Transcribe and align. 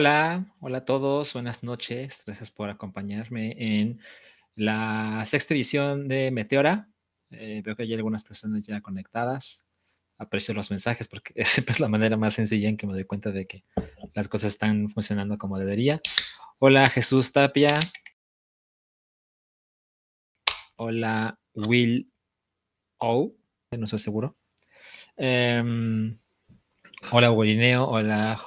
Hola, 0.00 0.46
hola 0.60 0.78
a 0.78 0.84
todos, 0.86 1.34
buenas 1.34 1.62
noches. 1.62 2.22
Gracias 2.24 2.50
por 2.50 2.70
acompañarme 2.70 3.54
en 3.58 4.00
la 4.56 5.22
sexta 5.26 5.52
edición 5.52 6.08
de 6.08 6.30
Meteora. 6.30 6.88
Eh, 7.30 7.60
veo 7.62 7.76
que 7.76 7.82
hay 7.82 7.92
algunas 7.92 8.24
personas 8.24 8.66
ya 8.66 8.80
conectadas. 8.80 9.66
Aprecio 10.16 10.54
los 10.54 10.70
mensajes 10.70 11.06
porque 11.06 11.34
siempre 11.44 11.72
es 11.74 11.80
la 11.80 11.88
manera 11.88 12.16
más 12.16 12.32
sencilla 12.32 12.70
en 12.70 12.78
que 12.78 12.86
me 12.86 12.94
doy 12.94 13.04
cuenta 13.04 13.30
de 13.30 13.46
que 13.46 13.62
las 14.14 14.26
cosas 14.26 14.52
están 14.54 14.88
funcionando 14.88 15.36
como 15.36 15.58
debería. 15.58 16.00
Hola 16.60 16.88
Jesús 16.88 17.30
Tapia. 17.30 17.78
Hola 20.76 21.38
Will 21.52 22.10
O. 22.96 23.34
No 23.70 23.84
estoy 23.84 23.98
seguro. 23.98 24.34
Em, 25.18 26.18
hola 27.12 27.28
Bolineo. 27.28 27.84
Hola 27.84 28.40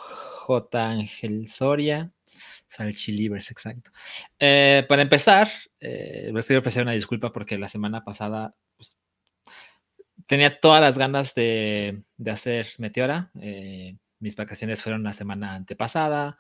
J. 0.44 0.86
Ángel 0.86 1.48
Soria. 1.48 2.12
Salchilivers, 2.68 3.52
exacto. 3.52 3.92
Eh, 4.40 4.86
para 4.90 5.04
empezar, 5.04 5.48
eh, 5.80 6.32
les 6.34 6.48
quiero 6.48 6.60
ofrecer 6.60 6.84
una 6.84 6.92
disculpa 6.94 7.32
porque 7.32 7.58
la 7.58 7.70
semana 7.70 8.04
pasada 8.04 8.56
pues, 8.76 8.98
tenía 10.26 10.60
todas 10.60 10.82
las 10.82 10.98
ganas 10.98 11.34
de, 11.36 12.04
hacer 12.26 12.68
Meteora. 12.80 13.32
Eh, 13.40 13.96
mis 14.20 14.36
vacaciones 14.36 14.82
fueron 14.82 15.04
la 15.04 15.14
semana 15.14 15.56
antepasada. 15.56 16.38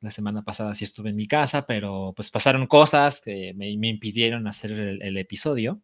La 0.00 0.10
semana 0.10 0.42
pasada 0.42 0.74
sí 0.74 0.84
estuve 0.84 1.10
en 1.10 1.16
mi 1.16 1.26
casa, 1.26 1.66
pero 1.66 2.12
pues 2.14 2.30
pasaron 2.30 2.66
cosas 2.66 3.20
que 3.20 3.54
me, 3.54 3.70
impidieron 3.70 4.46
hacer 4.46 4.72
el, 4.72 5.16
episodio. 5.16 5.80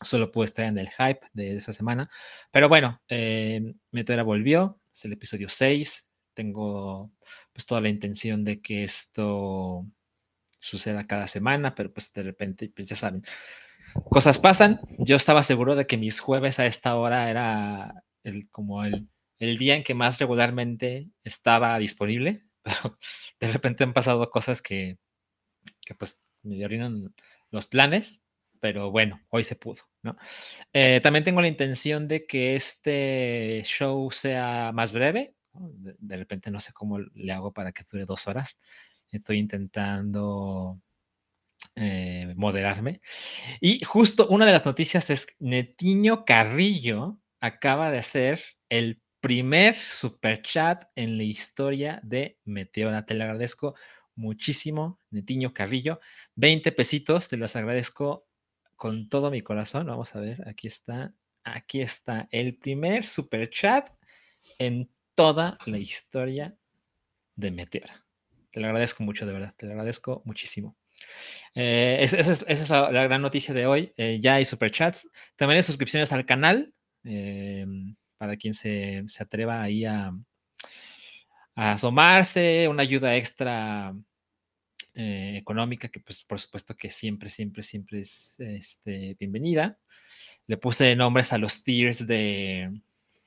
Solo 0.00 0.30
pude 0.30 0.46
estar 0.46 0.66
en 0.66 0.78
el 0.78 0.90
hype 0.90 1.20
de 1.32 1.56
esa 1.56 1.72
semana. 1.72 2.10
Pero 2.50 2.68
bueno, 2.68 3.00
Meteora 3.90 4.22
volvió. 4.24 4.80
Es 4.92 5.04
el 5.04 5.12
episodio 5.12 5.48
6 5.48 6.08
tengo 6.34 7.12
pues 7.52 7.66
toda 7.66 7.80
la 7.80 7.88
intención 7.88 8.44
de 8.44 8.60
que 8.60 8.84
esto 8.84 9.86
suceda 10.58 11.06
cada 11.06 11.26
semana, 11.26 11.74
pero 11.74 11.92
pues 11.92 12.12
de 12.12 12.22
repente, 12.22 12.70
pues 12.74 12.88
ya 12.88 12.96
saben, 12.96 13.24
cosas 14.10 14.38
pasan. 14.38 14.80
Yo 14.98 15.16
estaba 15.16 15.42
seguro 15.42 15.76
de 15.76 15.86
que 15.86 15.96
mis 15.96 16.20
jueves 16.20 16.58
a 16.60 16.66
esta 16.66 16.96
hora 16.96 17.30
era 17.30 18.04
el, 18.22 18.48
como 18.50 18.84
el, 18.84 19.08
el 19.38 19.58
día 19.58 19.76
en 19.76 19.84
que 19.84 19.94
más 19.94 20.18
regularmente 20.18 21.10
estaba 21.22 21.78
disponible, 21.78 22.44
pero 22.62 22.98
de 23.40 23.52
repente 23.52 23.84
han 23.84 23.92
pasado 23.92 24.30
cosas 24.30 24.62
que, 24.62 24.98
que 25.84 25.94
pues 25.94 26.18
me 26.42 26.64
arruinan 26.64 27.14
los 27.50 27.66
planes, 27.66 28.22
pero 28.60 28.90
bueno, 28.90 29.20
hoy 29.28 29.44
se 29.44 29.56
pudo, 29.56 29.82
¿no? 30.02 30.16
Eh, 30.72 31.00
también 31.02 31.24
tengo 31.24 31.42
la 31.42 31.48
intención 31.48 32.08
de 32.08 32.26
que 32.26 32.54
este 32.54 33.62
show 33.64 34.10
sea 34.10 34.72
más 34.72 34.92
breve, 34.92 35.33
de, 35.54 36.16
repente 36.16 36.50
no 36.50 36.60
sé 36.60 36.72
cómo 36.72 36.98
le 36.98 37.32
hago 37.32 37.52
para 37.52 37.72
que 37.72 37.84
dure 37.90 38.04
dos 38.04 38.26
horas. 38.26 38.58
Estoy 39.10 39.38
intentando 39.38 40.80
eh, 41.76 42.32
moderarme. 42.36 43.00
Y 43.60 43.82
justo 43.84 44.28
una 44.28 44.46
de 44.46 44.52
las 44.52 44.66
noticias 44.66 45.10
es 45.10 45.26
Netiño 45.38 46.24
Carrillo 46.24 47.18
acaba 47.40 47.90
de 47.90 47.98
hacer 47.98 48.40
el 48.68 49.02
primer 49.20 49.74
super 49.74 50.42
chat 50.42 50.84
en 50.96 51.16
la 51.16 51.24
historia 51.24 52.00
de 52.02 52.38
Meteora. 52.44 53.04
Te 53.04 53.14
lo 53.14 53.24
agradezco 53.24 53.74
muchísimo, 54.14 54.98
Netiño 55.10 55.52
Carrillo. 55.52 56.00
20 56.36 56.72
pesitos, 56.72 57.28
te 57.28 57.36
los 57.36 57.56
agradezco 57.56 58.26
con 58.76 59.08
todo 59.08 59.30
mi 59.30 59.42
corazón. 59.42 59.86
Vamos 59.86 60.14
a 60.14 60.20
ver, 60.20 60.46
aquí 60.48 60.66
está. 60.66 61.14
Aquí 61.42 61.82
está 61.82 62.28
el 62.30 62.56
primer 62.56 63.04
super 63.04 63.50
chat 63.50 63.90
en 64.58 64.90
toda 65.14 65.58
la 65.66 65.78
historia 65.78 66.56
de 67.36 67.50
Meteora. 67.50 68.04
Te 68.50 68.60
lo 68.60 68.66
agradezco 68.66 69.02
mucho, 69.02 69.26
de 69.26 69.32
verdad, 69.32 69.54
te 69.56 69.66
lo 69.66 69.72
agradezco 69.72 70.22
muchísimo. 70.24 70.76
Eh, 71.54 71.98
esa, 72.00 72.20
es, 72.20 72.70
la 72.70 73.04
gran 73.04 73.22
noticia 73.22 73.54
de 73.54 73.66
hoy. 73.66 73.92
Eh, 73.96 74.18
ya 74.20 74.34
hay 74.34 74.44
superchats. 74.44 75.08
También 75.36 75.58
hay 75.58 75.62
suscripciones 75.62 76.12
al 76.12 76.26
canal. 76.26 76.72
Eh, 77.04 77.66
para 78.16 78.36
quien 78.36 78.54
se, 78.54 79.04
atreva 79.18 79.62
ahí 79.62 79.84
a, 79.84 80.12
asomarse, 81.54 82.66
una 82.68 82.82
ayuda 82.82 83.16
extra 83.16 83.94
económica 84.96 85.88
que 85.88 85.98
pues 85.98 86.22
por 86.22 86.38
supuesto 86.38 86.76
que 86.76 86.88
siempre, 86.88 87.28
siempre, 87.28 87.64
siempre 87.64 88.00
es 88.00 88.36
este, 88.38 89.16
bienvenida. 89.18 89.78
Le 90.46 90.56
puse 90.56 90.94
nombres 90.94 91.32
a 91.32 91.38
los 91.38 91.64
tiers 91.64 92.06
de, 92.06 92.80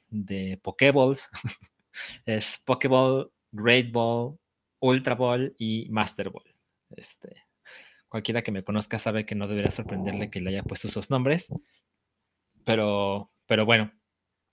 de 0.09 0.57
Pokeballs. 0.61 1.29
es 2.25 2.61
Pokéball, 2.65 3.31
Great 3.51 3.91
Ball, 3.91 4.37
Ultra 4.79 5.15
Ball 5.15 5.55
y 5.57 5.87
Master 5.89 6.29
Ball. 6.29 6.53
Este, 6.95 7.43
cualquiera 8.07 8.41
que 8.41 8.51
me 8.51 8.63
conozca 8.63 8.99
sabe 8.99 9.25
que 9.25 9.35
no 9.35 9.47
debería 9.47 9.71
sorprenderle 9.71 10.29
que 10.29 10.41
le 10.41 10.51
haya 10.51 10.63
puesto 10.63 10.87
esos 10.87 11.09
nombres. 11.09 11.51
Pero, 12.63 13.31
pero 13.45 13.65
bueno, 13.65 13.91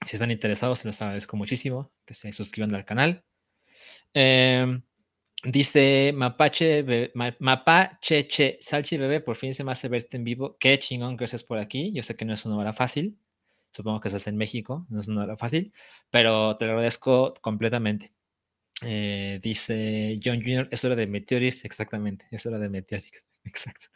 si 0.04 0.16
están 0.16 0.30
interesados, 0.30 0.80
se 0.80 0.88
los 0.88 1.00
agradezco 1.02 1.36
muchísimo 1.36 1.92
que 2.04 2.14
se 2.14 2.32
suscriban 2.32 2.74
al 2.74 2.84
canal. 2.84 3.24
Em, 4.12 4.82
dice 5.44 6.12
Mapache, 6.14 7.12
Mapache, 7.40 8.28
che, 8.28 8.58
Salchi 8.60 8.96
Bebé, 8.96 9.20
por 9.20 9.36
fin 9.36 9.54
se 9.54 9.64
me 9.64 9.72
hace 9.72 9.88
verte 9.88 10.16
en 10.16 10.24
vivo. 10.24 10.56
Qué 10.58 10.78
chingón 10.78 11.16
estés 11.20 11.44
por 11.44 11.58
aquí. 11.58 11.92
Yo 11.92 12.02
sé 12.02 12.16
que 12.16 12.24
no 12.24 12.32
es 12.32 12.44
una 12.44 12.56
hora 12.56 12.72
fácil. 12.72 13.18
Supongo 13.74 14.00
que 14.00 14.08
estás 14.08 14.26
en 14.28 14.36
México, 14.36 14.86
no 14.88 15.00
es 15.00 15.08
nada 15.08 15.36
fácil, 15.36 15.72
pero 16.10 16.56
te 16.56 16.66
lo 16.66 16.72
agradezco 16.72 17.34
completamente. 17.40 18.12
Eh, 18.82 19.40
dice 19.42 20.20
John 20.22 20.40
Jr., 20.42 20.68
es 20.70 20.84
hora 20.84 20.94
de 20.94 21.06
Meteorix, 21.06 21.64
exactamente, 21.64 22.26
es 22.30 22.46
hora 22.46 22.58
de 22.58 22.68
Meteorix, 22.68 23.26
exacto. 23.44 23.86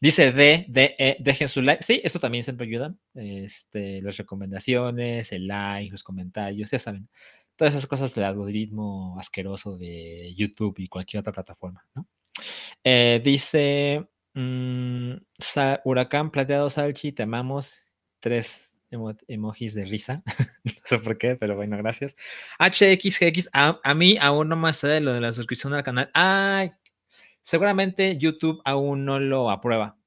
Dice 0.00 0.32
D, 0.32 0.66
D, 0.68 0.94
E, 0.98 1.16
dejen 1.18 1.48
su 1.48 1.62
like. 1.62 1.82
Sí, 1.82 2.00
esto 2.04 2.20
también 2.20 2.44
siempre 2.44 2.66
ayuda. 2.66 2.94
Este, 3.14 4.00
las 4.02 4.16
recomendaciones, 4.16 5.32
el 5.32 5.48
like, 5.48 5.90
los 5.90 6.04
comentarios, 6.04 6.70
ya 6.70 6.78
saben, 6.78 7.08
todas 7.56 7.74
esas 7.74 7.86
cosas 7.88 8.14
del 8.14 8.24
algoritmo 8.24 9.16
asqueroso 9.18 9.76
de 9.76 10.32
YouTube 10.36 10.78
y 10.78 10.88
cualquier 10.88 11.20
otra 11.20 11.32
plataforma, 11.32 11.84
¿no? 11.94 12.06
Eh, 12.84 13.20
dice 13.24 14.06
mm, 14.34 15.14
Huracán 15.84 16.30
Plateado 16.30 16.70
Salchi, 16.70 17.12
te 17.12 17.24
amamos. 17.24 17.80
Tres 18.20 18.73
emojis 19.28 19.74
de 19.74 19.84
risa. 19.84 20.22
no 20.64 20.72
sé 20.84 20.98
por 20.98 21.18
qué, 21.18 21.36
pero 21.36 21.56
bueno, 21.56 21.76
gracias. 21.76 22.14
HXGX, 22.58 23.50
a, 23.52 23.94
mí 23.94 24.16
aún 24.20 24.48
no 24.48 24.56
más 24.56 24.76
sé 24.76 24.88
de 24.88 25.00
lo 25.00 25.12
de 25.12 25.20
la 25.20 25.32
suscripción 25.32 25.74
al 25.74 25.84
canal. 25.84 26.10
Ay, 26.14 26.72
seguramente 27.42 28.16
YouTube 28.18 28.60
aún 28.64 29.04
no 29.04 29.18
lo 29.18 29.50
aprueba. 29.50 29.98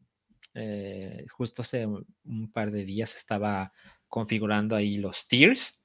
Eh, 0.53 1.25
justo 1.31 1.61
hace 1.61 1.85
un 1.85 2.51
par 2.51 2.71
de 2.71 2.83
días 2.83 3.15
estaba 3.15 3.71
configurando 4.07 4.75
ahí 4.75 4.97
los 4.97 5.27
tiers 5.27 5.77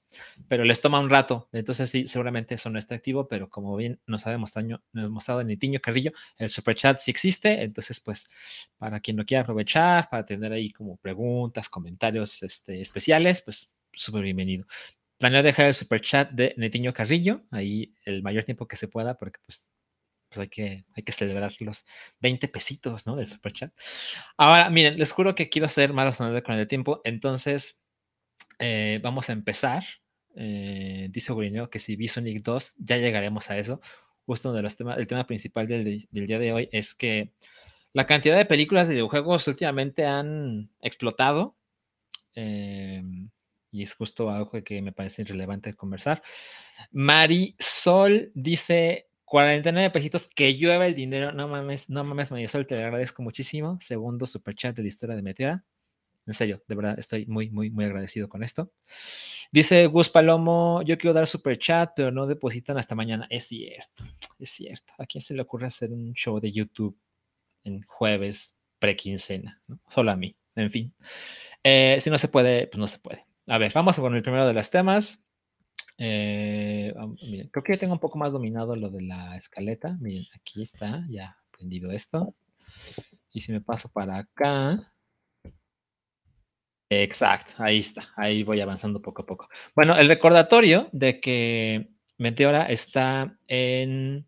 pero 0.48 0.64
les 0.64 0.80
toma 0.80 1.00
un 1.00 1.10
rato. 1.10 1.48
Entonces, 1.52 1.90
sí, 1.90 2.06
seguramente 2.06 2.54
eso 2.54 2.70
no 2.70 2.78
está 2.78 2.94
activo, 2.94 3.28
pero 3.28 3.48
como 3.48 3.76
bien 3.76 4.00
nos 4.06 4.26
ha 4.26 4.30
demostrado, 4.30 4.82
nos 4.92 5.28
ha 5.28 5.42
Nitiño 5.44 5.80
Carrillo, 5.80 6.12
el 6.38 6.48
super 6.48 6.76
chat 6.76 6.98
sí 6.98 7.10
existe. 7.10 7.62
Entonces, 7.62 8.00
pues, 8.00 8.28
para 8.78 9.00
quien 9.00 9.16
lo 9.16 9.24
quiera 9.24 9.42
aprovechar, 9.42 10.08
para 10.10 10.24
tener 10.24 10.52
ahí 10.52 10.70
como 10.70 10.96
preguntas, 10.96 11.68
comentarios 11.68 12.42
este, 12.42 12.80
especiales, 12.80 13.42
pues, 13.42 13.72
súper 13.92 14.22
bienvenido. 14.22 14.66
Planeo 15.18 15.42
dejar 15.42 15.66
el 15.66 15.74
super 15.74 16.00
chat 16.00 16.30
de 16.30 16.54
Netiño 16.56 16.92
Carrillo, 16.92 17.42
ahí 17.50 17.94
el 18.04 18.22
mayor 18.22 18.44
tiempo 18.44 18.66
que 18.66 18.76
se 18.76 18.88
pueda, 18.88 19.16
porque 19.16 19.40
pues, 19.46 19.70
pues 20.28 20.38
hay, 20.40 20.48
que, 20.48 20.84
hay 20.96 21.02
que 21.02 21.12
celebrar 21.12 21.52
los 21.60 21.84
20 22.20 22.48
pesitos, 22.48 23.06
¿no? 23.06 23.16
Del 23.16 23.26
super 23.26 23.52
chat. 23.52 23.72
Ahora, 24.36 24.68
miren, 24.70 24.98
les 24.98 25.12
juro 25.12 25.34
que 25.34 25.48
quiero 25.48 25.68
ser 25.68 25.92
más 25.92 26.06
razonable 26.06 26.42
con 26.42 26.56
el 26.56 26.66
tiempo, 26.66 27.02
entonces 27.04 27.78
eh, 28.58 29.00
vamos 29.02 29.28
a 29.28 29.32
empezar 29.32 29.84
eh, 30.34 31.08
dice 31.10 31.32
Gurineo 31.32 31.70
que 31.70 31.78
si 31.78 31.96
vi 31.96 32.08
Sonic 32.08 32.42
2, 32.42 32.76
ya 32.78 32.96
llegaremos 32.96 33.50
a 33.50 33.58
eso. 33.58 33.80
Justo 34.26 34.48
uno 34.48 34.56
de 34.56 34.62
los 34.62 34.76
temas, 34.76 34.98
el 34.98 35.06
tema 35.06 35.26
principal 35.26 35.66
del, 35.66 36.06
día 36.10 36.38
de 36.38 36.52
hoy 36.52 36.68
es 36.72 36.94
que 36.94 37.32
la 37.92 38.06
cantidad 38.06 38.36
de 38.36 38.46
películas 38.46 38.88
de 38.88 38.94
videojuegos 38.94 39.46
últimamente 39.48 40.06
han 40.06 40.70
explotado. 40.80 41.56
Em, 42.34 43.30
y 43.70 43.82
es 43.82 43.94
justo 43.94 44.30
algo 44.30 44.52
que 44.64 44.82
me 44.82 44.92
parece 44.92 45.22
irrelevante 45.22 45.74
conversar. 45.74 46.22
Marisol 46.92 48.30
dice 48.34 49.08
49 49.24 49.90
pesitos, 49.90 50.28
que 50.28 50.56
llueve 50.56 50.86
el 50.86 50.94
dinero. 50.94 51.32
No 51.32 51.48
mames, 51.48 51.88
no 51.90 52.04
mames, 52.04 52.30
Marisol, 52.30 52.66
te 52.66 52.76
agradezco 52.82 53.22
muchísimo. 53.22 53.78
Segundo 53.80 54.26
superchat 54.26 54.76
de 54.76 54.82
la 54.82 54.88
historia 54.88 55.16
de 55.16 55.22
Meteora. 55.22 55.64
En 56.26 56.34
serio, 56.34 56.62
de 56.68 56.74
verdad, 56.74 56.98
estoy 56.98 57.26
muy, 57.26 57.50
muy, 57.50 57.70
muy 57.70 57.84
agradecido 57.84 58.28
con 58.28 58.42
esto. 58.42 58.70
Dice 59.50 59.86
Gus 59.86 60.08
Palomo, 60.08 60.82
yo 60.82 60.96
quiero 60.96 61.12
dar 61.12 61.26
super 61.26 61.58
chat, 61.58 61.92
pero 61.94 62.10
no 62.10 62.26
depositan 62.26 62.78
hasta 62.78 62.94
mañana. 62.94 63.26
Es 63.28 63.48
cierto, 63.48 64.04
es 64.38 64.50
cierto. 64.50 64.94
¿A 64.98 65.06
quién 65.06 65.20
se 65.20 65.34
le 65.34 65.42
ocurre 65.42 65.66
hacer 65.66 65.90
un 65.90 66.14
show 66.14 66.40
de 66.40 66.52
YouTube 66.52 66.96
en 67.64 67.82
jueves 67.82 68.56
prequincena? 68.78 69.60
¿no? 69.66 69.80
Solo 69.88 70.12
a 70.12 70.16
mí, 70.16 70.36
en 70.54 70.70
fin. 70.70 70.94
Eh, 71.62 71.98
si 72.00 72.08
no 72.08 72.18
se 72.18 72.28
puede, 72.28 72.68
pues 72.68 72.78
no 72.78 72.86
se 72.86 72.98
puede. 72.98 73.26
A 73.46 73.58
ver, 73.58 73.72
vamos 73.74 73.98
con 73.98 74.14
el 74.14 74.22
primero 74.22 74.46
de 74.46 74.54
los 74.54 74.70
temas. 74.70 75.24
Eh, 75.98 76.94
creo 77.50 77.62
que 77.62 77.74
ya 77.74 77.78
tengo 77.78 77.92
un 77.92 78.00
poco 78.00 78.18
más 78.18 78.32
dominado 78.32 78.74
lo 78.76 78.90
de 78.90 79.02
la 79.02 79.36
escaleta. 79.36 79.96
Miren, 80.00 80.26
aquí 80.34 80.62
está, 80.62 81.04
ya 81.08 81.36
aprendido 81.52 81.90
esto. 81.90 82.34
Y 83.32 83.40
si 83.40 83.52
me 83.52 83.60
paso 83.60 83.88
para 83.88 84.18
acá. 84.18 84.91
Exacto, 87.00 87.54
ahí 87.58 87.78
está. 87.78 88.08
Ahí 88.16 88.42
voy 88.42 88.60
avanzando 88.60 89.00
poco 89.00 89.22
a 89.22 89.26
poco. 89.26 89.48
Bueno, 89.74 89.96
el 89.96 90.08
recordatorio 90.08 90.88
de 90.92 91.20
que 91.20 91.88
Meteora 92.18 92.66
está 92.66 93.38
en, 93.46 94.26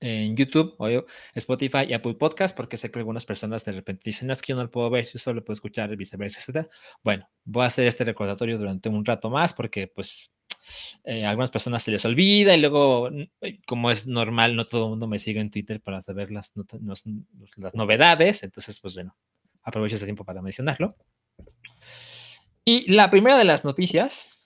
en 0.00 0.36
YouTube, 0.36 0.74
o 0.78 0.88
Spotify 1.34 1.84
y 1.88 1.92
Apple 1.92 2.14
Podcast, 2.14 2.56
porque 2.56 2.76
sé 2.76 2.90
que 2.90 2.98
algunas 2.98 3.24
personas 3.24 3.64
de 3.64 3.72
repente 3.72 4.02
dicen, 4.04 4.26
no 4.26 4.32
es 4.32 4.42
que 4.42 4.52
yo 4.52 4.56
no 4.56 4.64
lo 4.64 4.70
puedo 4.70 4.90
ver, 4.90 5.06
yo 5.12 5.18
solo 5.18 5.44
puedo 5.44 5.54
escuchar, 5.54 5.94
viceversa, 5.96 6.40
etc. 6.40 6.68
Bueno, 7.04 7.28
voy 7.44 7.64
a 7.64 7.66
hacer 7.66 7.86
este 7.86 8.04
recordatorio 8.04 8.58
durante 8.58 8.88
un 8.88 9.04
rato 9.04 9.30
más 9.30 9.52
porque 9.52 9.86
pues 9.88 10.32
eh, 11.04 11.24
a 11.24 11.30
algunas 11.30 11.50
personas 11.50 11.82
se 11.82 11.90
les 11.90 12.04
olvida 12.04 12.54
y 12.56 12.60
luego, 12.60 13.10
eh, 13.40 13.60
como 13.66 13.90
es 13.90 14.06
normal, 14.06 14.56
no 14.56 14.66
todo 14.66 14.84
el 14.84 14.90
mundo 14.90 15.06
me 15.06 15.18
sigue 15.18 15.40
en 15.40 15.50
Twitter 15.50 15.80
para 15.80 16.00
saber 16.02 16.30
las, 16.30 16.52
las 17.56 17.74
novedades. 17.74 18.42
Entonces, 18.42 18.80
pues 18.80 18.94
bueno, 18.94 19.16
aprovecho 19.62 19.94
este 19.94 20.06
tiempo 20.06 20.24
para 20.24 20.42
mencionarlo. 20.42 20.94
Y 22.70 22.84
la 22.92 23.10
primera 23.10 23.38
de 23.38 23.46
las 23.46 23.64
noticias 23.64 24.42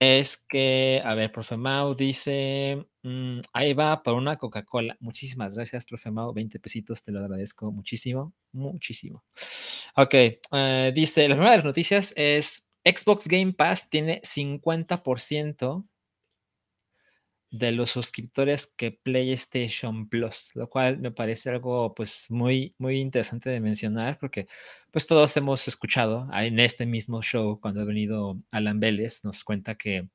es 0.00 0.36
que, 0.36 1.00
a 1.04 1.14
ver, 1.14 1.30
profe 1.30 1.56
Mau 1.56 1.94
dice, 1.94 2.84
mm, 3.04 3.38
ahí 3.52 3.72
va 3.72 4.02
por 4.02 4.14
una 4.14 4.36
Coca-Cola. 4.36 4.96
Muchísimas 4.98 5.54
gracias, 5.54 5.86
profe 5.86 6.10
Mau, 6.10 6.32
20 6.32 6.58
pesitos, 6.58 7.04
te 7.04 7.12
lo 7.12 7.20
agradezco 7.20 7.70
muchísimo, 7.70 8.34
muchísimo. 8.50 9.22
Ok, 9.94 10.12
eh, 10.12 10.92
dice, 10.92 11.28
la 11.28 11.36
primera 11.36 11.52
de 11.52 11.58
las 11.58 11.64
noticias 11.64 12.12
es 12.16 12.66
Xbox 12.84 13.28
Game 13.28 13.52
Pass 13.52 13.88
tiene 13.88 14.20
50% 14.22 15.86
de 17.52 17.70
los 17.70 17.90
suscriptores 17.90 18.66
que 18.66 18.92
PlayStation 18.92 20.08
Plus, 20.08 20.50
lo 20.54 20.70
cual 20.70 20.98
me 20.98 21.10
parece 21.10 21.50
algo 21.50 21.94
pues 21.94 22.30
muy 22.30 22.74
muy 22.78 22.98
interesante 22.98 23.50
de 23.50 23.60
mencionar 23.60 24.18
porque 24.18 24.48
pues 24.90 25.06
todos 25.06 25.36
hemos 25.36 25.68
escuchado 25.68 26.28
en 26.32 26.58
este 26.58 26.86
mismo 26.86 27.22
show 27.22 27.60
cuando 27.60 27.82
ha 27.82 27.84
venido 27.84 28.40
Alan 28.50 28.80
Vélez 28.80 29.22
nos 29.22 29.44
cuenta 29.44 29.74
que 29.76 30.08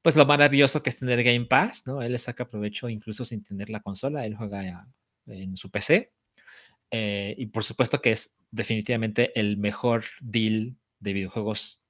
pues 0.00 0.16
lo 0.16 0.24
maravilloso 0.24 0.82
que 0.82 0.88
es 0.88 0.98
tener 0.98 1.22
Game 1.22 1.44
Pass, 1.44 1.86
¿no? 1.86 2.00
Él 2.00 2.12
le 2.12 2.18
saca 2.18 2.48
provecho 2.48 2.88
incluso 2.88 3.24
sin 3.24 3.44
tener 3.44 3.68
la 3.68 3.80
consola, 3.80 4.24
él 4.24 4.34
juega 4.34 4.88
en 5.26 5.56
su 5.56 5.70
PC 5.70 6.10
eh, 6.90 7.34
y 7.36 7.46
por 7.46 7.64
supuesto 7.64 8.00
que 8.00 8.12
es 8.12 8.34
definitivamente 8.50 9.38
el 9.38 9.58
mejor 9.58 10.04
deal 10.22 10.74
de 11.00 11.12
videojuegos 11.12 11.80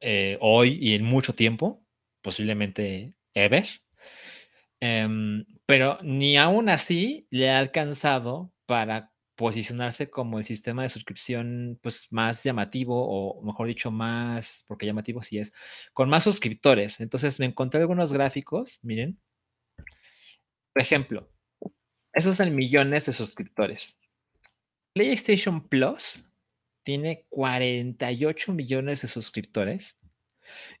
eh, 0.00 0.38
hoy 0.40 0.78
y 0.80 0.94
en 0.94 1.04
mucho 1.04 1.34
tiempo, 1.34 1.84
posiblemente 2.22 3.12
ever. 3.34 3.66
Em, 4.80 5.44
pero 5.66 5.98
ni 6.02 6.36
aún 6.36 6.68
así 6.68 7.26
le 7.30 7.50
ha 7.50 7.58
alcanzado 7.58 8.52
para 8.66 9.12
posicionarse 9.36 10.08
como 10.10 10.38
el 10.38 10.44
sistema 10.44 10.82
de 10.82 10.88
suscripción 10.88 11.78
pues 11.82 12.06
más 12.10 12.42
llamativo 12.42 13.06
o 13.08 13.42
mejor 13.42 13.68
dicho 13.68 13.90
más, 13.90 14.64
porque 14.66 14.86
llamativo 14.86 15.22
sí 15.22 15.38
es, 15.38 15.52
con 15.92 16.08
más 16.08 16.24
suscriptores. 16.24 17.00
Entonces 17.00 17.38
me 17.38 17.46
encontré 17.46 17.80
algunos 17.80 18.12
gráficos, 18.12 18.80
miren. 18.82 19.18
Por 20.72 20.82
ejemplo, 20.82 21.30
esos 22.12 22.36
son 22.36 22.54
millones 22.54 23.06
de 23.06 23.12
suscriptores. 23.12 23.98
PlayStation 24.94 25.68
Plus 25.68 26.24
tiene 26.82 27.26
48 27.28 28.52
millones 28.52 29.02
de 29.02 29.08
suscriptores. 29.08 29.98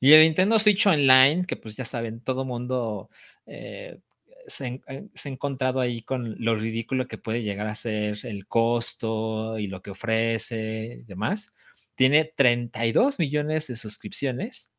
Y 0.00 0.12
el 0.12 0.22
Nintendo 0.22 0.58
Switch 0.58 0.86
Online, 0.86 1.44
que 1.46 1.56
pues 1.56 1.76
ya 1.76 1.84
saben, 1.84 2.20
todo 2.20 2.44
mundo 2.44 3.10
eh, 3.46 3.98
se, 4.46 4.80
ha 4.86 5.28
encontrado 5.28 5.80
ahí 5.80 6.02
con 6.02 6.36
lo 6.38 6.56
ridículo 6.56 7.08
que 7.08 7.18
puede 7.18 7.42
llegar 7.42 7.66
a 7.66 7.74
ser 7.74 8.18
el 8.24 8.46
costo 8.46 9.58
y 9.58 9.66
lo 9.66 9.82
que 9.82 9.90
ofrece 9.90 10.98
y 11.00 11.04
demás, 11.04 11.52
tiene 11.94 12.32
32 12.36 13.18
millones 13.18 13.66
de 13.68 13.76
suscripciones, 13.76 14.72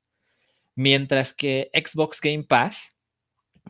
mientras 0.75 1.34
que 1.34 1.69
Xbox 1.74 2.22
Game 2.22 2.44
Pass 2.44 2.95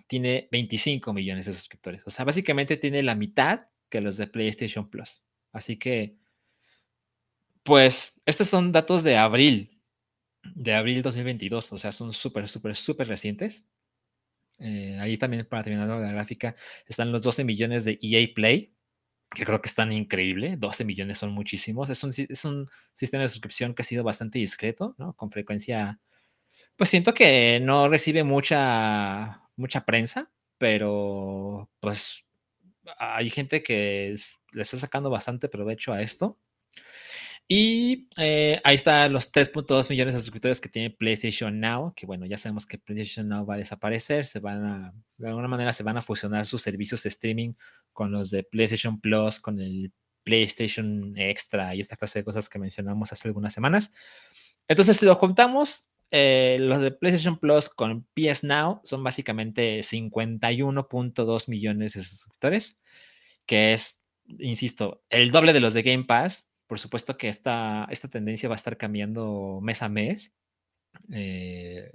tiene 0.08 0.48
25 0.52 1.14
millones 1.14 1.46
de 1.46 1.54
suscriptores. 1.54 2.06
O 2.06 2.10
sea, 2.10 2.26
básicamente 2.26 2.78
tiene 2.78 3.02
la 3.04 3.16
mitad 3.16 3.68
que 3.90 4.02
los 4.02 4.18
de 4.18 4.28
PlayStation 4.28 4.90
Plus. 4.90 5.24
Así 5.52 5.78
que 5.78 6.18
pues 7.68 8.14
estos 8.26 8.48
son 8.48 8.72
datos 8.72 9.04
de 9.04 9.18
abril, 9.18 9.77
de 10.56 10.74
abril 10.74 11.02
2022, 11.02 11.74
o 11.74 11.78
sea, 11.78 11.92
son 11.92 12.14
súper, 12.14 12.48
súper, 12.48 12.76
súper 12.76 13.08
recientes. 13.08 13.66
Eh, 14.60 14.98
ahí 15.00 15.18
también, 15.18 15.46
para 15.46 15.64
terminar 15.64 15.88
la 15.88 16.12
gráfica, 16.12 16.56
están 16.88 17.12
los 17.12 17.22
12 17.22 17.44
millones 17.44 17.86
de 17.86 18.00
EA 18.02 18.28
Play, 18.34 18.74
que 19.32 19.46
creo 19.46 19.62
que 19.62 19.70
están 19.70 19.92
increíble. 19.94 20.56
12 20.58 20.86
millones 20.86 21.18
son 21.20 21.32
muchísimos. 21.32 21.90
Es 21.90 22.04
un, 22.04 22.12
es 22.18 22.46
un 22.46 22.68
sistema 22.94 23.24
de 23.24 23.30
suscripción 23.30 23.74
que 23.74 23.82
ha 23.84 23.86
sido 23.86 24.04
bastante 24.04 24.40
discreto, 24.40 24.96
¿no? 24.98 25.14
Con 25.14 25.32
frecuencia, 25.32 26.00
pues 26.76 26.90
siento 26.90 27.14
que 27.14 27.60
no 27.62 27.90
recibe 27.90 28.24
mucha, 28.24 29.44
mucha 29.56 29.86
prensa, 29.86 30.32
pero 30.58 31.70
pues 31.80 32.26
hay 32.98 33.30
gente 33.30 33.64
que 33.64 34.16
le 34.54 34.62
está 34.62 34.78
sacando 34.78 35.10
bastante 35.10 35.50
provecho 35.50 35.94
a 35.94 36.02
esto. 36.02 36.40
Y 37.50 38.10
eh, 38.18 38.60
ahí 38.66 38.76
están 38.76 39.14
los 39.14 39.32
3.2 39.32 39.90
millones 39.90 40.16
de 40.16 40.20
suscriptores 40.20 40.60
que 40.60 40.68
tiene 40.68 40.90
PlayStation 40.90 41.58
Now, 41.62 41.94
que 41.96 42.06
bueno, 42.06 42.26
ya 42.26 42.36
sabemos 42.36 42.66
que 42.66 42.78
PlayStation 42.78 43.30
Now 43.30 43.46
va 43.46 43.54
a 43.54 43.58
desaparecer, 43.58 44.26
se 44.26 44.40
van 44.40 44.66
a, 44.66 44.94
de 45.18 45.30
alguna 45.30 45.48
manera 45.48 45.72
se 45.72 45.84
van 45.84 45.96
a 45.96 46.02
fusionar 46.02 46.46
sus 46.46 46.62
servicios 46.62 47.04
de 47.04 47.10
streaming 47.10 47.54
con 47.94 48.12
los 48.12 48.32
de 48.32 48.44
PlayStation 48.44 49.00
Plus, 49.00 49.40
con 49.40 49.62
el 49.62 49.94
PlayStation 50.24 51.18
Extra 51.18 51.74
y 51.74 51.80
esta 51.80 51.96
clase 51.96 52.20
de 52.20 52.26
cosas 52.26 52.50
que 52.50 52.60
mencionamos 52.60 53.14
hace 53.14 53.30
algunas 53.30 53.54
semanas. 53.54 53.94
Entonces, 54.68 54.98
si 54.98 55.06
lo 55.06 55.16
juntamos, 55.16 55.88
eh, 56.12 56.58
los 56.60 56.82
de 56.82 56.92
PlayStation 56.92 57.40
Plus 57.40 57.70
con 57.70 58.06
PS 58.14 58.44
Now 58.44 58.82
son 58.84 59.02
básicamente 59.06 59.80
51.2 59.80 61.48
millones 61.48 61.94
de 61.94 62.02
suscriptores, 62.02 62.78
que 63.46 63.72
es, 63.72 64.02
insisto, 64.40 65.02
el 65.10 65.32
doble 65.32 65.54
de 65.54 65.62
los 65.62 65.74
de 65.74 65.84
Game 65.84 66.04
Pass 66.04 66.47
por 66.68 66.80
supuesto 66.80 67.18
que 67.18 67.30
esta, 67.30 67.88
esta 67.90 68.10
tendencia 68.10 68.50
va 68.50 68.56
a 68.56 68.58
estar 68.58 68.78
cambiando 68.78 69.60
mes 69.62 69.82
a 69.82 69.90
mes, 69.90 70.34
eh, 71.14 71.92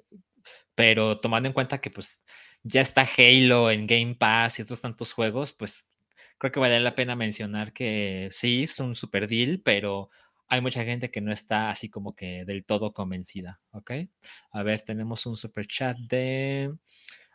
pero 0.75 1.21
tomando 1.21 1.49
en 1.49 1.53
cuenta 1.53 1.81
que 1.81 1.91
pues 1.91 2.25
ya 2.63 2.81
está 2.81 3.07
Halo 3.17 3.71
en 3.71 3.87
Game 3.87 4.17
Pass 4.17 4.59
y 4.59 4.63
otros 4.63 4.81
tantos 4.81 5.13
juegos, 5.13 5.53
pues 5.53 5.93
creo 6.39 6.53
que 6.53 6.61
vale 6.61 6.81
la 6.81 6.95
pena 6.95 7.15
mencionar 7.15 7.73
que 7.73 8.29
sí, 8.33 8.65
es 8.65 8.79
un 8.81 8.95
super 8.95 9.29
deal, 9.29 9.61
pero 9.65 10.11
hay 10.49 10.61
mucha 10.61 10.85
gente 10.85 11.11
que 11.11 11.21
no 11.21 11.33
está 11.33 11.71
así 11.71 11.89
como 11.89 12.15
que 12.15 12.45
del 12.45 12.65
todo 12.65 12.93
convencida, 12.93 13.61
¿ok? 13.71 13.93
A 14.51 14.63
ver, 14.63 14.83
tenemos 14.83 15.25
un 15.27 15.37
super 15.37 15.67
chat 15.67 15.97
de 15.97 16.75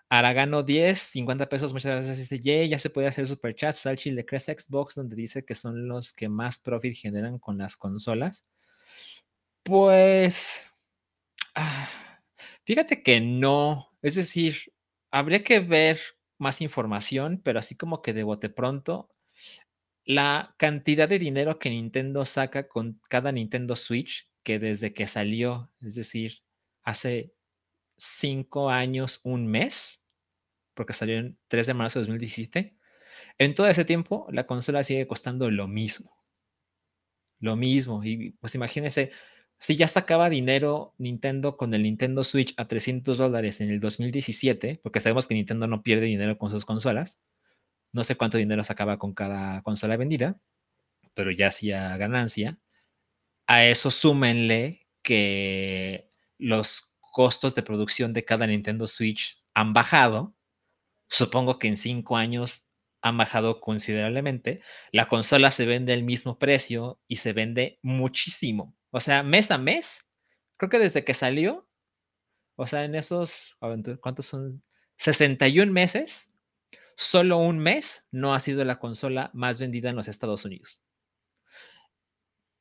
Aragano 0.10 0.64
10, 0.64 0.98
50 0.98 1.50
pesos, 1.50 1.74
muchas 1.74 1.92
gracias. 1.92 2.18
Dice, 2.18 2.68
ya 2.68 2.80
se 2.80 2.90
puede 2.90 3.08
hacer 3.08 3.28
super 3.28 3.54
chat. 3.56 3.74
Salchi 3.74 4.12
de 4.12 4.26
Crest 4.26 4.50
Xbox, 4.50 4.96
donde 4.96 5.16
dice 5.16 5.44
que 5.44 5.56
son 5.56 5.88
los 5.88 6.14
que 6.14 6.30
más 6.30 6.60
profit 6.60 6.96
generan 6.96 7.40
con 7.40 7.58
las 7.58 7.76
consolas. 7.76 8.46
Pues, 9.64 10.74
fíjate 12.66 13.04
que 13.04 13.20
no. 13.20 13.92
Es 14.02 14.16
decir, 14.16 14.56
habría 15.12 15.44
que 15.44 15.60
ver 15.60 16.00
más 16.38 16.62
información, 16.62 17.42
pero 17.44 17.60
así 17.60 17.76
como 17.76 18.02
que 18.02 18.14
de 18.14 18.24
bote 18.24 18.50
pronto, 18.50 19.10
la 20.06 20.56
cantidad 20.58 21.10
de 21.10 21.20
dinero 21.20 21.60
que 21.60 21.70
Nintendo 21.70 22.24
saca 22.24 22.70
con 22.70 23.02
cada 23.10 23.32
Nintendo 23.34 23.76
Switch, 23.76 24.30
que 24.44 24.60
desde 24.60 24.94
que 24.94 25.08
salió, 25.08 25.70
es 25.82 25.96
decir, 25.96 26.40
hace 26.84 27.34
cinco 27.98 28.70
años, 28.70 29.20
un 29.24 29.48
mes, 29.48 30.04
porque 30.74 30.94
salió 30.94 31.18
en 31.18 31.38
3 31.48 31.68
de 31.68 31.74
marzo 31.74 32.00
de 32.00 32.04
2017. 32.04 32.78
En 33.40 33.54
todo 33.54 33.68
ese 33.68 33.86
tiempo, 33.86 34.28
la 34.32 34.48
consola 34.48 34.84
sigue 34.84 35.08
costando 35.08 35.50
lo 35.52 35.68
mismo. 35.68 36.16
Lo 37.40 37.56
mismo. 37.56 38.04
Y 38.04 38.32
pues 38.40 38.56
imagínense, 38.56 39.12
si 39.60 39.76
ya 39.76 39.88
sacaba 39.88 40.30
dinero 40.30 40.94
Nintendo 40.98 41.58
con 41.58 41.74
el 41.74 41.84
Nintendo 41.84 42.24
Switch 42.24 42.54
a 42.58 42.68
300 42.68 43.18
dólares 43.18 43.62
en 43.62 43.70
el 43.70 43.80
2017, 43.80 44.80
porque 44.84 45.00
sabemos 45.00 45.28
que 45.28 45.36
Nintendo 45.36 45.68
no 45.68 45.84
pierde 45.84 46.06
dinero 46.06 46.38
con 46.38 46.52
sus 46.52 46.66
consolas, 46.66 47.20
no 47.92 48.04
sé 48.04 48.16
cuánto 48.16 48.38
dinero 48.38 48.64
sacaba 48.64 49.00
con 49.00 49.14
cada 49.14 49.62
consola 49.64 49.98
vendida, 49.98 50.40
pero 51.14 51.32
ya 51.32 51.48
hacía 51.48 51.98
ganancia. 51.98 52.60
A 53.48 53.66
eso 53.66 53.92
súmenle 53.92 54.88
que 55.04 56.12
los 56.38 56.87
costos 57.18 57.56
de 57.56 57.64
producción 57.64 58.14
de 58.14 58.24
cada 58.24 58.46
Nintendo 58.46 58.86
Switch 58.86 59.44
han 59.56 59.74
bajado. 59.74 60.36
Supongo 61.10 61.58
que 61.58 61.68
en 61.68 61.76
cinco 61.76 62.16
años 62.16 62.68
han 63.02 63.18
bajado 63.18 63.60
considerablemente. 63.60 64.62
La 64.92 65.08
consola 65.08 65.50
se 65.50 65.66
vende 65.66 65.94
al 65.94 66.04
mismo 66.04 66.38
precio 66.38 67.02
y 67.08 67.16
se 67.16 67.34
vende 67.34 67.80
muchísimo. 67.82 68.76
O 68.92 69.00
sea, 69.00 69.24
mes 69.24 69.50
a 69.50 69.58
mes, 69.58 70.06
creo 70.58 70.70
que 70.70 70.78
desde 70.78 71.04
que 71.04 71.16
salió, 71.16 71.68
O 72.56 72.68
sea, 72.68 72.84
en 72.86 72.94
esos, 72.94 73.58
¿cuántos 74.00 74.28
son? 74.28 74.62
61 74.98 75.72
meses, 75.72 76.32
solo 76.96 77.40
un 77.40 77.58
mes 77.58 78.06
no 78.12 78.36
ha 78.36 78.40
sido 78.40 78.64
la 78.64 78.78
consola 78.78 79.32
más 79.34 79.58
vendida 79.58 79.90
en 79.90 79.96
los 79.96 80.08
Estados 80.08 80.46
Unidos. 80.46 80.84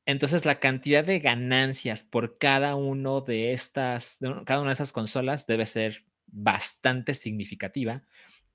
Entonces, 0.07 0.45
la 0.45 0.61
cantidad 0.61 1.03
de 1.03 1.19
ganancias 1.19 2.01
por 2.01 2.37
cada 2.37 2.75
uno 2.75 3.19
de 3.19 3.51
estas, 3.51 4.19
cada 4.45 4.61
una 4.61 4.69
de 4.69 4.75
esas 4.75 4.93
consolas 4.93 5.45
debe 5.47 5.65
ser 5.65 6.05
bastante 6.27 7.13
significativa. 7.13 8.03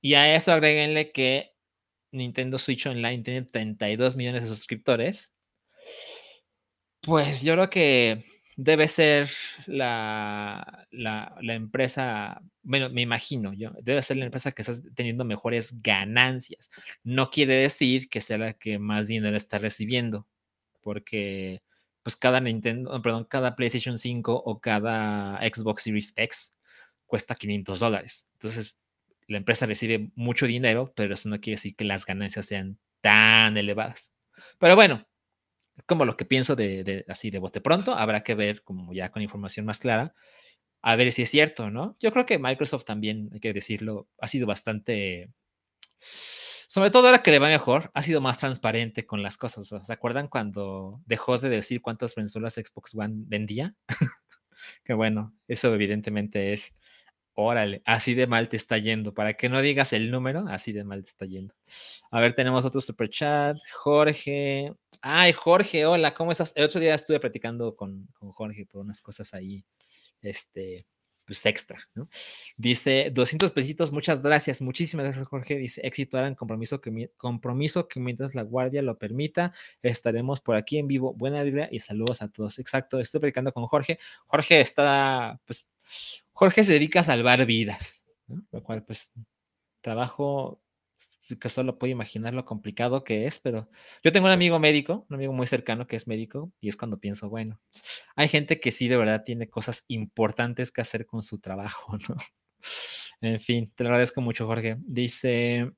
Y 0.00 0.14
a 0.14 0.34
eso 0.34 0.50
agréguenle 0.50 1.12
que 1.12 1.54
Nintendo 2.10 2.58
Switch 2.58 2.86
Online 2.86 3.22
tiene 3.22 3.42
32 3.42 4.16
millones 4.16 4.42
de 4.44 4.48
suscriptores. 4.48 5.34
Pues 7.02 7.42
yo 7.42 7.52
creo 7.52 7.68
que 7.68 8.24
debe 8.56 8.88
ser 8.88 9.28
la, 9.66 10.86
la, 10.90 11.54
empresa, 11.54 12.40
bueno, 12.62 12.88
me 12.88 13.02
imagino 13.02 13.52
yo, 13.52 13.72
debe 13.82 14.00
ser 14.00 14.16
la 14.16 14.24
empresa 14.24 14.52
que 14.52 14.62
está 14.62 14.74
teniendo 14.94 15.26
mejores 15.26 15.82
ganancias. 15.82 16.70
No 17.04 17.28
quiere 17.28 17.56
decir 17.56 18.08
que 18.08 18.22
sea 18.22 18.38
la 18.38 18.54
que 18.54 18.78
más 18.78 19.06
dinero 19.06 19.36
está 19.36 19.58
recibiendo, 19.58 20.26
porque 20.82 21.62
pues 22.02 22.16
cada 22.16 22.40
Nintendo, 22.40 23.00
perdón, 23.00 23.24
cada 23.24 23.56
PlayStation 23.56 23.98
5 23.98 24.34
o 24.34 24.60
cada 24.60 25.38
Xbox 25.38 25.84
Series 25.84 26.12
X 26.16 26.54
cuesta 27.06 27.34
500 27.34 27.80
dólares. 27.80 28.28
Entonces, 28.34 28.80
la 29.28 29.38
empresa 29.38 29.66
recibe 29.66 30.10
mucho 30.14 30.46
dinero, 30.46 30.92
pero 30.96 31.14
eso 31.14 31.28
no 31.28 31.40
quiere 31.40 31.56
decir 31.56 31.76
que 31.76 31.84
las 31.84 32.04
ganancias 32.06 32.46
sean 32.46 32.78
tan 33.00 33.56
elevadas. 33.56 34.12
Pero 34.58 34.74
bueno, 34.74 35.06
como 35.86 36.04
lo 36.04 36.16
que 36.16 36.24
pienso 36.24 36.56
de, 36.56 37.04
así 37.08 37.30
de 37.30 37.38
bote 37.38 37.60
pronto, 37.60 37.94
habrá 37.94 38.22
que 38.24 38.34
ver 38.34 38.62
como 38.62 38.92
ya 38.92 39.10
con 39.10 39.22
información 39.22 39.66
más 39.66 39.78
clara, 39.78 40.14
a 40.82 40.96
ver 40.96 41.12
si 41.12 41.22
es 41.22 41.30
cierto, 41.30 41.70
¿no? 41.70 41.96
Yo 42.00 42.12
creo 42.12 42.26
que 42.26 42.38
Microsoft 42.38 42.84
también, 42.84 43.30
hay 43.32 43.40
que 43.40 43.52
decirlo, 43.52 44.08
ha 44.18 44.26
sido 44.26 44.46
bastante, 44.46 45.30
sobre 46.72 46.90
todo 46.90 47.04
ahora 47.04 47.22
que 47.22 47.30
le 47.30 47.38
va 47.38 47.48
mejor, 47.48 47.90
ha 47.92 48.02
sido 48.02 48.22
más 48.22 48.38
transparente 48.38 49.04
con 49.04 49.22
las 49.22 49.36
cosas. 49.36 49.68
¿Se 49.84 49.92
acuerdan 49.92 50.28
cuando 50.28 51.02
dejó 51.04 51.36
de 51.36 51.50
decir 51.50 51.82
cuántas 51.82 52.14
consolas 52.14 52.54
Xbox 52.54 52.94
One 52.94 53.24
vendía? 53.26 53.74
que 54.82 54.94
bueno, 54.94 55.34
eso 55.48 55.74
evidentemente 55.74 56.54
es 56.54 56.72
Órale, 57.34 57.82
así 57.84 58.14
de 58.14 58.26
mal 58.26 58.48
te 58.48 58.56
está 58.56 58.78
yendo. 58.78 59.12
Para 59.12 59.34
que 59.34 59.50
no 59.50 59.60
digas 59.60 59.92
el 59.92 60.10
número, 60.10 60.46
así 60.48 60.72
de 60.72 60.82
mal 60.82 61.04
te 61.04 61.10
está 61.10 61.26
yendo. 61.26 61.54
A 62.10 62.20
ver, 62.22 62.32
tenemos 62.32 62.64
otro 62.64 62.80
super 62.80 63.10
chat. 63.10 63.58
Jorge. 63.74 64.72
Ay, 65.02 65.34
Jorge, 65.34 65.84
hola, 65.84 66.14
¿cómo 66.14 66.32
estás? 66.32 66.54
El 66.56 66.64
otro 66.64 66.80
día 66.80 66.94
estuve 66.94 67.20
platicando 67.20 67.76
con, 67.76 68.08
Jorge 68.14 68.64
por 68.64 68.80
unas 68.80 69.02
cosas 69.02 69.34
ahí, 69.34 69.62
este, 70.22 70.86
pues 71.24 71.44
extra, 71.46 71.88
¿no? 71.94 72.08
Dice 72.56 73.10
200 73.12 73.50
pesitos, 73.52 73.92
muchas 73.92 74.22
gracias, 74.22 74.60
muchísimas 74.60 75.04
gracias, 75.04 75.26
Jorge. 75.26 75.56
Dice 75.56 75.80
éxito, 75.84 76.18
Alan, 76.18 76.34
compromiso 76.34 76.80
que, 76.80 77.10
compromiso 77.16 77.88
que 77.88 78.00
mientras 78.00 78.34
la 78.34 78.42
guardia 78.42 78.82
lo 78.82 78.98
permita, 78.98 79.52
estaremos 79.82 80.40
por 80.40 80.56
aquí 80.56 80.78
en 80.78 80.86
vivo. 80.88 81.14
Buena 81.14 81.42
vibra 81.42 81.68
y 81.70 81.78
saludos 81.78 82.22
a 82.22 82.28
todos. 82.28 82.58
Exacto, 82.58 82.98
estoy 83.00 83.20
platicando 83.20 83.52
con 83.52 83.66
Jorge. 83.66 83.98
Jorge 84.26 84.60
está, 84.60 85.40
pues, 85.46 85.70
Jorge 86.32 86.64
se 86.64 86.72
dedica 86.72 87.00
a 87.00 87.04
salvar 87.04 87.44
vidas, 87.46 88.02
lo 88.50 88.62
cual 88.62 88.84
pues 88.84 89.12
trabajo 89.80 90.60
que 91.38 91.48
solo 91.48 91.78
puedo 91.78 91.92
imaginar 91.92 92.34
lo 92.34 92.44
complicado 92.44 93.04
que 93.04 93.26
es, 93.26 93.38
pero 93.38 93.68
yo 94.02 94.12
tengo 94.12 94.26
un 94.26 94.32
amigo 94.32 94.58
médico, 94.58 95.06
un 95.08 95.16
amigo 95.16 95.32
muy 95.32 95.46
cercano 95.46 95.86
que 95.86 95.96
es 95.96 96.06
médico, 96.06 96.52
y 96.60 96.68
es 96.68 96.76
cuando 96.76 96.98
pienso, 96.98 97.28
bueno, 97.28 97.60
hay 98.16 98.28
gente 98.28 98.60
que 98.60 98.70
sí 98.70 98.88
de 98.88 98.96
verdad 98.96 99.24
tiene 99.24 99.48
cosas 99.48 99.84
importantes 99.88 100.70
que 100.72 100.80
hacer 100.80 101.06
con 101.06 101.22
su 101.22 101.38
trabajo, 101.38 101.96
¿no? 102.08 102.16
En 103.20 103.40
fin, 103.40 103.72
te 103.74 103.84
lo 103.84 103.90
agradezco 103.90 104.20
mucho, 104.20 104.46
Jorge. 104.46 104.76
Dice, 104.80 105.72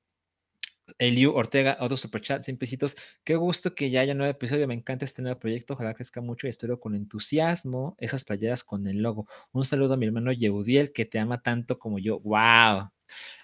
Eliu 0.97 1.33
Ortega, 1.33 1.77
otro 1.79 1.97
superchat, 1.97 2.43
simplecitos. 2.43 2.95
Qué 3.23 3.35
gusto 3.35 3.75
que 3.75 3.89
ya 3.89 4.01
haya 4.01 4.13
nuevo 4.13 4.31
episodio. 4.31 4.67
Me 4.67 4.73
encanta 4.73 5.05
este 5.05 5.21
nuevo 5.21 5.39
proyecto. 5.39 5.73
Ojalá 5.73 5.93
crezca 5.93 6.21
mucho 6.21 6.47
y 6.47 6.49
espero 6.49 6.79
con 6.79 6.95
entusiasmo 6.95 7.95
esas 7.99 8.23
playeras 8.23 8.63
con 8.63 8.87
el 8.87 9.01
logo. 9.01 9.27
Un 9.51 9.65
saludo 9.65 9.95
a 9.95 9.97
mi 9.97 10.05
hermano 10.05 10.31
Yehudiel, 10.31 10.91
que 10.93 11.05
te 11.05 11.19
ama 11.19 11.41
tanto 11.41 11.79
como 11.79 11.99
yo. 11.99 12.19
¡Wow! 12.19 12.91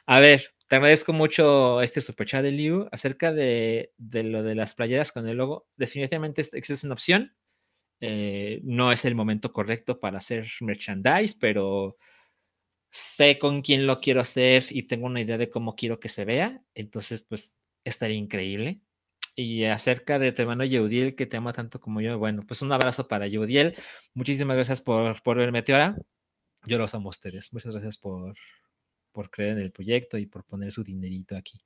A 0.06 0.20
ver, 0.20 0.54
te 0.72 0.78
agradezco 0.78 1.12
mucho 1.12 1.82
este 1.82 2.00
superchat 2.00 2.44
de 2.44 2.52
Liu. 2.54 2.88
Acerca 2.94 3.34
de, 3.34 3.92
lo 3.98 4.42
de 4.42 4.56
las 4.56 4.74
playeras 4.74 5.12
con 5.12 5.28
el 5.28 5.36
logo, 5.36 5.68
definitivamente 5.76 6.40
esta 6.40 6.58
es 6.58 6.84
una 6.86 6.94
opción. 6.94 7.36
Eh, 8.00 8.62
no 8.64 8.94
es 8.94 9.04
el 9.04 9.14
momento 9.14 9.52
correcto 9.52 10.00
para 10.00 10.20
hacer 10.20 10.48
merchandise, 10.62 11.36
pero 11.38 11.98
sé 12.90 13.38
con 13.38 13.62
quién 13.64 13.86
lo 13.86 14.00
quiero 14.00 14.22
hacer 14.22 14.64
y 14.70 14.84
tengo 14.84 15.08
una 15.08 15.20
idea 15.20 15.38
de 15.38 15.50
cómo 15.50 15.76
quiero 15.76 16.00
que 16.00 16.08
se 16.08 16.24
vea, 16.24 16.64
entonces 16.74 17.22
pues 17.22 17.60
estaría 17.84 18.16
increíble. 18.16 18.80
Y 19.36 19.66
acerca 19.66 20.20
de 20.20 20.32
tu 20.32 20.42
hermano 20.42 20.64
Yeudiel, 20.64 21.16
que 21.18 21.26
te 21.26 21.36
ama 21.36 21.52
tanto 21.52 21.82
como 21.82 22.00
yo, 22.00 22.18
bueno, 22.18 22.46
pues 22.48 22.62
un 22.62 22.72
abrazo 22.72 23.10
para 23.10 23.28
Yeudiel. 23.28 23.76
Muchísimas 24.14 24.56
gracias 24.56 24.82
por, 24.82 25.22
por 25.22 25.36
verme, 25.38 25.64
Teora. 25.64 25.98
Yo 26.66 26.78
los 26.78 26.94
amo 26.94 27.10
a 27.10 27.12
ustedes. 27.12 27.52
Muchas 27.52 27.74
gracias 27.74 27.98
por, 27.98 28.36
por 29.12 29.30
creer 29.30 29.58
en 29.58 29.60
el 29.60 29.72
proyecto 29.72 30.18
y 30.18 30.26
por 30.26 30.44
poner 30.46 30.72
su 30.72 30.84
dinerito 30.84 31.36
aquí. 31.36 31.62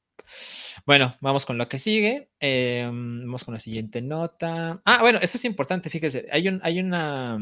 Bueno, 0.85 1.15
vamos 1.21 1.45
con 1.45 1.57
lo 1.57 1.67
que 1.69 1.77
sigue. 1.77 2.29
Em, 2.39 3.21
vamos 3.21 3.43
con 3.43 3.53
la 3.53 3.59
siguiente 3.59 4.01
nota. 4.01 4.81
Ah, 4.85 4.99
bueno, 5.01 5.19
esto 5.21 5.37
es 5.37 5.45
importante, 5.45 5.89
fíjese. 5.89 6.27
Hay, 6.31 6.47
un, 6.47 6.59
hay 6.63 6.79
una 6.79 7.39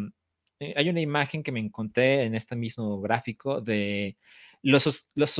eh, 0.64 0.74
hay 0.78 0.90
una 0.90 1.02
imagen 1.02 1.44
que 1.44 1.52
me 1.52 1.60
encontré 1.60 2.24
en 2.24 2.36
este 2.36 2.56
mismo 2.56 3.02
gráfico 3.02 3.62
de 3.62 4.18
los, 4.62 5.08
los, 5.16 5.32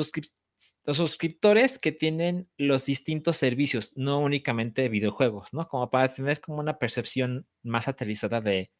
suscriptores 0.86 1.80
que 1.80 1.92
tienen 1.92 2.50
los 2.58 2.86
distintos 2.86 3.38
servicios, 3.38 3.94
no 3.96 4.20
únicamente 4.20 4.90
videojuegos, 4.90 5.54
¿no? 5.54 5.68
Como 5.68 5.90
para 5.90 6.14
tener 6.14 6.42
como 6.42 6.60
una 6.60 6.78
percepción 6.78 7.48
más 7.64 7.88
aterrizada 7.88 8.42
de 8.42 8.72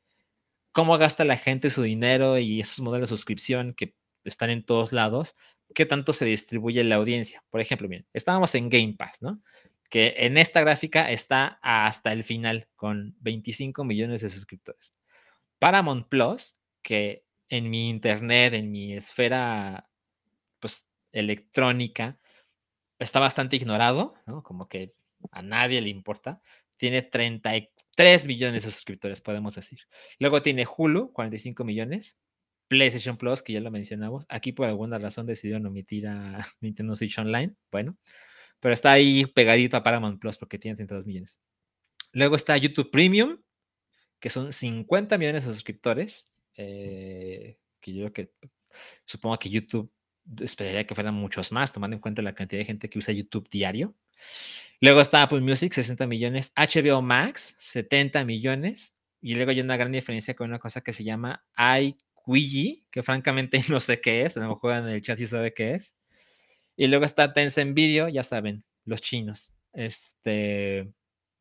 cómo 0.74 0.98
gasta 0.98 1.24
la 1.26 1.38
gente 1.38 1.70
su 1.70 1.84
dinero 1.84 2.38
y 2.40 2.60
esos 2.60 2.80
modelos 2.82 3.10
de 3.10 3.16
suscripción 3.18 3.74
que 3.74 3.96
están 4.26 4.50
en 4.50 4.66
todos 4.66 4.94
lados, 4.94 5.36
qué 5.74 5.86
tanto 5.86 6.14
se 6.14 6.26
distribuye 6.26 6.84
la 6.84 6.96
audiencia. 6.96 7.44
Por 7.50 7.62
ejemplo, 7.62 7.88
miren, 7.88 8.06
estábamos 8.14 8.54
en 8.56 8.70
Game 8.70 8.96
Pass, 8.98 9.22
¿no? 9.22 9.42
Que 9.90 10.16
en 10.18 10.38
esta 10.38 10.62
gráfica 10.62 11.12
está 11.12 11.60
hasta 11.62 12.14
el 12.14 12.24
final 12.24 12.68
con 12.76 13.16
25 13.22 13.84
millones 13.84 14.22
de 14.22 14.30
suscriptores. 14.30 14.94
Paramount 15.60 16.08
Plus, 16.08 16.58
que 16.82 17.24
en 17.48 17.70
mi 17.70 17.90
internet, 17.90 18.54
en 18.54 18.72
mi 18.72 18.94
esfera 18.94 19.88
pues, 20.60 20.86
electrónica, 21.12 22.18
está 23.00 23.20
bastante 23.20 23.56
ignorado, 23.56 24.16
¿no? 24.26 24.44
Como 24.44 24.68
que 24.68 24.94
a 25.32 25.42
nadie 25.42 25.82
le 25.82 25.90
importa. 25.90 26.42
Tiene 26.78 27.02
33 27.02 28.26
millones 28.26 28.64
de 28.64 28.72
suscriptores, 28.72 29.22
podemos 29.22 29.56
decir. 29.56 29.80
Luego 30.20 30.42
tiene 30.42 30.66
Hulu, 30.66 31.14
45 31.14 31.64
millones. 31.64 32.18
PlayStation 32.74 33.18
Plus, 33.18 33.42
que 33.44 33.54
ya 33.54 33.62
lo 33.62 33.70
mencionamos. 33.70 34.26
Aquí 34.30 34.52
por 34.52 34.68
alguna 34.68 34.98
razón 34.98 35.28
decidieron 35.28 35.66
omitir 35.66 36.08
a 36.08 36.48
Nintendo 36.60 36.96
Switch 36.96 37.18
Online. 37.20 37.54
Bueno, 37.72 37.98
pero 38.60 38.74
está 38.74 38.92
ahí 38.92 39.26
pegadito 39.28 39.78
a 39.78 39.84
Paramount 39.84 40.20
Plus 40.20 40.38
porque 40.38 40.58
tiene 40.58 40.76
32 40.76 41.06
millones. 41.06 41.40
Luego 42.12 42.36
está 42.36 42.58
YouTube 42.58 42.92
Premium, 42.92 43.38
que 44.20 44.30
son 44.30 44.52
50 44.52 45.18
millones 45.18 45.46
de 45.46 45.54
suscriptores, 45.54 46.32
eh, 46.56 47.58
que 47.80 47.94
yo 47.94 48.12
creo 48.12 48.28
que 48.42 48.50
supongo 49.06 49.38
que 49.38 49.50
YouTube 49.50 49.92
esperaría 50.42 50.88
que 50.88 50.96
fueran 50.96 51.14
muchos 51.14 51.52
más, 51.52 51.74
tomando 51.74 51.96
en 51.96 52.02
cuenta 52.02 52.22
la 52.22 52.34
cantidad 52.34 52.60
de 52.60 52.66
gente 52.66 52.90
que 52.90 52.98
usa 52.98 53.14
YouTube 53.14 53.48
diario. 53.50 53.96
Luego 54.80 55.02
está 55.02 55.22
Apple 55.22 55.42
Music, 55.42 55.74
60 55.74 56.08
millones, 56.08 56.52
HBO 56.56 57.02
Max, 57.02 57.56
70 57.58 58.26
millones, 58.26 58.96
y 59.22 59.36
luego 59.36 59.52
hay 59.52 59.62
una 59.62 59.78
gran 59.78 59.92
diferencia 59.92 60.34
con 60.34 60.50
una 60.50 60.60
cosa 60.60 60.82
que 60.82 60.94
se 60.94 61.04
llama 61.04 61.46
iQuigi, 62.24 62.86
que 62.92 63.04
francamente 63.04 63.62
no 63.70 63.80
sé 63.80 64.02
qué 64.02 64.24
es, 64.24 64.38
a 64.38 64.42
lo 64.42 64.50
mejor 64.50 64.74
en 64.74 64.88
el 64.88 65.02
chat 65.02 65.18
sí 65.18 65.28
sabe 65.28 65.54
qué 65.54 65.74
es. 65.74 65.96
Y 66.76 66.88
luego 66.88 67.06
está 67.06 67.34
Tencent 67.34 67.76
Video, 67.76 68.10
ya 68.10 68.24
saben, 68.24 68.66
los 68.86 69.02
chinos. 69.02 69.54
Este, 69.74 70.92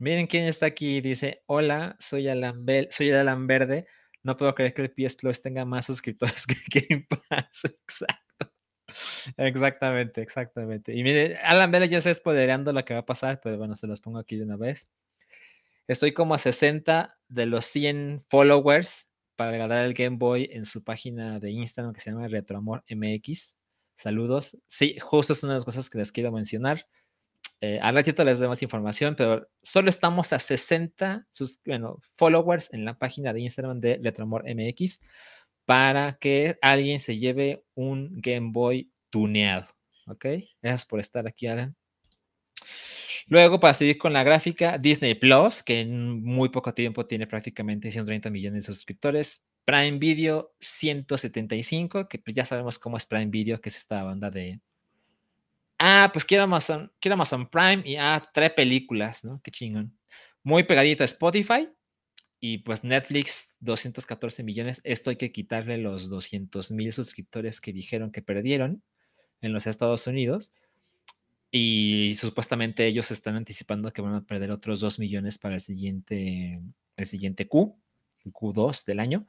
Miren 0.03 0.27
quién 0.27 0.47
está 0.47 0.67
aquí. 0.67 1.01
Dice: 1.01 1.45
Hola, 1.47 1.95
soy 2.01 2.27
Alan, 2.27 2.67
soy 2.91 3.13
Alan 3.13 3.47
Verde. 3.47 3.87
No 4.25 4.37
puedo 4.37 4.53
creer 4.53 4.75
que 4.75 4.83
el 4.83 4.91
PS 4.91 5.15
Plus 5.15 5.41
tenga 5.41 5.65
más 5.65 5.87
suscriptores 5.87 6.45
que 6.73 6.87
Game 6.89 7.07
Pass. 7.09 7.65
Exacto. 7.65 8.53
Exactamente, 9.37 10.21
exactamente. 10.21 10.93
Y 10.93 11.05
miren, 11.05 11.37
Alan 11.45 11.71
Verde 11.71 11.89
ya 11.89 11.99
está 11.99 12.11
espoderando 12.11 12.73
lo 12.73 12.85
que 12.85 12.95
va 12.95 13.01
a 13.01 13.07
pasar, 13.07 13.41
pero 13.41 13.57
bueno, 13.59 13.77
se 13.77 13.87
los 13.87 14.01
pongo 14.01 14.19
aquí 14.19 14.35
de 14.37 14.43
una 14.43 14.57
vez. 14.57 14.91
Estoy 15.87 16.13
como 16.13 16.35
a 16.35 16.39
60 16.39 17.17
de 17.29 17.47
los 17.47 17.67
100 17.67 18.23
followers 18.27 19.09
para 19.43 19.51
regalar 19.51 19.85
el 19.87 19.95
Game 19.95 20.19
Boy 20.19 20.49
en 20.53 20.65
su 20.65 20.85
página 20.85 21.41
de 21.41 21.51
Instagram 21.51 21.93
que 21.93 22.01
se 22.01 22.13
llama 22.13 22.29
Retroamor 22.29 22.85
MX. 22.89 23.57
Saludos. 23.97 24.57
Sí, 24.69 24.97
justo 25.01 25.33
es 25.33 25.43
una 25.43 25.55
de 25.55 25.57
las 25.57 25.65
cosas 25.65 25.91
que 25.91 25.99
les 25.99 26.13
quiero 26.13 26.31
mencionar. 26.31 26.87
Eh, 27.61 27.81
al 27.83 27.97
ratito 27.97 28.23
les 28.23 28.39
doy 28.39 28.47
más 28.47 28.63
información, 28.63 29.17
pero 29.17 29.49
solo 29.61 29.91
estamos 29.91 30.33
a 30.33 30.39
60 30.39 31.27
sus, 31.33 31.61
followers 32.15 32.73
en 32.73 32.85
la 32.85 32.97
página 32.97 33.33
de 33.33 33.41
Instagram 33.41 33.81
de 33.81 33.99
Letromor 33.99 34.45
MX 34.45 35.01
para 35.65 36.17
que 36.21 36.57
alguien 36.63 37.01
se 37.01 37.19
lleve 37.19 37.65
un 37.75 38.21
Game 38.21 38.51
Boy 38.53 38.93
tuneado. 39.11 39.67
¿Ok? 40.07 40.25
Gracias 40.63 40.85
por 40.85 41.01
estar 41.01 41.27
aquí, 41.27 41.49
Alan. 41.49 41.75
Luego, 43.27 43.61
para 43.61 43.75
seguir 43.75 43.99
con 43.99 44.13
la 44.13 44.23
gráfica, 44.23 44.79
Disney 44.79 45.15
Plus, 45.15 45.63
que 45.63 45.81
en 45.81 46.23
muy 46.23 46.49
poco 46.49 46.75
tiempo 46.75 47.07
tiene 47.07 47.27
prácticamente 47.27 47.91
130 47.91 48.31
millones 48.31 48.67
de 48.67 48.75
suscriptores. 48.75 49.43
Prime 49.65 49.99
Video 49.99 50.55
175, 50.61 52.09
que 52.09 52.19
pues 52.19 52.35
ya 52.35 52.45
sabemos 52.45 52.79
cómo 52.79 52.97
es 52.97 53.07
Prime 53.07 53.27
Video, 53.27 53.61
que 53.61 53.69
es 53.69 53.77
esta 53.77 54.03
banda 54.03 54.31
de... 54.31 54.61
Ah, 55.79 56.11
pues 56.13 56.25
quiero 56.25 56.45
Amazon, 56.45 56.93
quiero 57.01 57.15
Amazon 57.15 57.49
Prime 57.49 57.83
y 57.85 57.97
ah, 57.97 58.23
trae 58.33 58.51
películas, 58.51 59.25
¿no? 59.25 59.41
Qué 59.43 59.51
chingón. 59.51 59.97
Muy 60.43 60.65
pegadito 60.65 61.03
a 61.03 61.07
Spotify 61.07 61.69
y 62.41 62.59
pues 62.59 62.83
Netflix 62.83 63.57
214 63.61 64.43
millones. 64.43 64.81
Esto 64.85 65.11
hay 65.11 65.17
que 65.17 65.33
quitarle 65.33 65.79
los 65.79 66.11
200 66.11 66.73
mil 66.73 66.93
suscriptores 66.93 67.61
que 67.61 67.73
dijeron 67.73 68.11
que 68.11 68.23
perdieron 68.23 68.83
en 69.41 69.53
los 69.53 69.67
Estados 69.67 70.07
Unidos. 70.07 70.53
Y 71.55 72.15
supuestamente 72.17 72.87
ellos 72.87 73.11
están 73.11 73.37
anticipando 73.37 73.93
que 73.93 74.01
van 74.01 74.15
a 74.15 74.25
perder 74.25 74.51
otros 74.51 74.81
2 74.81 74.99
millones 74.99 75.37
para 75.37 75.57
el 75.57 75.61
siguiente, 75.61 76.63
el 76.97 77.07
siguiente 77.07 77.47
Q, 77.47 77.79
el 78.25 78.33
Q2 78.33 78.87
del 78.87 79.01
año. 79.01 79.27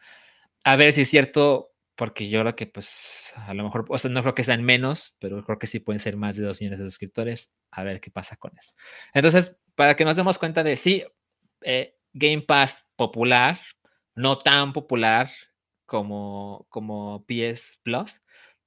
A 0.64 0.78
ver 0.78 0.94
si 0.94 1.02
es 1.02 1.10
cierto, 1.10 1.74
porque 1.96 2.30
yo 2.30 2.40
creo 2.40 2.56
que 2.56 2.66
pues 2.66 3.34
a 3.36 3.54
lo 3.54 3.66
mejor, 3.66 3.86
o 3.90 3.98
sea, 3.98 4.10
no 4.10 4.22
creo 4.22 4.36
que 4.36 4.44
sean 4.44 4.64
menos, 4.64 5.18
pero 5.20 5.44
creo 5.44 5.60
que 5.60 5.68
sí 5.68 5.80
pueden 5.80 6.00
ser 6.00 6.16
más 6.16 6.38
de 6.38 6.46
2 6.46 6.62
millones 6.62 6.80
de 6.80 6.86
suscriptores. 6.86 7.52
A 7.72 7.84
ver 7.84 8.00
qué 8.00 8.10
pasa 8.10 8.38
con 8.38 8.58
eso. 8.58 8.74
Entonces, 9.14 9.58
para 9.76 9.96
que 9.96 10.06
nos 10.06 10.16
demos 10.16 10.38
cuenta 10.38 10.64
de 10.64 10.78
sí, 10.78 11.04
eh, 11.62 11.98
Game 12.14 12.44
Pass 12.44 12.88
popular, 12.96 13.60
no 14.16 14.38
tan 14.38 14.72
popular 14.72 15.30
como, 15.86 16.68
como 16.70 17.26
PS 17.26 17.80
Plus, 17.84 18.22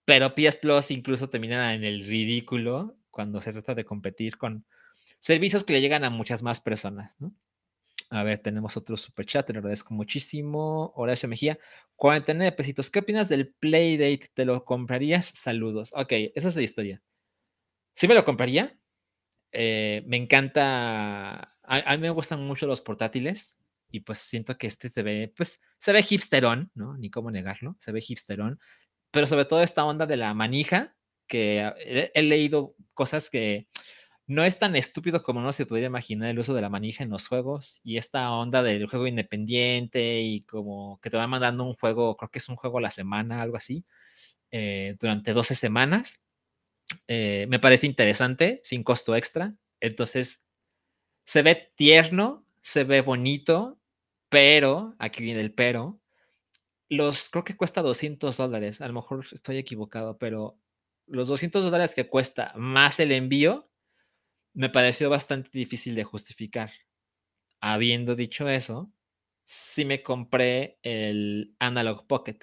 pero 0.04 0.34
PS 0.34 0.58
Plus 0.58 0.90
incluso 0.90 1.30
termina 1.30 1.72
en 1.72 1.84
el 1.84 2.06
ridículo 2.06 2.98
cuando 3.16 3.40
se 3.40 3.50
trata 3.50 3.74
de 3.74 3.86
competir 3.86 4.36
con 4.36 4.66
servicios 5.20 5.64
que 5.64 5.72
le 5.72 5.80
llegan 5.80 6.04
a 6.04 6.10
muchas 6.10 6.42
más 6.42 6.60
personas, 6.60 7.16
¿no? 7.18 7.32
A 8.10 8.22
ver, 8.24 8.40
tenemos 8.40 8.76
otro 8.76 8.98
super 8.98 9.24
chat, 9.24 9.46
te 9.46 9.54
lo 9.54 9.60
agradezco 9.60 9.94
muchísimo. 9.94 10.92
Horacio 10.94 11.26
Mejía, 11.26 11.58
49 11.96 12.52
pesitos. 12.52 12.90
¿Qué 12.90 12.98
opinas 12.98 13.30
del 13.30 13.54
Playdate? 13.54 14.28
¿Te 14.34 14.44
lo 14.44 14.66
comprarías? 14.66 15.24
Saludos. 15.24 15.94
Ok, 15.96 16.12
esa 16.34 16.48
es 16.48 16.56
la 16.56 16.62
historia. 16.62 17.02
Sí 17.94 18.06
me 18.06 18.14
lo 18.14 18.26
compraría. 18.26 18.78
Eh, 19.50 20.04
me 20.06 20.18
encanta. 20.18 21.56
A, 21.62 21.96
mí 21.96 22.02
me 22.02 22.10
gustan 22.10 22.46
mucho 22.46 22.66
los 22.66 22.82
portátiles 22.82 23.56
y 23.90 24.00
pues 24.00 24.18
siento 24.18 24.58
que 24.58 24.66
este 24.66 24.90
se 24.90 25.02
ve, 25.02 25.32
pues 25.34 25.62
se 25.78 25.92
ve 25.94 26.04
hipsterón, 26.06 26.70
¿no? 26.74 26.98
Ni 26.98 27.08
cómo 27.08 27.30
negarlo, 27.30 27.76
se 27.78 27.92
ve 27.92 28.04
hipsterón. 28.06 28.60
Pero 29.10 29.26
sobre 29.26 29.46
todo 29.46 29.62
esta 29.62 29.86
onda 29.86 30.04
de 30.04 30.18
la 30.18 30.34
manija, 30.34 30.95
que 31.26 32.10
he, 32.14 32.22
leído 32.22 32.74
cosas 32.94 33.30
que 33.30 33.68
no 34.26 34.44
es 34.44 34.58
tan 34.58 34.74
estúpido 34.76 35.22
como 35.22 35.40
uno 35.40 35.52
se 35.52 35.66
podría 35.66 35.86
imaginar 35.86 36.30
el 36.30 36.38
uso 36.38 36.54
de 36.54 36.60
la 36.60 36.68
manija 36.68 37.04
en 37.04 37.10
los 37.10 37.28
juegos 37.28 37.80
y 37.84 37.96
esta 37.96 38.32
onda 38.32 38.62
del 38.62 38.86
juego 38.86 39.06
independiente 39.06 40.20
y 40.20 40.42
como 40.42 41.00
que 41.00 41.10
te 41.10 41.16
va 41.16 41.26
mandando 41.26 41.64
un 41.64 41.74
juego, 41.74 42.16
creo 42.16 42.30
que 42.30 42.38
es 42.38 42.48
un 42.48 42.56
juego 42.56 42.78
a 42.78 42.82
la 42.82 42.90
semana, 42.90 43.42
algo 43.42 43.56
así, 43.56 43.84
eh, 44.50 44.96
durante 45.00 45.32
12 45.32 45.54
semanas. 45.54 46.20
Eh, 47.08 47.46
me 47.48 47.58
parece 47.58 47.86
interesante, 47.86 48.60
sin 48.64 48.82
costo 48.82 49.16
extra. 49.16 49.54
Entonces, 49.80 50.42
se 51.24 51.42
ve 51.42 51.72
tierno, 51.76 52.46
se 52.62 52.84
ve 52.84 53.00
bonito, 53.02 53.78
pero, 54.28 54.94
aquí 54.98 55.22
viene 55.22 55.40
el 55.40 55.52
pero, 55.52 56.00
los 56.88 57.28
creo 57.30 57.44
que 57.44 57.56
cuesta 57.56 57.82
200 57.82 58.36
dólares, 58.36 58.80
a 58.80 58.88
lo 58.88 58.94
mejor 58.94 59.24
estoy 59.32 59.58
equivocado, 59.58 60.18
pero 60.18 60.58
los 61.06 61.28
200 61.28 61.64
dólares 61.64 61.94
que 61.94 62.08
cuesta 62.08 62.52
más 62.56 63.00
el 63.00 63.12
envío, 63.12 63.70
me 64.54 64.70
pareció 64.70 65.10
bastante 65.10 65.50
difícil 65.52 65.94
de 65.94 66.04
justificar. 66.04 66.72
Habiendo 67.60 68.14
dicho 68.14 68.48
eso, 68.48 68.92
sí 69.44 69.84
me 69.84 70.02
compré 70.02 70.78
el 70.82 71.54
Analog 71.58 72.06
Pocket. 72.06 72.38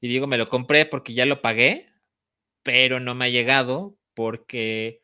Y 0.00 0.08
digo, 0.08 0.26
me 0.26 0.38
lo 0.38 0.48
compré 0.48 0.86
porque 0.86 1.14
ya 1.14 1.26
lo 1.26 1.42
pagué, 1.42 1.86
pero 2.62 3.00
no 3.00 3.14
me 3.14 3.26
ha 3.26 3.28
llegado 3.28 3.98
porque 4.14 5.00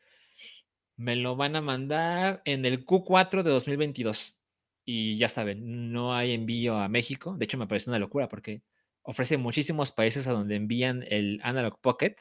me 0.97 1.15
lo 1.15 1.35
van 1.35 1.55
a 1.55 1.61
mandar 1.61 2.41
en 2.45 2.65
el 2.65 2.85
Q4 2.85 3.43
de 3.43 3.49
2022. 3.51 4.37
Y 4.85 5.17
ya 5.17 5.29
saben, 5.29 5.91
no 5.91 6.13
hay 6.13 6.33
envío 6.33 6.77
a 6.77 6.89
México. 6.89 7.35
De 7.37 7.45
hecho, 7.45 7.57
me 7.57 7.67
parece 7.67 7.89
una 7.89 7.99
locura 7.99 8.29
porque 8.29 8.63
ofrece 9.01 9.37
muchísimos 9.37 9.91
países 9.91 10.27
a 10.27 10.31
donde 10.31 10.55
envían 10.55 11.03
el 11.07 11.39
Analog 11.43 11.79
Pocket 11.81 12.15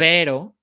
pero 0.00 0.56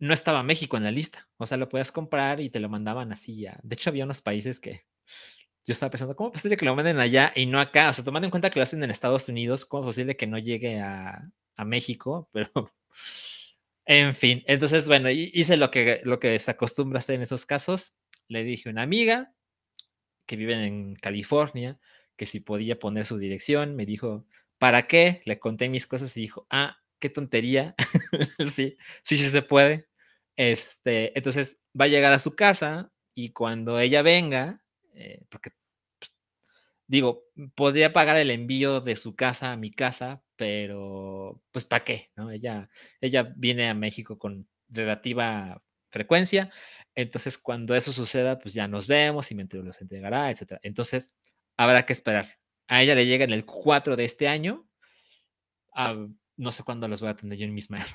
no 0.00 0.12
estaba 0.12 0.42
México 0.42 0.76
en 0.76 0.82
la 0.82 0.90
lista. 0.90 1.28
O 1.36 1.46
sea, 1.46 1.56
lo 1.56 1.68
podías 1.68 1.92
comprar 1.92 2.40
y 2.40 2.50
te 2.50 2.58
lo 2.58 2.68
mandaban 2.68 3.12
así 3.12 3.38
ya. 3.38 3.60
De 3.62 3.74
hecho, 3.74 3.90
había 3.90 4.04
unos 4.04 4.20
países 4.20 4.58
que 4.58 4.86
yo 5.64 5.72
estaba 5.72 5.90
pensando, 5.90 6.16
¿cómo 6.16 6.30
es 6.30 6.34
posible 6.34 6.56
que 6.56 6.64
lo 6.64 6.74
manden 6.74 6.98
allá 6.98 7.32
y 7.36 7.46
no 7.46 7.60
acá? 7.60 7.90
O 7.90 7.92
sea, 7.92 8.04
tomando 8.04 8.26
en 8.26 8.30
cuenta 8.32 8.50
que 8.50 8.58
lo 8.58 8.64
hacen 8.64 8.82
en 8.82 8.90
Estados 8.90 9.28
Unidos, 9.28 9.64
¿cómo 9.64 9.84
es 9.84 9.86
posible 9.86 10.16
que 10.16 10.26
no 10.26 10.38
llegue 10.38 10.80
a, 10.80 11.30
México? 11.64 12.28
Pero, 12.32 12.50
en 13.86 14.14
fin, 14.14 14.42
entonces, 14.46 14.86
bueno, 14.88 15.10
hice 15.10 15.56
lo 15.56 15.70
que, 15.70 16.00
lo 16.02 16.18
que 16.18 16.36
se 16.38 16.50
acostumbra 16.50 16.98
hacer 16.98 17.14
en 17.14 17.22
esos 17.22 17.46
casos. 17.46 17.94
Le 18.26 18.42
dije 18.42 18.68
a 18.68 18.72
una 18.72 18.82
amiga 18.82 19.32
que 20.26 20.34
vive 20.34 20.54
en 20.66 20.96
California 20.96 21.78
que 22.16 22.26
si 22.26 22.40
podía 22.40 22.80
poner 22.80 23.06
su 23.06 23.16
dirección. 23.16 23.76
Me 23.76 23.86
dijo, 23.86 24.26
¿para 24.58 24.88
qué? 24.88 25.22
Le 25.24 25.38
conté 25.38 25.68
mis 25.68 25.86
cosas 25.86 26.16
y 26.16 26.22
dijo, 26.22 26.46
ah, 26.50 26.78
qué 27.00 27.10
tontería. 27.10 27.74
sí, 28.54 28.76
sí, 29.04 29.16
sí 29.18 29.30
se 29.30 29.42
puede. 29.42 29.88
Este, 30.36 31.16
entonces 31.16 31.58
va 31.78 31.86
a 31.86 31.88
llegar 31.88 32.12
a 32.12 32.18
su 32.18 32.36
casa 32.36 32.92
y 33.14 33.32
cuando 33.32 33.80
ella 33.80 34.02
venga, 34.02 34.62
eh, 34.94 35.22
porque 35.30 35.50
pues, 35.98 36.14
digo, 36.86 37.24
podría 37.54 37.92
pagar 37.92 38.16
el 38.16 38.30
envío 38.30 38.80
de 38.80 38.96
su 38.96 39.16
casa 39.16 39.52
a 39.52 39.56
mi 39.56 39.70
casa, 39.72 40.22
pero 40.36 41.42
pues 41.52 41.64
¿para 41.64 41.84
qué? 41.84 42.10
¿no? 42.16 42.30
Ella, 42.30 42.68
ella 43.00 43.32
viene 43.36 43.68
a 43.68 43.74
México 43.74 44.18
con 44.18 44.48
relativa 44.68 45.62
frecuencia, 45.90 46.52
entonces 46.94 47.38
cuando 47.38 47.74
eso 47.74 47.92
suceda, 47.92 48.38
pues 48.38 48.54
ya 48.54 48.68
nos 48.68 48.86
vemos 48.86 49.30
y 49.30 49.34
me 49.34 49.46
los 49.50 49.80
entregará, 49.80 50.30
etc. 50.30 50.58
Entonces, 50.62 51.14
habrá 51.56 51.86
que 51.86 51.92
esperar. 51.94 52.26
A 52.68 52.82
ella 52.82 52.94
le 52.94 53.06
llega 53.06 53.24
en 53.24 53.32
el 53.32 53.44
4 53.46 53.96
de 53.96 54.04
este 54.04 54.28
año. 54.28 54.68
No 56.36 56.52
sé 56.52 56.62
cuándo 56.62 56.88
los 56.88 57.00
voy 57.00 57.10
a 57.10 57.16
tener 57.16 57.38
yo 57.38 57.44
en 57.46 57.54
mis 57.54 57.70
manos. 57.70 57.90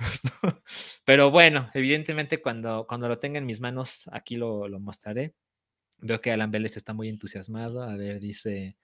Pero 1.06 1.32
bueno, 1.32 1.70
evidentemente 1.74 2.42
cuando, 2.42 2.86
cuando 2.88 3.08
lo 3.08 3.20
tenga 3.20 3.38
en 3.38 3.46
mis 3.46 3.62
manos, 3.62 4.10
aquí 4.12 4.36
lo, 4.36 4.68
mostraré. 4.80 5.36
Veo 6.00 6.20
que 6.22 6.32
Alan 6.32 6.52
Vélez 6.52 6.78
está 6.78 6.94
muy 6.94 7.10
entusiasmado. 7.10 7.84
A 7.84 7.96
ver, 7.96 8.20
dice 8.20 8.78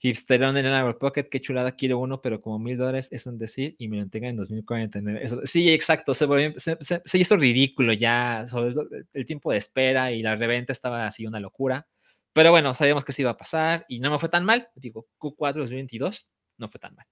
Hipsterón 0.00 0.56
en 0.58 0.66
el 0.66 0.96
Pocket, 0.96 1.28
qué 1.30 1.40
chulada, 1.40 1.72
quiero 1.72 1.98
uno, 1.98 2.20
pero 2.20 2.40
como 2.40 2.58
mil 2.58 2.76
dólares 2.76 3.08
es 3.10 3.26
un 3.26 3.38
decir 3.38 3.74
y 3.78 3.88
me 3.88 3.96
lo 3.96 4.02
entregan 4.02 4.30
en 4.30 4.36
2049. 4.36 5.22
sí, 5.44 5.70
exacto, 5.70 6.14
se, 6.14 6.26
se, 6.58 7.18
hizo 7.18 7.36
ridículo 7.36 7.92
ya 7.92 8.46
sobre 8.48 8.74
el 9.12 9.26
tiempo 9.26 9.50
de 9.52 9.58
espera 9.58 10.12
y 10.12 10.22
la 10.22 10.36
reventa 10.36 10.72
estaba 10.72 11.06
así 11.06 11.26
una 11.26 11.40
locura. 11.40 11.88
Pero 12.32 12.50
bueno, 12.50 12.74
sabíamos 12.74 13.04
que 13.04 13.12
se 13.12 13.22
iba 13.22 13.32
a 13.32 13.36
pasar 13.36 13.84
y 13.88 14.00
no 14.00 14.10
me 14.10 14.18
fue 14.18 14.28
tan 14.28 14.44
mal. 14.44 14.68
Digo, 14.76 15.08
Q4 15.18 15.54
2022, 15.54 16.28
no 16.58 16.68
fue 16.68 16.78
tan 16.78 16.94
mal. 16.94 17.06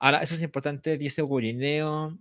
Ahora, 0.00 0.18
eso 0.18 0.34
es 0.34 0.42
importante, 0.42 0.96
dice 0.98 1.22
Gurineo. 1.22 2.18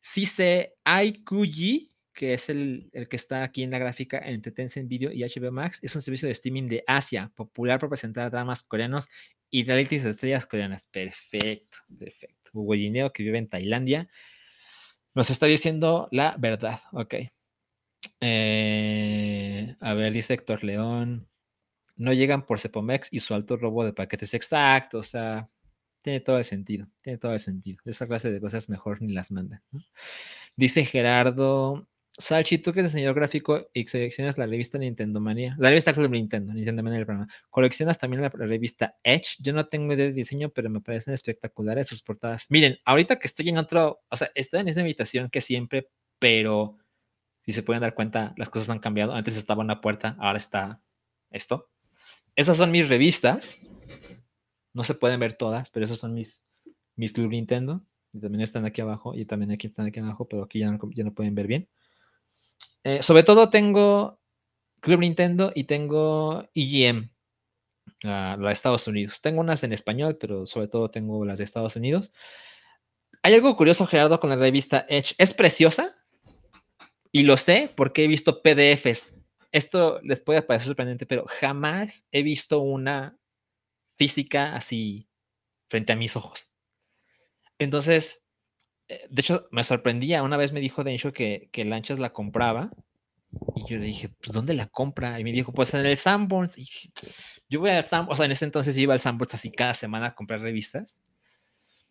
Sí 0.00 0.26
se 0.26 0.74
IQG, 0.84 1.90
que 2.12 2.34
es 2.34 2.48
el, 2.48 2.90
que 3.08 3.16
está 3.16 3.42
aquí 3.42 3.62
en 3.62 3.70
la 3.70 3.78
gráfica 3.78 4.18
entre 4.18 4.52
Tencent 4.52 4.88
Video 4.88 5.10
y 5.12 5.22
HBO 5.22 5.52
Max, 5.52 5.78
es 5.82 5.94
un 5.94 6.02
servicio 6.02 6.26
de 6.26 6.32
streaming 6.32 6.68
de 6.68 6.84
Asia, 6.86 7.32
popular 7.34 7.78
por 7.78 7.88
presentar 7.88 8.30
dramas 8.30 8.62
coreanos 8.62 9.08
y 9.50 9.64
realities 9.64 10.04
de 10.04 10.10
estrellas 10.10 10.46
coreanas. 10.46 10.84
Perfecto, 10.90 11.78
perfecto. 11.98 12.50
Gurineo, 12.52 13.12
que 13.12 13.22
vive 13.22 13.38
en 13.38 13.48
Tailandia, 13.48 14.08
nos 15.14 15.30
está 15.30 15.46
diciendo 15.46 16.08
la 16.12 16.36
verdad. 16.38 16.80
Ok. 16.92 17.14
Eh, 18.20 19.76
a 19.80 19.94
ver, 19.94 20.12
dice 20.12 20.34
Héctor 20.34 20.64
León. 20.64 21.28
No 21.96 22.12
llegan 22.12 22.46
por 22.46 22.60
Cepomex 22.60 23.08
y 23.12 23.20
su 23.20 23.34
alto 23.34 23.56
robo 23.56 23.84
de 23.84 23.92
paquetes. 23.92 24.32
Exacto, 24.34 24.98
o 24.98 25.02
sea, 25.02 25.50
tiene 26.02 26.20
todo 26.20 26.38
el 26.38 26.44
sentido, 26.44 26.88
tiene 27.00 27.18
todo 27.18 27.32
el 27.32 27.40
sentido. 27.40 27.78
Esa 27.84 28.06
clase 28.06 28.30
de 28.30 28.40
cosas 28.40 28.68
mejor 28.68 29.02
ni 29.02 29.12
las 29.12 29.30
manda. 29.30 29.62
Dice 30.56 30.84
Gerardo, 30.84 31.88
Salchi, 32.18 32.58
tú 32.58 32.72
que 32.72 32.80
eres 32.80 32.92
diseñador 32.92 33.16
gráfico 33.16 33.68
y 33.72 33.86
seleccionas 33.86 34.36
la 34.36 34.46
revista 34.46 34.78
Nintendo 34.78 35.20
Manía, 35.20 35.54
la 35.58 35.70
revista 35.70 35.92
Club 35.92 36.10
Nintendo, 36.10 36.52
Nintendo 36.52 36.82
Manía 36.82 36.98
del 36.98 37.06
programa, 37.06 37.32
coleccionas 37.48 37.98
también 37.98 38.22
la, 38.22 38.28
revista 38.28 38.96
Edge. 39.02 39.36
Yo 39.38 39.52
no 39.52 39.66
tengo 39.66 39.92
idea 39.92 40.06
de 40.06 40.12
diseño, 40.12 40.50
pero 40.50 40.68
me 40.70 40.80
parecen 40.80 41.14
espectaculares 41.14 41.88
sus 41.88 42.02
portadas. 42.02 42.46
Miren, 42.50 42.78
ahorita 42.84 43.18
que 43.18 43.26
estoy 43.26 43.48
en 43.48 43.58
otro, 43.58 44.02
o 44.08 44.16
sea, 44.16 44.30
estoy 44.34 44.60
en 44.60 44.68
esa 44.68 44.80
invitación 44.80 45.30
que 45.30 45.40
siempre, 45.40 45.88
pero 46.18 46.76
si 47.42 47.52
se 47.52 47.62
pueden 47.62 47.80
dar 47.80 47.94
cuenta, 47.94 48.34
las 48.36 48.50
cosas 48.50 48.68
han 48.70 48.80
cambiado. 48.80 49.14
Antes 49.14 49.36
estaba 49.36 49.62
una 49.62 49.80
puerta, 49.80 50.16
ahora 50.18 50.38
está 50.38 50.82
esto. 51.30 51.70
Esas 52.36 52.56
son 52.56 52.70
mis 52.70 52.88
revistas 52.88 53.58
No 54.72 54.84
se 54.84 54.94
pueden 54.94 55.20
ver 55.20 55.34
todas, 55.34 55.70
pero 55.70 55.84
esos 55.84 55.98
son 55.98 56.14
mis, 56.14 56.42
mis 56.96 57.12
Club 57.12 57.30
Nintendo. 57.30 57.82
Y 58.12 58.20
también 58.20 58.42
están 58.42 58.64
aquí 58.64 58.80
abajo 58.80 59.14
y 59.14 59.24
también 59.24 59.52
aquí 59.52 59.68
están 59.68 59.86
aquí 59.86 60.00
abajo, 60.00 60.26
pero 60.26 60.42
aquí 60.42 60.58
ya 60.58 60.70
no, 60.70 60.78
ya 60.94 61.04
no 61.04 61.14
pueden 61.14 61.34
ver 61.34 61.46
bien. 61.46 61.68
Eh, 62.82 63.02
sobre 63.02 63.22
todo 63.22 63.50
tengo 63.50 64.20
Club 64.80 65.00
Nintendo 65.00 65.52
y 65.54 65.64
tengo 65.64 66.48
EGM, 66.54 67.10
la 68.02 68.36
de 68.36 68.52
Estados 68.52 68.86
Unidos. 68.88 69.20
Tengo 69.20 69.40
unas 69.40 69.62
en 69.62 69.72
español, 69.72 70.16
pero 70.18 70.46
sobre 70.46 70.68
todo 70.68 70.90
tengo 70.90 71.24
las 71.24 71.38
de 71.38 71.44
Estados 71.44 71.76
Unidos. 71.76 72.12
Hay 73.22 73.34
algo 73.34 73.56
curioso, 73.56 73.86
Gerardo, 73.86 74.18
con 74.18 74.30
la 74.30 74.36
revista 74.36 74.86
Edge. 74.88 75.14
Es 75.18 75.34
preciosa 75.34 75.94
y 77.12 77.24
lo 77.24 77.36
sé 77.36 77.70
porque 77.76 78.04
he 78.04 78.08
visto 78.08 78.42
PDFs. 78.42 79.12
Esto 79.52 80.00
les 80.02 80.20
puede 80.20 80.42
parecer 80.42 80.68
sorprendente, 80.68 81.06
pero 81.06 81.26
jamás 81.28 82.06
he 82.12 82.22
visto 82.22 82.60
una 82.60 83.18
física 84.00 84.56
así 84.56 85.10
frente 85.68 85.92
a 85.92 85.96
mis 85.96 86.16
ojos. 86.16 86.50
Entonces, 87.58 88.22
eh, 88.88 89.06
de 89.10 89.20
hecho, 89.20 89.46
me 89.50 89.62
sorprendía. 89.62 90.22
Una 90.22 90.38
vez 90.38 90.54
me 90.54 90.60
dijo 90.60 90.84
Densho 90.84 91.12
que, 91.12 91.50
que 91.52 91.66
Lanchas 91.66 91.98
la 91.98 92.14
compraba. 92.14 92.70
Y 93.54 93.68
yo 93.68 93.76
le 93.76 93.84
dije, 93.84 94.08
pues, 94.08 94.32
¿dónde 94.32 94.54
la 94.54 94.68
compra? 94.68 95.20
Y 95.20 95.24
me 95.24 95.32
dijo, 95.32 95.52
pues 95.52 95.74
en 95.74 95.84
el 95.84 95.98
Sanborns. 95.98 96.56
Y 96.56 96.66
yo 97.50 97.60
voy 97.60 97.68
al 97.68 97.84
Sanborns, 97.84 98.14
o 98.14 98.16
sea, 98.16 98.24
en 98.24 98.32
ese 98.32 98.46
entonces 98.46 98.74
yo 98.74 98.80
iba 98.80 98.94
al 98.94 99.00
Sanborns 99.00 99.34
así 99.34 99.50
cada 99.50 99.74
semana 99.74 100.06
a 100.06 100.14
comprar 100.14 100.40
revistas. 100.40 101.02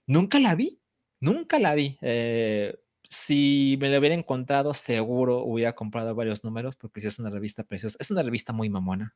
Nunca 0.08 0.40
la 0.40 0.56
vi, 0.56 0.80
nunca 1.20 1.60
la 1.60 1.76
vi. 1.76 2.00
Eh, 2.02 2.76
si 3.08 3.78
me 3.80 3.90
la 3.90 4.00
hubiera 4.00 4.16
encontrado, 4.16 4.74
seguro 4.74 5.44
hubiera 5.44 5.76
comprado 5.76 6.16
varios 6.16 6.44
números, 6.44 6.76
porque 6.76 7.02
si 7.02 7.08
es 7.08 7.20
una 7.20 7.30
revista 7.30 7.64
preciosa. 7.64 7.98
Es 8.00 8.10
una 8.10 8.24
revista 8.24 8.52
muy 8.52 8.68
mamona. 8.68 9.16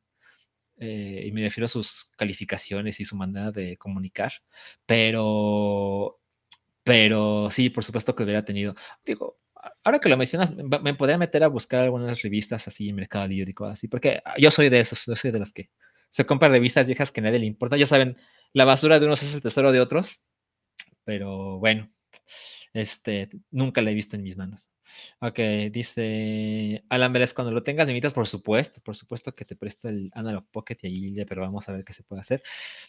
Eh, 0.78 1.26
y 1.28 1.32
me 1.32 1.42
refiero 1.42 1.66
a 1.66 1.70
sus 1.70 2.06
calificaciones 2.18 3.00
y 3.00 3.06
su 3.06 3.16
manera 3.16 3.52
de 3.52 3.78
comunicar, 3.78 4.34
pero, 4.86 6.20
pero 6.84 7.50
sí, 7.52 7.70
por 7.70 7.84
supuesto 7.84 8.16
que 8.16 8.24
hubiera 8.24 8.44
tenido, 8.44 8.76
digo, 9.06 9.40
ahora 9.84 10.00
que 10.00 10.10
lo 10.10 10.18
mencionas, 10.18 10.54
me 10.56 10.96
podría 10.96 11.18
meter 11.18 11.44
a 11.44 11.48
buscar 11.48 11.82
algunas 11.82 12.22
revistas 12.22 12.68
así 12.68 12.90
en 12.90 12.96
Mercado 12.96 13.28
Libre 13.28 13.52
y 13.52 13.54
cosas 13.54 13.74
así, 13.74 13.88
porque 13.88 14.22
yo 14.38 14.52
soy 14.52 14.70
de 14.70 14.80
esos, 14.80 15.06
yo 15.06 15.16
soy 15.16 15.32
de 15.32 15.40
los 15.40 15.54
que 15.54 15.70
se 16.10 16.26
compran 16.26 16.52
revistas 16.52 16.88
viejas 16.88 17.12
que 17.12 17.22
a 17.22 17.24
nadie 17.24 17.40
le 17.40 17.46
importa, 17.46 17.78
ya 17.78 17.86
saben, 17.86 18.18
la 18.52 18.66
basura 18.66 19.00
de 19.00 19.06
unos 19.06 19.24
es 19.24 19.36
el 19.36 19.42
tesoro 19.42 19.72
de 19.72 19.80
otros, 19.80 20.22
pero 21.06 21.60
bueno, 21.60 21.92
este, 22.74 23.30
nunca 23.52 23.82
la 23.82 23.92
he 23.92 23.94
visto 23.94 24.16
en 24.16 24.24
mis 24.24 24.36
manos. 24.36 24.68
Ok, 25.20 25.40
dice 25.72 26.84
Alan 26.90 27.14
Vélez, 27.14 27.34
cuando 27.34 27.52
lo 27.52 27.64
tengas, 27.64 27.86
me 27.86 27.94
invitas, 27.94 28.14
por 28.14 28.28
supuesto, 28.28 28.82
por 28.82 28.96
supuesto 28.96 29.34
que 29.36 29.46
te 29.46 29.56
presto 29.56 29.90
el 29.90 30.12
Analog 30.14 30.46
Pocket 30.52 30.78
y 30.82 30.88
ahí, 31.20 31.26
pero 31.26 31.42
vamos 31.42 31.70
a 31.70 31.72
ver 31.72 31.86
qué 31.86 31.94
se 31.94 32.04
puede 32.04 32.22
hacer. 32.22 32.44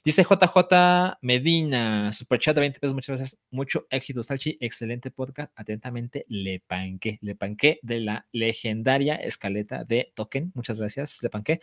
Dice 0.05 0.25
JJ 0.25 1.19
Medina, 1.21 2.13
superchat 2.13 2.55
de 2.55 2.63
20 2.63 2.81
pesos, 2.81 2.95
muchas 2.95 3.19
gracias, 3.19 3.41
mucho 3.51 3.87
éxito, 3.91 4.23
Salchi, 4.23 4.57
excelente 4.61 5.11
podcast, 5.11 5.53
atentamente, 5.55 6.25
Le 6.29 6.61
Panqué, 6.61 7.19
Le 7.21 7.35
Panqué 7.37 7.79
de 7.83 8.01
la 8.01 8.27
legendaria 8.33 9.17
escaleta 9.17 9.85
de 9.85 10.13
Token, 10.15 10.51
muchas 10.55 10.79
gracias, 10.79 11.23
Le 11.23 11.29
Panqué. 11.31 11.61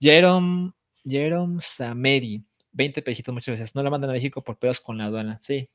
Jerome, 0.00 0.72
Jerome 1.04 1.60
Sameri, 1.60 2.44
20 2.72 3.02
pesitos, 3.02 3.32
muchas 3.32 3.52
gracias, 3.52 3.74
no 3.74 3.82
la 3.82 3.90
mandan 3.90 4.10
a 4.10 4.14
México 4.14 4.42
por 4.42 4.58
pedos 4.58 4.80
con 4.80 4.98
la 4.98 5.04
aduana, 5.04 5.38
sí, 5.40 5.70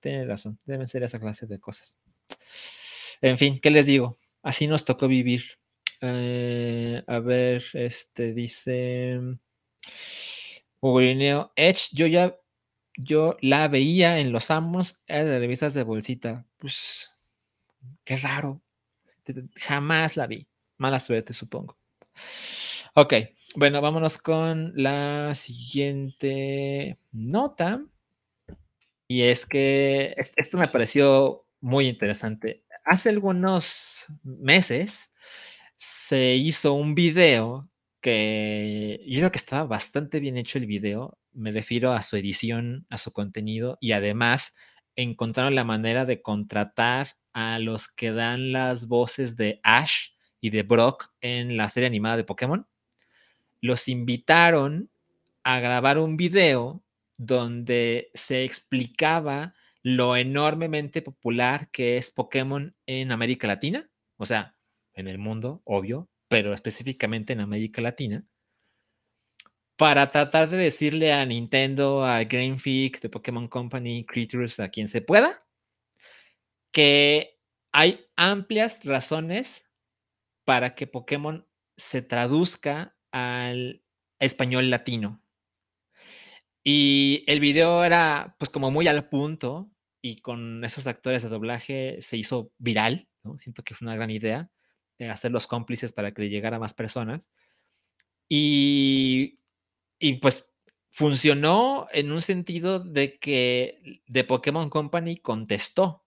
tienes, 0.00 0.26
razón, 0.26 0.58
deben 0.64 0.88
ser 0.88 1.02
esa 1.02 1.20
clase 1.20 1.46
de 1.46 1.58
cosas. 1.58 1.98
En 3.20 3.38
fin, 3.38 3.60
¿qué 3.60 3.70
les 3.70 3.86
digo? 3.86 4.16
Así 4.42 4.66
nos 4.66 4.84
tocó 4.84 5.08
vivir. 5.08 5.42
Eh, 6.00 7.02
a 7.06 7.18
ver, 7.18 7.62
este 7.74 8.32
dice 8.32 9.20
Urineo 10.80 11.52
Edge, 11.56 11.88
yo 11.92 12.06
ya 12.06 12.34
yo 12.96 13.36
la 13.40 13.68
veía 13.68 14.18
en 14.18 14.32
los 14.32 14.50
amos 14.50 15.02
de 15.06 15.38
revistas 15.38 15.74
de 15.74 15.82
bolsita. 15.82 16.46
Pues 16.58 17.10
qué 18.04 18.16
raro. 18.16 18.60
Jamás 19.56 20.16
la 20.16 20.26
vi. 20.26 20.46
Mala 20.76 20.98
suerte, 20.98 21.32
supongo. 21.32 21.76
Ok, 22.94 23.14
bueno, 23.56 23.80
vámonos 23.80 24.18
con 24.18 24.72
la 24.74 25.34
siguiente 25.34 26.98
nota. 27.12 27.82
Y 29.10 29.22
es 29.22 29.44
que 29.44 30.14
esto 30.36 30.56
me 30.56 30.68
pareció 30.68 31.44
muy 31.60 31.88
interesante 31.88 32.62
hace 32.90 33.08
algunos 33.08 34.06
meses 34.24 35.12
se 35.76 36.34
hizo 36.34 36.74
un 36.74 36.94
video 36.94 37.70
que 38.00 39.00
yo 39.06 39.20
creo 39.20 39.30
que 39.30 39.38
estaba 39.38 39.64
bastante 39.64 40.20
bien 40.20 40.36
hecho 40.36 40.58
el 40.58 40.66
video. 40.66 41.18
Me 41.32 41.52
refiero 41.52 41.92
a 41.92 42.02
su 42.02 42.16
edición, 42.16 42.86
a 42.90 42.98
su 42.98 43.12
contenido 43.12 43.78
y 43.80 43.92
además 43.92 44.54
encontraron 44.96 45.54
la 45.54 45.64
manera 45.64 46.04
de 46.04 46.20
contratar 46.20 47.08
a 47.32 47.60
los 47.60 47.86
que 47.88 48.10
dan 48.10 48.52
las 48.52 48.88
voces 48.88 49.36
de 49.36 49.60
Ash 49.62 50.08
y 50.40 50.50
de 50.50 50.64
Brock 50.64 51.12
en 51.20 51.56
la 51.56 51.68
serie 51.68 51.86
animada 51.86 52.16
de 52.16 52.24
Pokémon. 52.24 52.66
Los 53.60 53.86
invitaron 53.88 54.90
a 55.44 55.60
grabar 55.60 55.98
un 55.98 56.16
video 56.16 56.82
donde 57.20 58.10
se 58.14 58.44
explicaba 58.44 59.52
lo 59.82 60.16
enormemente 60.16 61.02
popular 61.02 61.70
que 61.70 61.98
es 61.98 62.10
Pokémon 62.10 62.74
en 62.86 63.12
América 63.12 63.46
Latina, 63.46 63.90
o 64.16 64.24
sea, 64.24 64.56
en 64.94 65.06
el 65.06 65.18
mundo, 65.18 65.60
obvio, 65.66 66.08
pero 66.28 66.54
específicamente 66.54 67.34
en 67.34 67.40
América 67.40 67.82
Latina, 67.82 68.24
para 69.76 70.08
tratar 70.08 70.48
de 70.48 70.56
decirle 70.56 71.12
a 71.12 71.26
Nintendo, 71.26 72.06
a 72.06 72.22
Freak, 72.58 73.02
de 73.02 73.10
Pokémon 73.10 73.48
Company, 73.48 74.06
Creatures, 74.06 74.58
a 74.58 74.70
quien 74.70 74.88
se 74.88 75.02
pueda, 75.02 75.46
que 76.72 77.38
hay 77.70 78.06
amplias 78.16 78.82
razones 78.86 79.70
para 80.46 80.74
que 80.74 80.86
Pokémon 80.86 81.46
se 81.76 82.00
traduzca 82.00 82.96
al 83.12 83.82
español 84.18 84.70
latino. 84.70 85.22
Y 86.62 87.24
el 87.26 87.40
video 87.40 87.84
era 87.84 88.36
pues 88.38 88.50
como 88.50 88.70
muy 88.70 88.86
al 88.88 89.08
punto 89.08 89.70
y 90.02 90.20
con 90.20 90.64
esos 90.64 90.86
actores 90.86 91.22
de 91.22 91.28
doblaje 91.28 91.98
se 92.00 92.16
hizo 92.16 92.52
viral. 92.58 93.08
Siento 93.38 93.62
que 93.62 93.74
fue 93.74 93.86
una 93.86 93.96
gran 93.96 94.10
idea 94.10 94.50
eh, 95.00 95.08
hacerlos 95.08 95.46
cómplices 95.46 95.92
para 95.92 96.12
que 96.12 96.22
le 96.22 96.28
llegara 96.28 96.58
a 96.58 96.60
más 96.60 96.74
personas. 96.74 97.30
Y, 98.28 99.40
y 99.98 100.14
pues 100.14 100.50
funcionó 100.90 101.88
en 101.92 102.12
un 102.12 102.20
sentido 102.20 102.80
de 102.80 103.18
que 103.18 104.02
The 104.12 104.24
Pokémon 104.24 104.68
Company 104.68 105.16
contestó. 105.16 106.04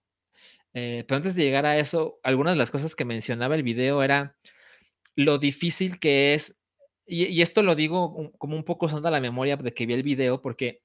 Eh, 0.74 1.04
pero 1.06 1.16
antes 1.16 1.34
de 1.34 1.44
llegar 1.44 1.66
a 1.66 1.78
eso, 1.78 2.20
algunas 2.22 2.54
de 2.54 2.58
las 2.58 2.70
cosas 2.70 2.94
que 2.94 3.04
mencionaba 3.04 3.56
el 3.56 3.64
video 3.64 4.02
era 4.02 4.36
lo 5.16 5.38
difícil 5.38 5.98
que 5.98 6.34
es 6.34 6.56
y, 7.06 7.42
esto 7.42 7.62
lo 7.62 7.74
digo 7.74 8.32
como 8.38 8.56
un 8.56 8.64
poco 8.64 8.88
sonda 8.88 9.10
la 9.10 9.20
memoria 9.20 9.56
de 9.56 9.74
que 9.74 9.86
vi 9.86 9.94
el 9.94 10.02
video, 10.02 10.40
porque 10.42 10.82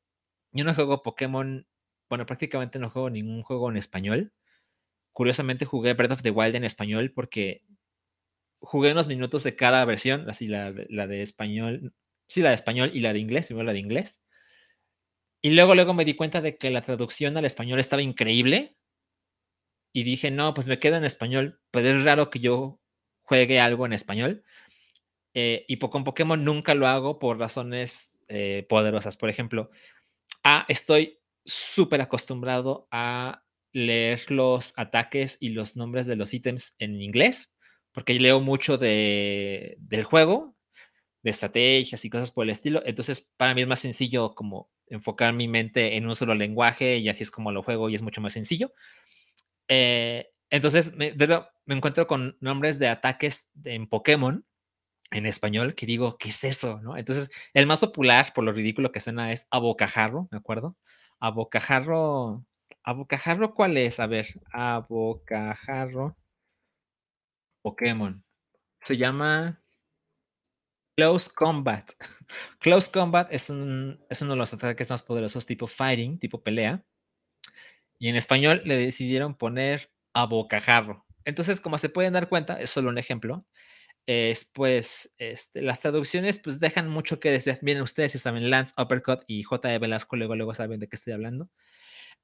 yo 0.52 0.64
no 0.66 0.76
juego 0.76 1.04
Pokémon, 1.04 1.68
bueno, 2.10 2.26
prácticamente 2.26 2.80
no 2.80 2.90
juego 2.90 3.10
ningún 3.10 3.44
juego 3.44 3.70
en 3.70 3.78
español. 3.78 4.34
Curiosamente 5.14 5.66
jugué 5.66 5.94
Breath 5.94 6.14
of 6.14 6.22
the 6.24 6.32
Wild 6.32 6.56
en 6.56 6.64
español 6.64 7.12
porque 7.14 7.64
jugué 8.62 8.92
unos 8.92 9.08
minutos 9.08 9.44
de 9.44 9.56
cada 9.56 9.86
versión, 9.86 10.30
así 10.30 10.48
la, 10.48 10.74
la 10.90 11.08
de 11.08 11.22
español, 11.22 11.94
sí, 12.28 12.42
la 12.42 12.50
de 12.50 12.56
español 12.56 12.92
y 12.94 13.02
la 13.02 13.14
de 13.14 13.20
inglés, 13.20 13.48
primero 13.48 13.66
la 13.66 13.74
de 13.74 13.80
inglés. 13.80 14.22
Y 15.42 15.52
luego, 15.52 15.74
luego 15.76 15.94
me 15.94 16.06
di 16.06 16.16
cuenta 16.16 16.42
de 16.42 16.58
que 16.58 16.70
la 16.70 16.82
traducción 16.82 17.38
al 17.38 17.46
español 17.46 17.80
estaba 17.80 18.02
increíble. 18.02 18.76
Y 19.94 20.04
dije, 20.04 20.32
no, 20.32 20.54
pues 20.54 20.68
me 20.68 20.80
queda 20.80 20.98
en 20.98 21.06
español, 21.06 21.60
pero 21.72 21.88
es 21.90 22.04
raro 22.04 22.30
que 22.30 22.40
yo 22.40 22.80
juegue 23.24 23.60
algo 23.60 23.86
en 23.86 23.94
español. 23.94 24.44
Eh, 25.42 25.64
y 25.70 25.78
con 25.78 26.04
Pokémon 26.04 26.44
nunca 26.44 26.76
lo 26.76 26.86
hago 26.86 27.18
por 27.18 27.40
razones 27.40 28.20
eh, 28.28 28.66
poderosas. 28.68 29.16
Por 29.16 29.30
ejemplo, 29.30 29.70
ah, 30.44 30.66
estoy 30.68 31.20
súper 31.46 32.02
acostumbrado 32.02 32.90
a 32.92 33.46
leer 33.72 34.30
los 34.32 34.74
ataques 34.76 35.38
y 35.40 35.50
los 35.50 35.78
nombres 35.78 36.08
de 36.08 36.18
los 36.18 36.34
ítems 36.34 36.76
en 36.78 37.02
inglés, 37.02 37.56
porque 37.94 38.20
leo 38.20 38.42
mucho 38.42 38.78
de, 38.78 39.78
del 39.80 40.04
juego, 40.04 40.58
de 41.24 41.32
estrategias 41.32 42.04
y 42.04 42.10
cosas 42.10 42.32
por 42.32 42.44
el 42.44 42.50
estilo. 42.50 42.82
Entonces, 42.86 43.30
para 43.38 43.56
mí 43.56 43.62
es 43.62 43.68
más 43.68 43.80
sencillo 43.80 44.36
como 44.36 44.70
enfocar 44.88 45.32
mi 45.32 45.48
mente 45.48 45.96
en 45.96 46.06
un 46.06 46.16
solo 46.16 46.36
lenguaje 46.36 46.98
y 46.98 47.08
así 47.08 47.24
es 47.24 47.32
como 47.32 47.54
lo 47.54 47.64
juego 47.64 47.90
y 47.90 47.96
es 47.96 48.02
mucho 48.02 48.20
más 48.20 48.34
sencillo. 48.34 48.74
Eh, 49.70 50.32
entonces, 50.50 50.94
me, 50.96 51.14
encuentro 51.68 52.08
con 52.08 52.36
nombres 52.42 52.78
de 52.78 52.90
ataques 52.90 53.50
en 53.64 53.88
Pokémon 53.88 54.46
en 55.12 55.26
español 55.26 55.76
que 55.76 55.86
digo, 55.86 56.18
¿qué 56.18 56.30
es 56.30 56.44
eso? 56.44 56.80
¿no? 56.82 56.98
Entonces, 56.98 57.30
el 57.54 57.68
más 57.68 57.80
popular, 57.80 58.32
por 58.34 58.44
lo 58.44 58.52
ridículo 58.52 58.92
que 58.92 59.00
suena, 59.00 59.32
es 59.32 59.48
abocajarro, 59.52 60.28
¿me 60.32 60.38
acuerdo? 60.38 60.78
Abocajarro, 61.20 62.46
abocajarro, 62.84 63.54
¿cuál 63.54 63.78
es? 63.78 64.00
A 64.00 64.08
ver, 64.08 64.28
abocajarro 64.52 66.16
Pokémon. 67.62 68.24
Se 68.82 68.98
llama 68.98 69.62
Close 70.98 71.30
Combat. 71.34 71.92
Close 72.60 72.92
Combat 72.92 73.32
es, 73.32 73.50
un, 73.50 74.04
es 74.10 74.22
uno 74.22 74.32
de 74.32 74.38
los 74.38 74.54
ataques 74.54 74.90
más 74.90 75.02
poderosos 75.02 75.46
tipo 75.46 75.68
fighting, 75.68 76.20
tipo 76.20 76.42
pelea. 76.42 76.84
Y 77.98 78.08
en 78.10 78.16
español 78.16 78.62
le 78.66 78.78
decidieron 78.78 79.36
poner 79.36 79.92
a 80.14 80.26
bocajarro. 80.26 81.06
Entonces, 81.26 81.60
como 81.60 81.78
se 81.78 81.90
pueden 81.90 82.14
dar 82.14 82.30
cuenta, 82.30 82.60
es 82.60 82.70
solo 82.70 82.90
un 82.90 82.98
ejemplo, 82.98 83.46
es 84.06 84.46
pues 84.46 85.14
este, 85.18 85.62
las 85.62 85.82
traducciones 85.82 86.40
pues 86.40 86.60
dejan 86.60 86.90
mucho 86.90 87.20
que 87.20 87.32
decir. 87.32 87.60
Miren 87.62 87.82
ustedes 87.82 88.14
si 88.14 88.20
saben 88.20 88.50
Lance 88.50 88.74
Uppercut 88.78 89.22
y 89.28 89.44
J. 89.44 89.74
E. 89.74 89.80
Velasco, 89.80 90.16
luego, 90.16 90.36
luego 90.36 90.54
saben 90.54 90.80
de 90.80 90.88
qué 90.88 90.96
estoy 90.96 91.14
hablando. 91.14 91.50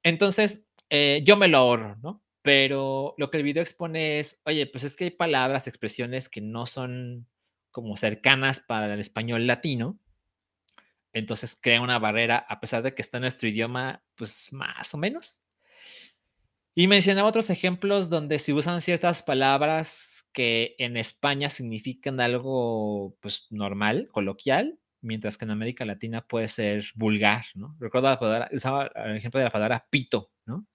Entonces, 0.02 0.64
eh, 0.90 1.22
yo 1.24 1.36
me 1.36 1.48
lo 1.48 1.58
ahorro, 1.58 1.96
¿no? 2.02 2.22
Pero 2.42 3.14
lo 3.18 3.30
que 3.30 3.38
el 3.38 3.42
video 3.42 3.62
expone 3.62 4.18
es, 4.18 4.40
oye, 4.44 4.66
pues 4.66 4.84
es 4.84 4.96
que 4.96 5.04
hay 5.04 5.10
palabras, 5.10 5.66
expresiones 5.66 6.28
que 6.28 6.40
no 6.40 6.66
son 6.66 7.26
como 7.72 7.96
cercanas 7.96 8.60
para 8.60 8.92
el 8.94 9.00
español 9.00 9.46
latino. 9.46 9.98
Entonces 11.12 11.58
crea 11.60 11.80
una 11.80 11.98
barrera, 11.98 12.38
a 12.48 12.60
pesar 12.60 12.82
de 12.82 12.94
que 12.94 13.02
está 13.02 13.18
en 13.18 13.22
nuestro 13.22 13.48
idioma, 13.48 14.04
pues 14.14 14.52
más 14.52 14.94
o 14.94 14.98
menos. 14.98 15.40
Y 16.74 16.88
mencionaba 16.88 17.28
otros 17.28 17.48
ejemplos 17.48 18.10
donde 18.10 18.38
se 18.38 18.52
usan 18.52 18.82
ciertas 18.82 19.22
palabras 19.22 20.15
que 20.36 20.76
en 20.78 20.98
España 20.98 21.48
significan 21.48 22.20
algo 22.20 23.16
pues 23.20 23.46
normal, 23.50 24.08
coloquial, 24.12 24.78
mientras 25.00 25.38
que 25.38 25.46
en 25.46 25.50
América 25.50 25.86
Latina 25.86 26.26
puede 26.26 26.48
ser 26.48 26.84
vulgar, 26.94 27.46
¿no? 27.54 27.74
Recuerdo 27.80 28.08
la 28.08 28.20
palabra, 28.20 28.50
usaba 28.52 28.90
el 29.06 29.16
ejemplo 29.16 29.40
de 29.40 29.44
la 29.44 29.50
palabra 29.50 29.86
pito, 29.88 30.30
¿no? 30.44 30.66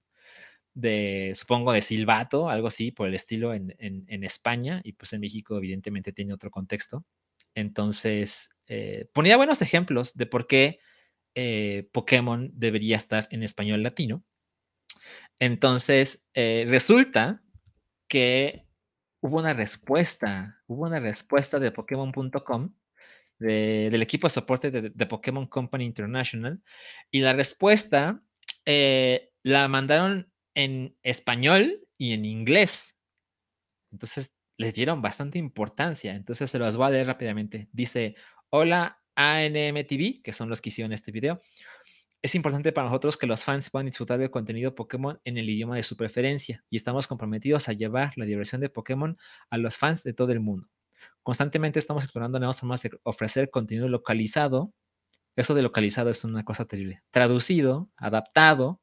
De, 0.73 1.33
supongo, 1.35 1.73
de 1.73 1.81
silbato, 1.81 2.49
algo 2.49 2.67
así, 2.69 2.91
por 2.91 3.07
el 3.07 3.13
estilo 3.13 3.53
en, 3.53 3.75
en, 3.77 4.23
España, 4.23 4.81
y 4.83 4.93
pues 4.93 5.13
en 5.13 5.21
México 5.21 5.57
evidentemente 5.57 6.13
tiene 6.13 6.33
otro 6.33 6.49
contexto. 6.49 7.05
Entonces, 7.53 8.49
eh, 8.67 9.09
ponía 9.13 9.37
buenos 9.37 9.61
ejemplos 9.61 10.15
de 10.15 10.25
por 10.25 10.47
qué 10.47 10.79
eh, 11.35 11.89
Pokémon 11.91 12.51
debería 12.53 12.97
estar 12.97 13.27
en 13.31 13.43
español 13.43 13.83
latino 13.83 14.23
entonces, 15.39 16.23
eh, 16.33 16.65
resulta 16.67 17.41
que 18.07 18.67
hubo 19.21 19.39
una 19.39 19.53
respuesta, 19.53 20.61
hubo 20.67 20.85
una 20.85 20.99
respuesta 20.99 21.59
de 21.59 21.71
Pokémon.com, 21.71 22.73
del 23.39 24.01
equipo 24.01 24.27
de 24.27 24.31
soporte 24.31 24.69
de, 24.69 25.05
Pokémon 25.07 25.47
Company 25.47 25.85
International, 25.85 26.61
y 27.09 27.21
la 27.21 27.33
respuesta 27.33 28.21
eh, 28.65 29.31
la 29.43 29.67
mandaron 29.67 30.31
en 30.53 30.95
español 31.01 31.87
y 31.97 32.13
en 32.13 32.25
inglés. 32.25 32.99
Entonces, 33.91 34.33
le 34.57 34.71
dieron 34.71 35.01
bastante 35.01 35.39
importancia. 35.39 36.13
Entonces, 36.13 36.49
se 36.49 36.59
los 36.59 36.77
voy 36.77 36.87
a 36.87 36.89
leer 36.91 37.07
rápidamente. 37.07 37.67
Dice, 37.71 38.15
hola 38.49 39.01
ANMTV, 39.15 40.21
que 40.23 40.33
son 40.33 40.49
los 40.49 40.61
que 40.61 40.69
hicieron 40.69 40.93
este 40.93 41.11
video. 41.11 41.41
Es 42.23 42.35
importante 42.35 42.71
para 42.71 42.87
nosotros 42.87 43.17
que 43.17 43.25
los 43.25 43.43
fans 43.43 43.71
puedan 43.71 43.87
disfrutar 43.87 44.19
del 44.19 44.29
contenido 44.29 44.75
Pokémon 44.75 45.19
en 45.25 45.39
el 45.39 45.49
idioma 45.49 45.75
de 45.75 45.81
su 45.81 45.97
preferencia 45.97 46.63
y 46.69 46.75
estamos 46.75 47.07
comprometidos 47.07 47.67
a 47.67 47.73
llevar 47.73 48.15
la 48.15 48.25
diversión 48.25 48.61
de 48.61 48.69
Pokémon 48.69 49.17
a 49.49 49.57
los 49.57 49.75
fans 49.75 50.03
de 50.03 50.13
todo 50.13 50.31
el 50.31 50.39
mundo. 50.39 50.67
Constantemente 51.23 51.79
estamos 51.79 52.03
explorando 52.03 52.37
nuevas 52.37 52.59
formas 52.59 52.83
de 52.83 52.91
ofrecer 53.01 53.49
contenido 53.49 53.89
localizado. 53.89 54.71
Eso 55.35 55.55
de 55.55 55.63
localizado 55.63 56.11
es 56.11 56.23
una 56.23 56.45
cosa 56.45 56.65
terrible. 56.65 57.01
Traducido, 57.09 57.89
adaptado, 57.97 58.79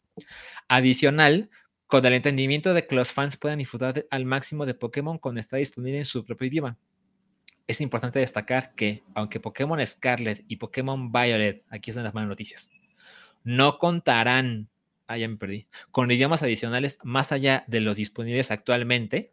adicional, 0.67 1.49
con 1.87 2.05
el 2.05 2.15
entendimiento 2.15 2.75
de 2.75 2.89
que 2.89 2.97
los 2.97 3.13
fans 3.13 3.37
puedan 3.37 3.61
disfrutar 3.61 4.05
al 4.11 4.25
máximo 4.25 4.67
de 4.67 4.75
Pokémon 4.75 5.17
cuando 5.17 5.41
está 5.41 5.59
disponible 5.59 5.99
en 5.99 6.05
su 6.05 6.25
propio 6.25 6.49
idioma. 6.49 6.77
Es 7.69 7.81
importante 7.81 8.19
destacar 8.19 8.75
que, 8.75 9.05
aunque 9.15 9.39
Pokémon 9.39 9.85
Scarlet 9.87 10.45
y 10.49 10.57
Pokémon 10.57 11.13
Violet, 11.13 11.65
aquí 11.69 11.91
están 11.91 12.03
las 12.03 12.15
malas 12.15 12.31
noticias, 12.31 12.71
no 13.45 13.79
contarán, 13.79 14.69
ah, 15.07 15.17
ya 15.17 15.29
me 15.29 15.37
perdí, 15.37 15.67
con 15.91 16.11
idiomas 16.11 16.43
adicionales 16.43 16.99
más 17.03 17.33
allá 17.33 17.65
de 17.67 17.81
los 17.81 17.97
disponibles 17.97 18.51
actualmente. 18.51 19.33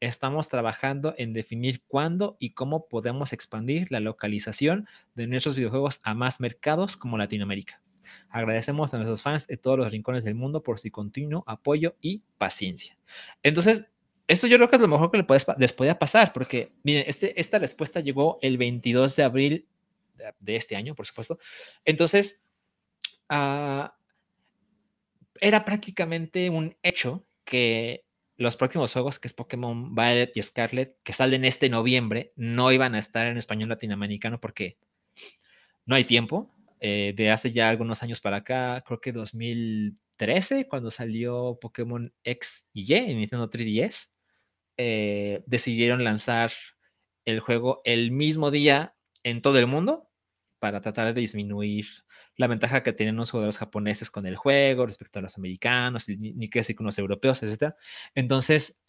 Estamos 0.00 0.48
trabajando 0.48 1.14
en 1.18 1.34
definir 1.34 1.82
cuándo 1.86 2.36
y 2.40 2.50
cómo 2.50 2.88
podemos 2.88 3.34
expandir 3.34 3.92
la 3.92 4.00
localización 4.00 4.88
de 5.14 5.26
nuestros 5.26 5.56
videojuegos 5.56 6.00
a 6.04 6.14
más 6.14 6.40
mercados 6.40 6.96
como 6.96 7.18
Latinoamérica. 7.18 7.82
Agradecemos 8.30 8.94
a 8.94 8.96
nuestros 8.96 9.22
fans 9.22 9.46
de 9.46 9.56
todos 9.56 9.78
los 9.78 9.90
rincones 9.90 10.24
del 10.24 10.34
mundo 10.34 10.62
por 10.62 10.78
su 10.78 10.90
continuo 10.90 11.44
apoyo 11.46 11.96
y 12.00 12.22
paciencia. 12.38 12.96
Entonces, 13.42 13.86
esto 14.26 14.46
yo 14.46 14.56
creo 14.56 14.70
que 14.70 14.76
es 14.76 14.82
lo 14.82 14.88
mejor 14.88 15.10
que 15.10 15.18
le 15.18 15.24
puedes, 15.24 15.46
les 15.58 15.72
podía 15.72 15.98
pasar, 15.98 16.32
porque 16.32 16.72
miren, 16.82 17.04
este, 17.06 17.38
esta 17.40 17.58
respuesta 17.58 18.00
llegó 18.00 18.38
el 18.42 18.58
22 18.58 19.16
de 19.16 19.22
abril 19.22 19.66
de 20.38 20.56
este 20.56 20.76
año, 20.76 20.94
por 20.94 21.06
supuesto. 21.06 21.38
Entonces, 21.84 22.40
Ah, 23.30 23.94
era 25.40 25.64
prácticamente 25.64 26.50
un 26.50 26.76
hecho 26.82 27.24
que 27.44 28.04
los 28.36 28.56
próximos 28.56 28.92
juegos, 28.92 29.18
que 29.20 29.28
es 29.28 29.34
Pokémon 29.34 29.94
Violet 29.94 30.32
y 30.34 30.42
Scarlet, 30.42 30.96
que 31.04 31.12
salen 31.12 31.44
este 31.44 31.68
noviembre, 31.68 32.32
no 32.36 32.72
iban 32.72 32.94
a 32.94 32.98
estar 32.98 33.26
en 33.26 33.36
español 33.36 33.68
latinoamericano 33.68 34.40
porque 34.40 34.78
no 35.86 35.94
hay 35.94 36.04
tiempo. 36.04 36.50
Eh, 36.80 37.12
de 37.14 37.30
hace 37.30 37.52
ya 37.52 37.68
algunos 37.68 38.02
años 38.02 38.20
para 38.20 38.38
acá, 38.38 38.82
creo 38.86 39.00
que 39.00 39.12
2013, 39.12 40.66
cuando 40.66 40.90
salió 40.90 41.58
Pokémon 41.60 42.12
X 42.24 42.66
y 42.72 42.92
Y 42.92 42.96
en 42.96 43.18
Nintendo 43.18 43.50
3DS, 43.50 44.10
eh, 44.78 45.42
decidieron 45.46 46.02
lanzar 46.02 46.50
el 47.26 47.40
juego 47.40 47.82
el 47.84 48.10
mismo 48.10 48.50
día 48.50 48.96
en 49.22 49.42
todo 49.42 49.58
el 49.58 49.66
mundo 49.66 50.08
para 50.58 50.80
tratar 50.80 51.12
de 51.14 51.20
disminuir 51.20 51.86
la 52.40 52.46
ventaja 52.46 52.82
que 52.82 52.94
tienen 52.94 53.16
los 53.16 53.30
jugadores 53.30 53.58
japoneses 53.58 54.10
con 54.10 54.24
el 54.24 54.34
juego 54.34 54.86
respecto 54.86 55.18
a 55.18 55.22
los 55.22 55.36
americanos, 55.36 56.08
ni, 56.08 56.32
ni 56.32 56.48
que 56.48 56.60
decir 56.60 56.74
con 56.74 56.86
los 56.86 56.98
europeos, 56.98 57.42
etc. 57.42 57.74
Entonces, 58.14 58.80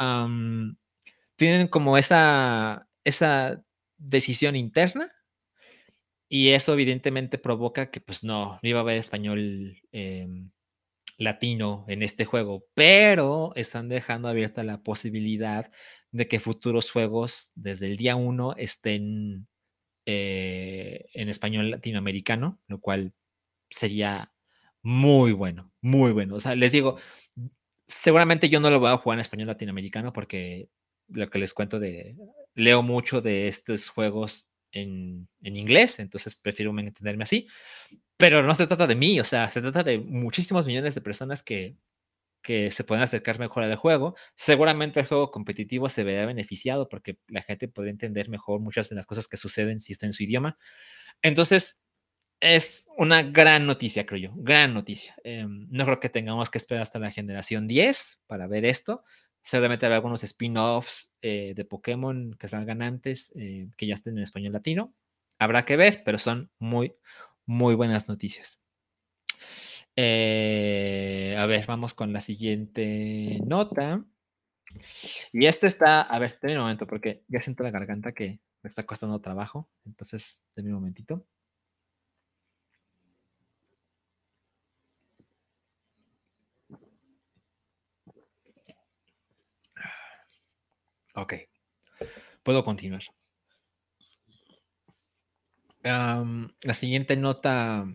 tienen 1.35 1.67
como 1.67 1.97
esa, 1.97 2.87
esa 3.03 3.61
decisión 3.97 4.55
interna 4.55 5.11
y 6.29 6.49
eso 6.51 6.71
evidentemente 6.71 7.37
provoca 7.37 7.91
que 7.91 7.99
pues 7.99 8.23
no, 8.23 8.57
no 8.63 8.69
iba 8.69 8.79
a 8.79 8.83
haber 8.83 8.95
español 8.95 9.77
em, 9.91 10.51
latino 11.17 11.83
en 11.89 12.03
este 12.03 12.23
juego, 12.23 12.65
pero 12.73 13.51
están 13.55 13.89
dejando 13.89 14.29
abierta 14.29 14.63
la 14.63 14.81
posibilidad 14.81 15.69
de 16.11 16.29
que 16.29 16.39
futuros 16.39 16.89
juegos 16.89 17.51
desde 17.55 17.87
el 17.87 17.97
día 17.97 18.15
uno 18.15 18.55
estén 18.55 19.49
eh, 20.05 21.09
en 21.13 21.27
español 21.27 21.69
latinoamericano, 21.69 22.61
lo 22.67 22.79
cual 22.79 23.13
sería 23.71 24.31
muy 24.83 25.31
bueno, 25.31 25.71
muy 25.81 26.11
bueno. 26.11 26.35
O 26.35 26.39
sea, 26.39 26.55
les 26.55 26.71
digo, 26.71 26.97
seguramente 27.87 28.49
yo 28.49 28.59
no 28.59 28.69
lo 28.69 28.79
voy 28.79 28.89
a 28.89 28.97
jugar 28.97 29.17
en 29.17 29.21
español 29.21 29.47
latinoamericano 29.47 30.13
porque 30.13 30.69
lo 31.09 31.29
que 31.29 31.39
les 31.39 31.53
cuento 31.53 31.79
de, 31.79 32.15
leo 32.55 32.83
mucho 32.83 33.21
de 33.21 33.47
estos 33.47 33.89
juegos 33.89 34.49
en, 34.71 35.27
en 35.41 35.55
inglés, 35.55 35.99
entonces 35.99 36.35
prefiero 36.35 36.77
entenderme 36.77 37.23
así. 37.23 37.47
Pero 38.17 38.43
no 38.43 38.53
se 38.53 38.67
trata 38.67 38.87
de 38.87 38.95
mí, 38.95 39.19
o 39.19 39.23
sea, 39.23 39.49
se 39.49 39.61
trata 39.61 39.83
de 39.83 39.97
muchísimos 39.99 40.65
millones 40.65 40.95
de 40.95 41.01
personas 41.01 41.43
que, 41.43 41.77
que 42.41 42.71
se 42.71 42.83
pueden 42.83 43.03
acercar 43.03 43.39
mejor 43.39 43.63
al 43.63 43.75
juego. 43.75 44.15
Seguramente 44.35 44.99
el 44.99 45.07
juego 45.07 45.31
competitivo 45.31 45.89
se 45.89 46.03
verá 46.03 46.25
beneficiado 46.25 46.89
porque 46.89 47.17
la 47.27 47.41
gente 47.41 47.67
puede 47.67 47.89
entender 47.89 48.29
mejor 48.29 48.59
muchas 48.61 48.89
de 48.89 48.95
las 48.95 49.05
cosas 49.05 49.27
que 49.27 49.37
suceden 49.37 49.79
si 49.79 49.93
está 49.93 50.05
en 50.05 50.13
su 50.13 50.23
idioma. 50.23 50.57
Entonces, 51.21 51.80
es 52.41 52.87
una 52.97 53.23
gran 53.23 53.65
noticia, 53.67 54.05
creo 54.05 54.29
yo, 54.29 54.31
gran 54.35 54.73
noticia. 54.73 55.15
Em, 55.23 55.67
no 55.69 55.85
creo 55.85 55.99
que 55.99 56.09
tengamos 56.09 56.49
que 56.49 56.57
esperar 56.57 56.81
hasta 56.81 56.99
la 56.99 57.11
generación 57.11 57.67
10 57.67 58.21
para 58.27 58.47
ver 58.47 58.65
esto. 58.65 59.03
Seguramente 59.41 59.85
habrá 59.85 59.97
algunos 59.97 60.23
spin-offs 60.23 61.13
eh, 61.21 61.53
de 61.55 61.65
Pokémon 61.65 62.35
que 62.35 62.47
salgan 62.47 62.81
antes, 62.81 63.31
eh, 63.35 63.69
que 63.77 63.87
ya 63.87 63.93
estén 63.93 64.17
en 64.17 64.23
español 64.23 64.53
latino. 64.53 64.93
Habrá 65.39 65.65
que 65.65 65.77
ver, 65.77 66.01
pero 66.03 66.17
son 66.17 66.51
muy, 66.59 66.95
muy 67.45 67.75
buenas 67.75 68.07
noticias. 68.07 68.59
Eh, 69.95 71.35
a 71.37 71.45
ver, 71.45 71.65
vamos 71.67 71.93
con 71.93 72.11
la 72.13 72.21
siguiente 72.21 73.39
nota. 73.45 74.03
Y 75.31 75.45
este 75.45 75.67
está, 75.67 76.01
a 76.01 76.19
ver, 76.19 76.33
ten 76.33 76.51
un 76.51 76.63
momento, 76.63 76.87
porque 76.87 77.23
ya 77.27 77.41
siento 77.41 77.63
la 77.63 77.71
garganta 77.71 78.13
que 78.13 78.39
me 78.63 78.67
está 78.67 78.85
costando 78.85 79.19
trabajo. 79.21 79.69
Entonces, 79.85 80.41
ten 80.53 80.67
un 80.67 80.73
momentito. 80.73 81.25
Ok, 91.15 91.33
puedo 92.43 92.63
continuar. 92.63 93.03
la 95.83 96.73
siguiente 96.73 97.17
nota 97.17 97.87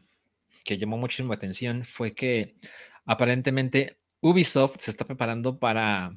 que 0.65 0.77
llamó 0.77 0.99
muchísimo 0.99 1.33
atención 1.33 1.85
fue 1.85 2.15
que 2.15 2.57
aparentemente 3.05 3.99
Ubisoft 4.21 4.81
se 4.81 4.91
está 4.91 5.07
preparando 5.07 5.59
para, 5.59 6.17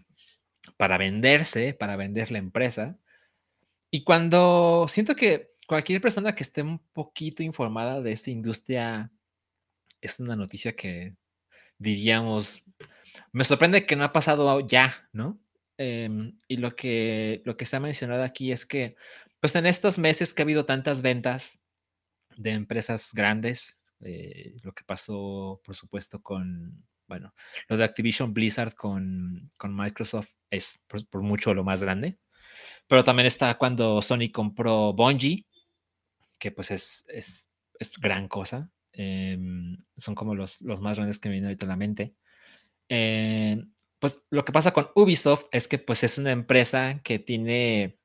para 0.78 0.98
venderse, 0.98 1.74
para 1.74 1.96
vender 1.96 2.32
la 2.32 2.40
empresa. 2.40 2.98
Y 3.92 4.04
cuando 4.04 4.88
siento 4.90 5.16
que 5.16 5.52
cualquier 5.68 6.02
persona 6.02 6.34
que 6.34 6.44
esté 6.44 6.64
un 6.64 6.80
poquito 6.94 7.44
informada 7.44 8.02
de 8.02 8.12
esta 8.12 8.32
industria 8.32 9.12
es 10.02 10.20
una 10.20 10.36
noticia 10.36 10.76
que 10.76 11.16
diríamos, 11.78 12.64
me 13.32 13.44
sorprende 13.44 13.86
que 13.86 13.96
no 13.96 14.04
ha 14.04 14.14
pasado 14.14 14.60
ya, 14.62 15.08
¿no? 15.14 15.40
Em, 15.82 16.38
y 16.50 16.58
lo 16.58 16.76
que, 16.76 17.42
lo 17.46 17.56
que 17.56 17.64
se 17.64 17.78
ha 17.78 17.80
mencionado 17.80 18.24
aquí 18.24 18.52
es 18.52 18.66
que, 18.66 18.98
pues 19.40 19.56
en 19.56 19.66
estos 19.66 19.98
meses 19.98 20.34
que 20.34 20.42
ha 20.42 20.44
habido 20.44 20.66
tantas 20.66 21.02
ventas 21.02 21.58
de 22.36 22.52
empresas 22.52 23.14
grandes, 23.14 23.82
eh, 24.02 24.58
lo 24.62 24.74
que 24.74 24.84
pasó, 24.84 25.62
por 25.64 25.76
supuesto, 25.78 26.22
con, 26.22 26.86
bueno, 27.08 27.34
lo 27.70 27.78
de 27.78 27.86
Activision 27.86 28.34
Blizzard 28.34 28.74
con, 28.74 29.50
con 29.56 29.74
Microsoft 29.74 30.28
es 30.50 30.78
por, 31.10 31.22
mucho 31.22 31.54
lo 31.54 31.64
más 31.64 31.82
grande. 31.82 32.20
Pero 32.88 33.06
también 33.06 33.28
está 33.28 33.58
cuando 33.58 34.02
Sony 34.02 34.34
compró 34.34 34.92
Bungie, 34.92 35.46
que 36.38 36.52
pues 36.52 36.72
es, 36.72 37.06
es, 37.08 37.50
es 37.80 37.94
gran 37.94 38.28
cosa. 38.28 38.70
Em, 38.92 39.78
son 39.96 40.14
como 40.14 40.36
los, 40.36 40.62
los, 40.62 40.82
más 40.82 40.98
grandes 40.98 41.20
que 41.20 41.30
me 41.30 41.36
vienen 41.36 41.48
ahorita 41.48 41.66
a 41.66 41.70
la 41.70 41.78
mente. 41.78 42.16
Eh, 42.90 43.64
pues 44.00 44.24
lo 44.30 44.46
que 44.46 44.52
pasa 44.52 44.72
con 44.72 44.90
Ubisoft 44.96 45.46
es 45.52 45.68
que 45.68 45.78
pues 45.78 46.04
es 46.04 46.18
una 46.18 46.32
empresa 46.32 47.02
que 47.04 47.20
tiene, 47.20 48.00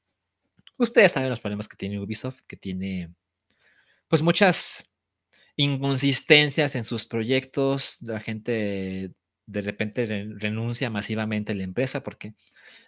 ustedes 0.77 1.13
saben 1.13 1.31
los 1.31 1.41
problemas 1.41 1.69
que 1.69 1.77
tiene 1.77 2.01
Ubisoft, 2.01 2.41
que 2.47 2.57
tiene 2.57 3.15
pues 4.09 4.23
muchas 4.23 4.91
inconsistencias 5.57 6.75
en 6.75 6.85
sus 6.85 7.07
proyectos, 7.07 7.99
la 8.03 8.21
gente 8.21 9.15
de 9.47 9.61
repente 9.61 10.07
renuncia 10.37 10.91
masivamente 10.91 11.53
a 11.53 11.55
la 11.55 11.65
empresa 11.65 12.03
porque 12.03 12.35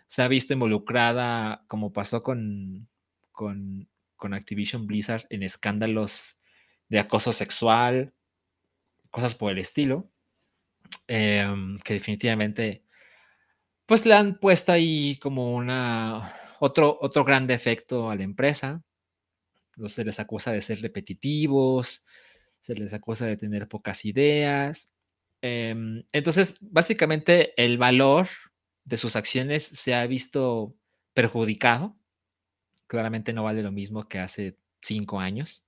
se 0.07 0.23
ha 0.23 0.29
visto 0.29 0.53
involucrada, 0.53 1.65
como 1.69 1.93
pasó 1.93 2.23
con, 2.23 2.89
con, 3.33 3.89
Activision 4.19 4.87
Blizzard, 4.87 5.27
en 5.31 5.45
escándalos 5.45 6.39
de 6.89 6.99
acoso 6.99 7.33
sexual, 7.33 8.13
cosas 9.11 9.37
por 9.37 9.53
el 9.53 9.59
estilo, 9.59 10.11
em, 11.07 11.79
que 11.79 11.95
definitivamente 11.95 12.83
pues 13.87 14.05
le 14.05 14.15
han 14.15 14.39
puesto 14.39 14.73
ahí 14.73 15.19
como 15.23 15.55
una 15.55 16.35
otro, 16.61 16.99
otro 17.01 17.25
gran 17.25 17.47
defecto 17.47 18.11
a 18.11 18.17
la 18.17 18.25
empresa. 18.25 18.83
Se 19.87 20.05
les 20.05 20.19
acusa 20.21 20.53
de 20.53 20.63
ser 20.63 20.81
repetitivos, 20.81 22.05
se 22.61 22.75
les 22.75 22.95
acusa 22.95 23.27
de 23.27 23.37
tener 23.37 23.69
pocas 23.69 24.05
ideas. 24.05 24.93
Em, 25.43 26.03
entonces, 26.13 26.57
básicamente 26.61 27.53
el 27.63 27.79
valor 27.79 28.29
de 28.85 28.97
sus 28.97 29.17
acciones 29.17 29.65
se 29.65 29.95
ha 29.95 30.07
visto 30.07 30.75
perjudicado. 31.13 31.97
Claramente 32.87 33.33
no 33.33 33.45
vale 33.45 33.63
lo 33.63 33.73
mismo 33.73 34.09
que 34.09 34.19
hace 34.19 34.59
cinco 34.83 35.21
años. 35.21 35.65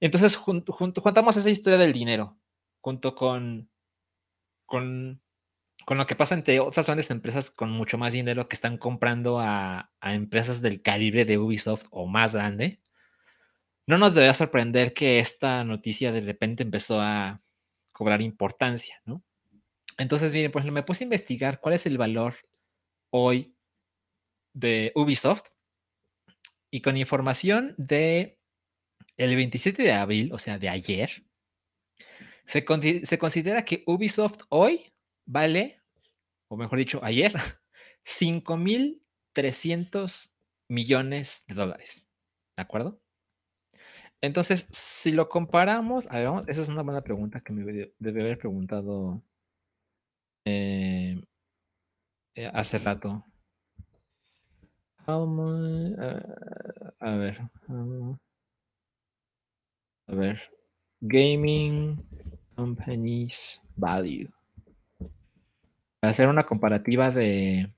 Entonces, 0.00 0.36
juntamos 0.36 1.36
esa 1.36 1.50
historia 1.50 1.78
del 1.78 1.92
dinero, 1.92 2.38
junto 2.80 3.14
con, 3.14 3.70
con, 4.66 5.22
con, 5.84 5.98
lo 5.98 6.06
que 6.06 6.16
pasa 6.16 6.34
entre 6.34 6.60
otras 6.60 6.86
grandes 6.86 7.10
empresas 7.10 7.50
con 7.50 7.70
mucho 7.70 7.98
más 7.98 8.12
dinero 8.12 8.48
que 8.48 8.56
están 8.56 8.78
comprando 8.78 9.38
a, 9.40 9.90
empresas 10.02 10.60
del 10.60 10.82
calibre 10.82 11.24
de 11.24 11.38
Ubisoft 11.38 11.86
o 11.90 12.06
más 12.06 12.34
grande. 12.34 12.80
No 13.86 13.98
nos 13.98 14.14
debería 14.14 14.34
sorprender 14.34 14.94
que 14.94 15.18
esta 15.18 15.62
noticia 15.64 16.12
de 16.12 16.20
repente 16.22 16.62
empezó 16.62 17.00
a 17.00 17.42
cobrar 17.92 18.22
importancia, 18.22 19.00
¿no? 19.04 19.22
Entonces, 19.98 20.32
miren, 20.32 20.50
pues 20.50 20.64
me 20.64 20.82
puse 20.82 21.04
a 21.04 21.06
investigar 21.06 21.60
cuál 21.60 21.74
es 21.74 21.86
el 21.86 21.98
valor 21.98 22.36
hoy 23.10 23.54
de 24.52 24.90
Ubisoft 24.94 25.44
y 26.70 26.80
con 26.80 26.96
información 26.96 27.74
de 27.76 28.38
el 29.16 29.36
27 29.36 29.82
de 29.82 29.92
abril, 29.92 30.32
o 30.32 30.38
sea, 30.38 30.58
de 30.58 30.68
ayer, 30.68 31.24
se 32.44 32.64
considera 32.64 33.64
que 33.64 33.84
Ubisoft 33.86 34.42
hoy 34.48 34.93
vale, 35.26 35.82
o 36.48 36.56
mejor 36.56 36.78
dicho, 36.78 37.00
ayer, 37.02 37.32
5.300 38.04 40.34
millones 40.68 41.44
de 41.46 41.54
dólares. 41.54 42.08
¿De 42.56 42.62
acuerdo? 42.62 43.00
Entonces, 44.20 44.66
si 44.70 45.12
lo 45.12 45.28
comparamos, 45.28 46.06
a 46.10 46.18
ver, 46.18 46.26
vamos, 46.28 46.48
esa 46.48 46.62
es 46.62 46.68
una 46.70 46.82
buena 46.82 47.02
pregunta 47.02 47.40
que 47.40 47.52
me 47.52 47.90
debe 47.98 48.20
haber 48.22 48.38
preguntado 48.38 49.22
eh, 50.46 51.22
eh, 52.34 52.50
hace 52.52 52.78
rato. 52.78 53.24
How 55.06 55.24
a 57.00 57.10
ver. 57.16 57.40
A 60.08 60.14
ver. 60.14 60.40
Gaming 61.02 61.98
Companies 62.56 63.60
Value. 63.76 64.32
Hacer 66.08 66.28
una 66.28 66.44
comparativa 66.44 67.10
de 67.10 67.72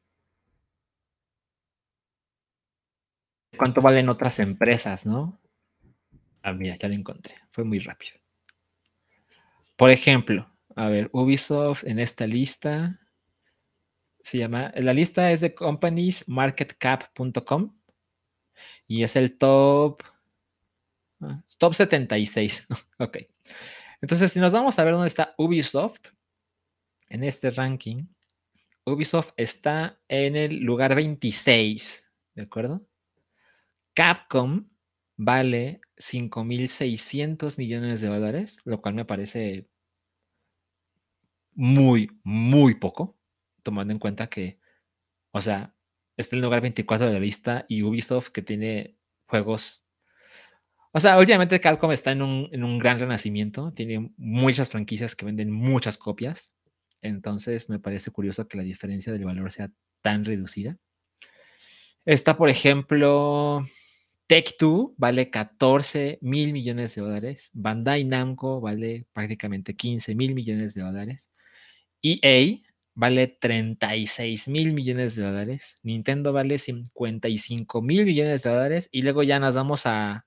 cuánto 3.56 3.80
valen 3.80 4.08
otras 4.08 4.38
empresas, 4.38 5.06
¿no? 5.06 5.38
Ah, 6.42 6.52
mira, 6.52 6.76
ya 6.76 6.88
lo 6.88 6.94
encontré. 6.94 7.36
Fue 7.50 7.64
muy 7.64 7.78
rápido. 7.78 8.16
Por 9.76 9.90
ejemplo, 9.90 10.50
a 10.74 10.88
ver, 10.88 11.08
Ubisoft 11.12 11.84
en 11.84 11.98
esta 11.98 12.26
lista 12.26 13.00
se 14.26 14.38
llama, 14.38 14.72
la 14.74 14.92
lista 14.92 15.30
es 15.30 15.40
de 15.40 15.54
companiesmarketcap.com 15.54 17.78
y 18.88 19.04
es 19.04 19.14
el 19.14 19.38
top, 19.38 20.02
ah, 21.20 21.44
top 21.58 21.74
76. 21.74 22.66
ok. 22.98 23.18
Entonces, 24.00 24.32
si 24.32 24.40
nos 24.40 24.52
vamos 24.52 24.76
a 24.78 24.84
ver 24.84 24.94
dónde 24.94 25.06
está 25.06 25.32
Ubisoft 25.38 26.08
en 27.08 27.22
este 27.22 27.50
ranking, 27.50 28.06
Ubisoft 28.86 29.32
está 29.36 30.00
en 30.06 30.36
el 30.36 30.60
lugar 30.60 30.94
26, 30.94 32.08
¿de 32.36 32.42
acuerdo? 32.42 32.86
Capcom 33.94 34.68
vale 35.16 35.80
5.600 35.96 37.58
millones 37.58 38.00
de 38.00 38.08
dólares, 38.08 38.60
lo 38.64 38.80
cual 38.80 38.94
me 38.94 39.04
parece 39.04 39.68
muy, 41.52 42.10
muy 42.22 42.74
poco, 42.76 43.18
tomando 43.64 43.92
en 43.92 43.98
cuenta 43.98 44.28
que, 44.28 44.60
o 45.32 45.40
sea, 45.40 45.74
está 46.16 46.36
en 46.36 46.38
el 46.38 46.44
lugar 46.44 46.60
24 46.60 47.06
de 47.08 47.12
la 47.14 47.18
lista 47.18 47.66
y 47.68 47.82
Ubisoft 47.82 48.28
que 48.28 48.42
tiene 48.42 48.96
juegos... 49.26 49.84
O 50.92 51.00
sea, 51.00 51.18
últimamente 51.18 51.60
Capcom 51.60 51.90
está 51.90 52.12
en 52.12 52.22
un, 52.22 52.48
en 52.52 52.62
un 52.62 52.78
gran 52.78 53.00
renacimiento, 53.00 53.72
tiene 53.72 54.12
muchas 54.16 54.70
franquicias 54.70 55.16
que 55.16 55.26
venden 55.26 55.50
muchas 55.50 55.98
copias, 55.98 56.52
entonces 57.02 57.68
me 57.68 57.78
parece 57.78 58.10
curioso 58.10 58.48
que 58.48 58.56
la 58.56 58.62
diferencia 58.64 59.12
del 59.12 59.24
valor 59.24 59.50
sea 59.50 59.70
tan 60.02 60.24
reducida. 60.24 60.78
Está, 62.04 62.36
por 62.36 62.48
ejemplo, 62.48 63.64
Tech 64.26 64.56
2 64.58 64.92
vale 64.96 65.30
14 65.30 66.18
mil 66.20 66.52
millones 66.52 66.94
de 66.94 67.02
dólares. 67.02 67.50
Bandai 67.52 68.04
Namco 68.04 68.60
vale 68.60 69.06
prácticamente 69.12 69.76
15 69.76 70.14
mil 70.14 70.34
millones 70.34 70.74
de 70.74 70.82
dólares. 70.82 71.30
EA 72.02 72.58
vale 72.94 73.28
36 73.28 74.48
mil 74.48 74.72
millones 74.74 75.14
de 75.16 75.22
dólares. 75.24 75.76
Nintendo 75.82 76.32
vale 76.32 76.58
55 76.58 77.82
mil 77.82 78.04
millones 78.04 78.42
de 78.42 78.50
dólares. 78.50 78.88
Y 78.90 79.02
luego 79.02 79.22
ya 79.22 79.38
nos 79.38 79.54
vamos 79.54 79.86
a, 79.86 80.25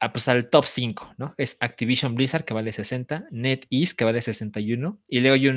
a 0.00 0.12
pues, 0.12 0.28
al 0.28 0.50
top 0.50 0.66
5, 0.66 1.14
¿no? 1.18 1.34
Es 1.36 1.56
Activision 1.60 2.14
Blizzard 2.14 2.44
que 2.44 2.54
vale 2.54 2.72
60, 2.72 3.28
NetEase 3.30 3.94
que 3.94 4.04
vale 4.04 4.20
61. 4.20 5.00
Y 5.08 5.20
luego 5.20 5.34
hay 5.34 5.48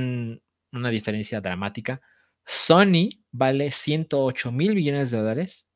una 0.71 0.89
diferencia 0.89 1.41
dramática. 1.41 2.01
Sony 2.45 3.09
vale 3.31 3.71
108 3.71 4.51
mil 4.51 4.75
millones 4.75 5.11
de 5.11 5.17
dólares. 5.17 5.67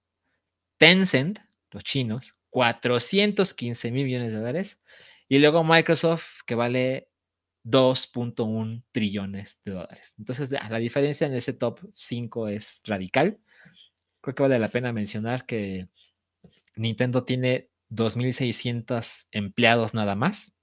Tencent, 0.77 1.39
los 1.71 1.83
chinos, 1.83 2.35
415 2.49 3.91
mil 3.91 4.05
millones 4.05 4.31
de 4.31 4.39
dólares. 4.39 4.81
Y 5.27 5.39
luego 5.39 5.63
Microsoft, 5.63 6.41
que 6.45 6.55
vale 6.55 7.09
2.1 7.63 8.83
trillones 8.91 9.59
de 9.63 9.73
dólares. 9.73 10.15
Entonces, 10.17 10.51
la 10.51 10.77
diferencia 10.77 11.27
en 11.27 11.33
ese 11.33 11.53
top 11.53 11.79
5 11.93 12.47
es 12.47 12.81
radical. 12.85 13.39
Creo 14.21 14.35
que 14.35 14.43
vale 14.43 14.59
la 14.59 14.69
pena 14.69 14.93
mencionar 14.93 15.45
que 15.45 15.87
Nintendo 16.75 17.23
tiene 17.23 17.70
2.600 17.91 19.27
empleados 19.31 19.93
nada 19.93 20.15
más. 20.15 20.55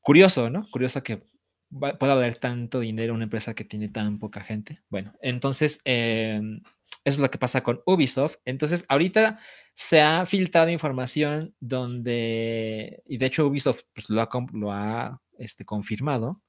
Curioso, 0.00 0.50
¿no? 0.50 0.68
Curioso 0.70 1.02
que 1.02 1.22
pueda 1.70 2.12
haber 2.12 2.36
tanto 2.36 2.80
dinero 2.80 3.10
en 3.10 3.16
una 3.16 3.24
empresa 3.24 3.54
que 3.54 3.64
tiene 3.64 3.88
tan 3.88 4.18
poca 4.18 4.40
gente. 4.40 4.82
Bueno, 4.88 5.12
entonces, 5.20 5.80
eh, 5.84 6.40
eso 7.04 7.16
es 7.16 7.18
lo 7.18 7.30
que 7.30 7.38
pasa 7.38 7.62
con 7.62 7.80
Ubisoft. 7.86 8.36
Entonces, 8.44 8.84
ahorita 8.88 9.38
se 9.74 10.00
ha 10.00 10.26
filtrado 10.26 10.68
información 10.70 11.54
donde, 11.60 13.02
y 13.06 13.18
de 13.18 13.26
hecho 13.26 13.46
Ubisoft 13.46 13.82
pues, 13.94 14.10
lo 14.10 14.20
ha, 14.20 14.28
lo 14.52 14.72
ha 14.72 15.20
este, 15.38 15.64
confirmado, 15.64 16.42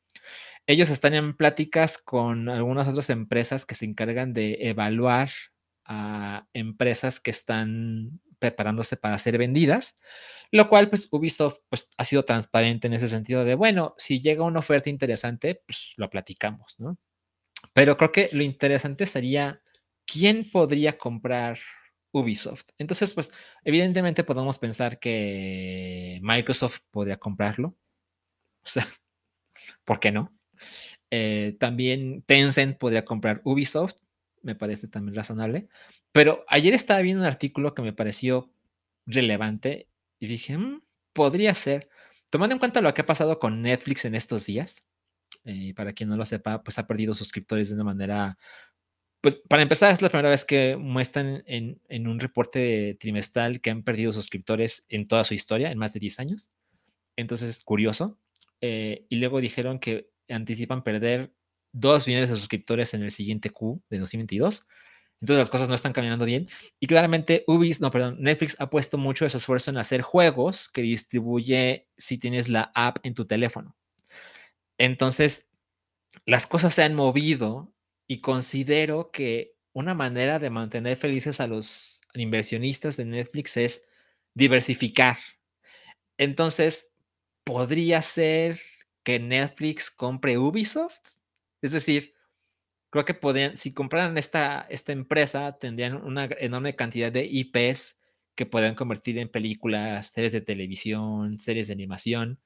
ellos 0.67 0.89
están 0.89 1.13
en 1.13 1.35
pláticas 1.35 1.97
con 1.97 2.49
algunas 2.49 2.87
otras 2.87 3.09
empresas 3.09 3.65
que 3.65 3.75
se 3.75 3.85
encargan 3.85 4.33
de 4.33 4.57
evaluar 4.61 5.29
a 5.85 6.47
empresas 6.53 7.19
que 7.19 7.31
están 7.31 8.21
preparándose 8.41 8.97
para 8.97 9.17
ser 9.19 9.37
vendidas, 9.37 9.97
lo 10.51 10.67
cual 10.67 10.89
pues 10.89 11.07
Ubisoft 11.11 11.59
pues 11.69 11.89
ha 11.95 12.03
sido 12.03 12.25
transparente 12.25 12.87
en 12.87 12.93
ese 12.93 13.07
sentido 13.07 13.45
de, 13.45 13.53
bueno, 13.55 13.93
si 13.97 14.19
llega 14.19 14.43
una 14.43 14.59
oferta 14.59 14.89
interesante, 14.89 15.61
pues 15.65 15.93
lo 15.95 16.09
platicamos, 16.09 16.79
¿no? 16.79 16.97
Pero 17.73 17.95
creo 17.95 18.11
que 18.11 18.29
lo 18.33 18.43
interesante 18.43 19.05
sería 19.05 19.61
quién 20.05 20.49
podría 20.51 20.97
comprar 20.97 21.59
Ubisoft. 22.11 22.65
Entonces, 22.79 23.13
pues 23.13 23.31
evidentemente 23.63 24.23
podemos 24.23 24.57
pensar 24.57 24.99
que 24.99 26.19
Microsoft 26.23 26.79
podría 26.89 27.17
comprarlo. 27.17 27.77
O 28.63 28.67
sea, 28.67 28.87
¿por 29.85 29.99
qué 29.99 30.11
no? 30.11 30.33
Eh, 31.11 31.55
también 31.59 32.23
Tencent 32.23 32.79
podría 32.79 33.05
comprar 33.05 33.41
Ubisoft, 33.43 33.95
me 34.41 34.55
parece 34.55 34.87
también 34.87 35.15
razonable. 35.15 35.67
Pero 36.11 36.43
ayer 36.47 36.73
estaba 36.73 37.01
viendo 37.01 37.21
un 37.21 37.27
artículo 37.27 37.73
que 37.73 37.81
me 37.81 37.93
pareció 37.93 38.51
relevante 39.05 39.87
y 40.19 40.27
dije, 40.27 40.57
mm, 40.57 40.81
podría 41.13 41.53
ser, 41.53 41.89
tomando 42.29 42.53
en 42.53 42.59
cuenta 42.59 42.81
lo 42.81 42.93
que 42.93 43.01
ha 43.01 43.05
pasado 43.05 43.39
con 43.39 43.61
Netflix 43.61 44.05
en 44.05 44.15
estos 44.15 44.45
días, 44.45 44.85
eh, 45.45 45.73
para 45.75 45.93
quien 45.93 46.09
no 46.09 46.17
lo 46.17 46.25
sepa, 46.25 46.63
pues 46.63 46.77
ha 46.77 46.87
perdido 46.87 47.15
suscriptores 47.15 47.69
de 47.69 47.75
una 47.75 47.83
manera, 47.83 48.37
pues 49.21 49.37
para 49.37 49.63
empezar 49.63 49.91
es 49.91 50.01
la 50.01 50.09
primera 50.09 50.29
vez 50.29 50.45
que 50.45 50.77
muestran 50.77 51.43
en, 51.45 52.07
un 52.07 52.19
reporte 52.19 52.97
trimestral 52.99 53.61
que 53.61 53.69
han 53.71 53.83
perdido 53.83 54.13
suscriptores 54.13 54.85
en 54.89 55.07
toda 55.07 55.23
su 55.23 55.33
historia, 55.33 55.71
en 55.71 55.77
más 55.77 55.93
de 55.93 55.99
10 55.99 56.19
años. 56.19 56.51
Entonces 57.15 57.49
es 57.49 57.61
curioso. 57.61 58.19
Eh, 58.61 59.05
y 59.09 59.17
luego 59.17 59.41
dijeron 59.41 59.79
que 59.79 60.09
anticipan 60.29 60.83
perder 60.83 61.33
2 61.73 62.07
millones 62.07 62.29
de 62.29 62.35
suscriptores 62.37 62.93
en 62.93 63.03
el 63.03 63.11
siguiente 63.11 63.49
Q 63.49 63.81
de 63.89 63.99
2022. 63.99 64.65
Entonces 65.21 65.39
las 65.39 65.49
cosas 65.51 65.69
no 65.69 65.75
están 65.75 65.93
caminando 65.93 66.25
bien. 66.25 66.49
Y 66.79 66.87
claramente 66.87 67.43
Ubisoft, 67.47 67.81
no, 67.81 67.91
perdón, 67.91 68.17
Netflix 68.19 68.55
ha 68.59 68.69
puesto 68.69 68.97
mucho 68.97 69.25
de 69.25 69.29
su 69.29 69.37
esfuerzo 69.37 69.69
en 69.69 69.77
hacer 69.77 70.01
juegos 70.01 70.67
que 70.67 70.81
distribuye 70.81 71.87
si 71.95 72.17
tienes 72.17 72.49
la 72.49 72.71
app 72.73 72.97
en 73.03 73.13
tu 73.13 73.25
teléfono. 73.25 73.75
Entonces, 74.79 75.47
las 76.25 76.47
cosas 76.47 76.73
se 76.73 76.83
han 76.83 76.95
movido 76.95 77.71
y 78.07 78.19
considero 78.19 79.11
que 79.11 79.53
una 79.73 79.93
manera 79.93 80.39
de 80.39 80.49
mantener 80.49 80.97
felices 80.97 81.39
a 81.39 81.47
los 81.47 82.01
inversionistas 82.15 82.97
de 82.97 83.05
Netflix 83.05 83.57
es 83.57 83.83
diversificar. 84.33 85.17
Entonces, 86.17 86.91
podría 87.43 88.01
ser 88.01 88.59
que 89.03 89.19
Netflix 89.19 89.89
compre 89.91 90.37
Ubisoft. 90.37 90.99
Es 91.61 91.71
decir, 91.71 92.13
creo 92.89 93.05
que 93.05 93.13
podían, 93.13 93.57
si 93.57 93.73
compraran 93.73 94.17
esta, 94.17 94.67
esta 94.69 94.91
empresa, 94.91 95.57
tendrían 95.59 95.95
una 95.95 96.29
enorme 96.39 96.75
cantidad 96.75 97.11
de 97.11 97.25
IPs 97.25 97.97
que 98.35 98.45
puedan 98.45 98.75
convertir 98.75 99.17
en 99.19 99.29
películas, 99.29 100.07
series 100.07 100.31
de 100.31 100.41
televisión, 100.41 101.37
series 101.39 101.67
de 101.67 101.73
animación, 101.73 102.39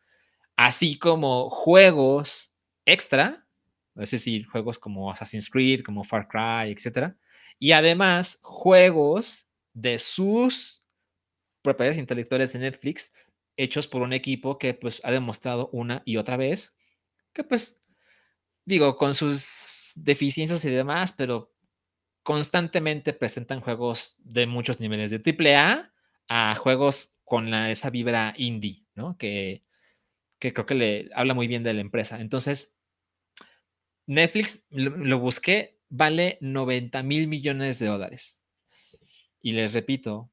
así 0.58 0.98
como 1.00 1.50
juegos 1.50 2.54
extra, 2.86 3.48
es 3.96 4.12
decir, 4.12 4.46
juegos 4.48 4.80
como 4.80 5.12
Assassin's 5.12 5.50
Creed, 5.50 5.82
como 5.82 6.04
Far 6.04 6.28
Cry, 6.28 6.72
etc. 6.72 7.16
Y 7.60 7.72
además, 7.72 8.40
juegos 8.42 9.48
de 9.74 10.00
sus 10.00 10.84
propiedades 11.62 11.98
intelectuales 11.98 12.54
de 12.54 12.60
Netflix, 12.60 13.12
hechos 13.58 13.88
por 13.88 14.02
un 14.02 14.14
equipo 14.14 14.58
que 14.58 14.74
pues 14.74 15.02
ha 15.04 15.12
demostrado 15.12 15.70
una 15.72 16.02
y 16.06 16.18
otra 16.18 16.38
vez 16.38 16.76
que 17.34 17.44
pues, 17.44 17.80
digo, 18.66 18.98
con 18.98 19.14
sus 19.14 19.94
deficiencias 19.96 20.66
y 20.66 20.70
demás, 20.70 21.14
pero 21.14 21.54
constantemente 22.24 23.14
presentan 23.14 23.62
juegos 23.62 24.18
de 24.20 24.48
muchos 24.48 24.80
niveles, 24.80 25.12
de 25.12 25.22
AAA 25.22 25.94
a 26.28 26.56
juegos 26.56 27.14
con 27.24 27.52
la, 27.52 27.72
esa 27.72 27.92
vibra 27.92 28.34
indie, 28.36 28.84
¿no? 28.96 29.18
Que, 29.18 29.64
que 30.40 30.54
creo 30.54 30.66
que 30.66 30.76
le 30.76 31.10
habla 31.14 31.34
muy 31.34 31.48
bien 31.48 31.64
de 31.64 31.74
la 31.74 31.82
empresa. 31.82 32.20
Entonces, 32.20 32.74
Netflix, 34.08 34.64
lo, 34.70 35.20
busqué, 35.20 35.80
vale 35.90 36.38
90 36.42 37.04
mil 37.04 37.28
millones 37.28 37.80
de 37.80 37.88
dólares. 37.88 38.44
Y 39.42 39.52
les 39.54 39.74
repito, 39.74 40.32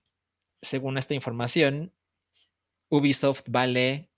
según 0.61 0.99
esta 0.99 1.14
información, 1.14 1.93
Ubisoft 2.89 3.45
vale 3.49 4.11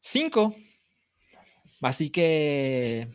5 0.00 0.54
Así 1.82 2.10
que 2.10 3.08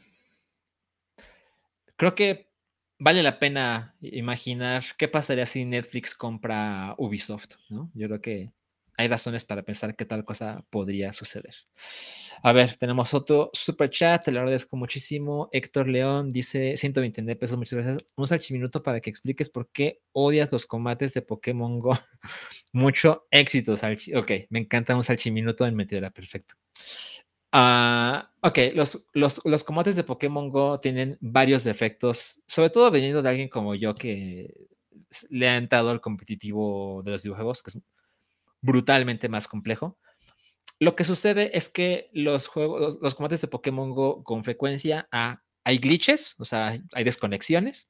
creo 1.96 2.16
que 2.16 2.52
vale 3.00 3.24
la 3.24 3.40
pena 3.40 3.96
imaginar 4.02 4.84
qué 4.98 5.08
pasaría 5.08 5.46
si 5.46 5.66
Netflix 5.66 6.16
compra 6.16 6.96
Ubisoft, 6.98 7.56
¿no? 7.70 7.92
Yo 7.96 8.08
creo 8.08 8.22
que 8.22 8.54
hay 8.98 9.08
razones 9.08 9.46
para 9.46 9.64
pensar 9.64 9.96
que 9.96 10.06
tal 10.06 10.24
cosa 10.24 10.64
podría 10.70 11.12
suceder. 11.12 11.56
A 12.44 12.54
ver, 12.54 12.76
tenemos 12.78 13.14
otro 13.14 13.50
super 13.54 13.90
chat, 13.90 14.24
te 14.26 14.32
lo 14.32 14.40
agradezco 14.40 14.78
muchísimo. 14.78 15.50
Héctor 15.52 15.88
León 15.88 16.32
dice 16.32 16.78
129 16.78 17.40
pesos, 17.40 17.58
muchas 17.58 17.74
gracias. 17.74 18.06
Un 18.16 18.28
salchiminuto 18.28 18.84
para 18.84 19.02
que 19.02 19.10
expliques 19.10 19.50
por 19.50 19.72
qué 19.72 20.02
odias 20.12 20.52
los 20.52 20.68
combates 20.68 21.14
de 21.16 21.24
Pokémon 21.24 21.80
Go. 21.80 21.98
Mucho 22.74 23.28
éxito, 23.32 23.76
Salchi. 23.76 24.14
Ok, 24.14 24.32
me 24.50 24.60
encanta 24.60 24.96
un 24.96 25.04
salchiminuto 25.04 25.66
en 25.66 25.76
Meteora, 25.76 26.12
perfecto. 26.12 26.56
Ah, 27.52 28.32
ok, 28.42 28.58
los, 28.76 29.06
los, 29.14 29.42
los, 29.44 29.64
combates 29.64 29.96
de 29.98 30.06
Pokémon 30.06 30.50
Go 30.50 30.80
tienen 30.80 31.18
varios 31.20 31.64
defectos, 31.66 32.42
sobre 32.48 32.70
todo 32.70 32.90
veniendo 32.92 33.22
de 33.22 33.30
alguien 33.30 33.50
como 33.50 33.76
yo 33.76 33.94
que 33.94 34.54
le 35.30 35.50
ha 35.50 35.58
entrado 35.58 35.90
al 35.90 36.02
competitivo 36.02 37.02
de 37.04 37.12
los 37.12 37.24
videojuegos, 37.24 37.62
que 37.62 37.72
es 37.72 37.80
brutalmente 38.62 39.30
más 39.30 39.48
complejo. 39.48 39.98
Lo 40.80 40.96
que 40.96 41.04
sucede 41.04 41.56
es 41.58 41.70
que 41.70 42.10
los, 42.14 42.48
juegos, 42.48 42.98
los, 43.02 43.16
combates 43.16 43.42
de 43.42 43.48
Pokémon 43.48 43.92
Go 43.92 44.24
con 44.24 44.44
frecuencia 44.44 45.08
ah, 45.12 45.42
hay 45.64 45.78
glitches, 45.78 46.36
o 46.40 46.46
sea, 46.46 46.80
hay 46.94 47.04
desconexiones. 47.04 47.90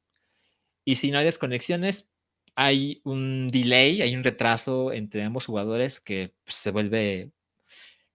Y 0.83 0.95
si 0.95 1.11
no 1.11 1.19
hay 1.19 1.25
desconexiones, 1.25 2.09
hay 2.55 3.01
un 3.05 3.49
delay, 3.49 4.01
hay 4.01 4.15
un 4.15 4.23
retraso 4.23 4.91
entre 4.91 5.23
ambos 5.23 5.45
jugadores 5.45 5.99
que 6.01 6.33
pues, 6.43 6.55
se 6.55 6.71
vuelve 6.71 7.31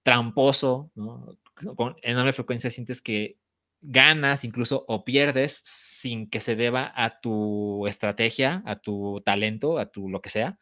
tramposo, 0.07 0.92
¿no? 0.94 1.36
con 1.74 1.96
enorme 2.00 2.32
frecuencia 2.32 2.70
sientes 2.70 3.02
que 3.02 3.38
ganas 3.80 4.44
incluso 4.44 4.84
o 4.86 5.04
pierdes 5.04 5.61
sin 5.64 6.30
que 6.30 6.40
se 6.40 6.54
deba 6.54 6.92
a 6.94 7.18
tu 7.18 7.88
estrategia, 7.88 8.62
a 8.66 8.76
tu 8.76 9.20
talento, 9.26 9.78
a 9.80 9.86
tu 9.86 10.09
lo 10.09 10.22
que 10.22 10.28
sea, 10.28 10.61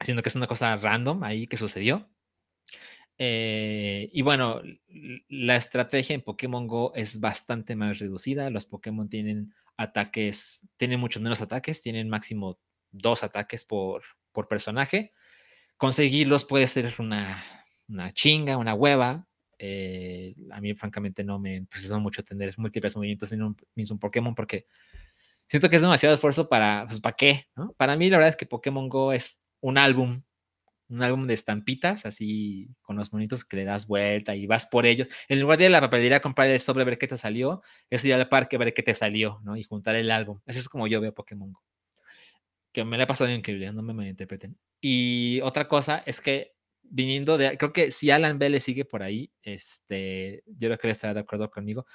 sino 0.00 0.20
que 0.20 0.30
es 0.30 0.34
una 0.34 0.48
cosa 0.48 0.74
random 0.74 1.22
ahí 1.22 1.46
que 1.46 1.56
sucedió. 1.56 2.10
Eh, 3.18 4.10
y 4.12 4.22
bueno, 4.22 4.62
la 5.28 5.54
estrategia 5.54 6.14
en 6.14 6.22
Pokémon 6.22 6.66
Go 6.66 6.92
es 6.96 7.20
bastante 7.20 7.76
más 7.76 8.00
reducida. 8.00 8.50
Los 8.50 8.64
Pokémon 8.64 9.08
tienen 9.08 9.54
ataques, 9.76 10.66
tienen 10.76 10.98
muchos 10.98 11.22
menos 11.22 11.40
ataques, 11.40 11.82
tienen 11.82 12.08
máximo 12.08 12.58
dos 12.90 13.22
ataques 13.22 13.64
por, 13.64 14.02
por 14.32 14.48
personaje. 14.48 15.12
Conseguirlos 15.76 16.44
puede 16.44 16.66
ser 16.66 16.92
una, 16.98 17.59
una 17.90 18.12
chinga, 18.12 18.56
una 18.56 18.74
hueva. 18.74 19.26
Eh, 19.58 20.34
a 20.50 20.60
mí, 20.60 20.74
francamente, 20.74 21.22
no 21.24 21.38
me 21.38 21.56
entusiasma 21.56 21.98
mucho 21.98 22.24
tener 22.24 22.54
múltiples 22.56 22.96
movimientos 22.96 23.30
en 23.32 23.42
un 23.42 23.56
mismo 23.74 23.98
Pokémon 23.98 24.34
porque 24.34 24.66
siento 25.46 25.68
que 25.68 25.76
es 25.76 25.82
demasiado 25.82 26.14
esfuerzo 26.14 26.48
para, 26.48 26.86
pues, 26.86 27.00
¿para 27.00 27.16
qué? 27.16 27.46
¿no? 27.56 27.72
Para 27.74 27.96
mí, 27.96 28.08
la 28.08 28.16
verdad 28.18 28.30
es 28.30 28.36
que 28.36 28.46
Pokémon 28.46 28.88
Go 28.88 29.12
es 29.12 29.42
un 29.60 29.76
álbum, 29.76 30.22
un 30.88 31.02
álbum 31.02 31.26
de 31.26 31.34
estampitas, 31.34 32.06
así 32.06 32.68
con 32.82 32.96
los 32.96 33.12
monitos 33.12 33.44
que 33.44 33.56
le 33.58 33.64
das 33.64 33.86
vuelta 33.86 34.34
y 34.34 34.46
vas 34.46 34.66
por 34.66 34.86
ellos. 34.86 35.08
En 35.28 35.40
lugar 35.40 35.58
de 35.58 35.68
la 35.68 35.80
papelería 35.80 36.20
comprar 36.20 36.48
el 36.48 36.60
sobre, 36.60 36.84
ver 36.84 36.98
qué 36.98 37.08
te 37.08 37.16
salió, 37.16 37.62
es 37.90 38.04
ir 38.04 38.14
al 38.14 38.28
parque, 38.28 38.58
ver 38.58 38.74
qué 38.74 38.82
te 38.82 38.94
salió, 38.94 39.40
¿no? 39.44 39.56
Y 39.56 39.64
juntar 39.64 39.96
el 39.96 40.10
álbum. 40.10 40.40
Así 40.46 40.58
es 40.58 40.68
como 40.68 40.86
yo 40.86 41.00
veo 41.00 41.14
Pokémon 41.14 41.52
Go. 41.52 41.62
Que 42.72 42.84
me 42.84 42.96
le 42.96 43.02
ha 43.02 43.06
pasado 43.06 43.30
increíble, 43.30 43.72
no 43.72 43.82
me 43.82 43.92
malinterpreten. 43.92 44.56
Y 44.80 45.40
otra 45.42 45.68
cosa 45.68 46.02
es 46.06 46.20
que 46.20 46.54
viniendo 46.90 47.38
de, 47.38 47.56
creo 47.56 47.72
que 47.72 47.90
si 47.90 48.10
Alan 48.10 48.38
Vélez 48.38 48.64
sigue 48.64 48.84
por 48.84 49.02
ahí, 49.02 49.32
este, 49.42 50.42
yo 50.46 50.68
creo 50.68 50.78
que 50.78 50.86
él 50.88 50.92
estará 50.92 51.14
de 51.14 51.20
acuerdo 51.20 51.50
conmigo. 51.50 51.86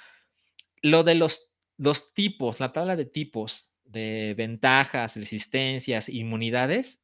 Lo 0.82 1.04
de 1.04 1.14
los, 1.14 1.52
los 1.76 2.14
tipos, 2.14 2.58
la 2.58 2.72
tabla 2.72 2.96
de 2.96 3.04
tipos 3.04 3.70
de 3.84 4.34
ventajas, 4.36 5.16
resistencias, 5.16 6.08
inmunidades, 6.08 7.00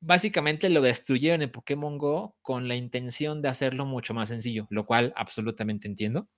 básicamente 0.00 0.68
lo 0.68 0.82
destruyeron 0.82 1.40
en 1.40 1.50
Pokémon 1.50 1.96
Go 1.96 2.36
con 2.42 2.68
la 2.68 2.76
intención 2.76 3.40
de 3.40 3.48
hacerlo 3.48 3.86
mucho 3.86 4.12
más 4.12 4.28
sencillo, 4.28 4.66
lo 4.70 4.84
cual 4.84 5.14
absolutamente 5.16 5.88
entiendo, 5.88 6.28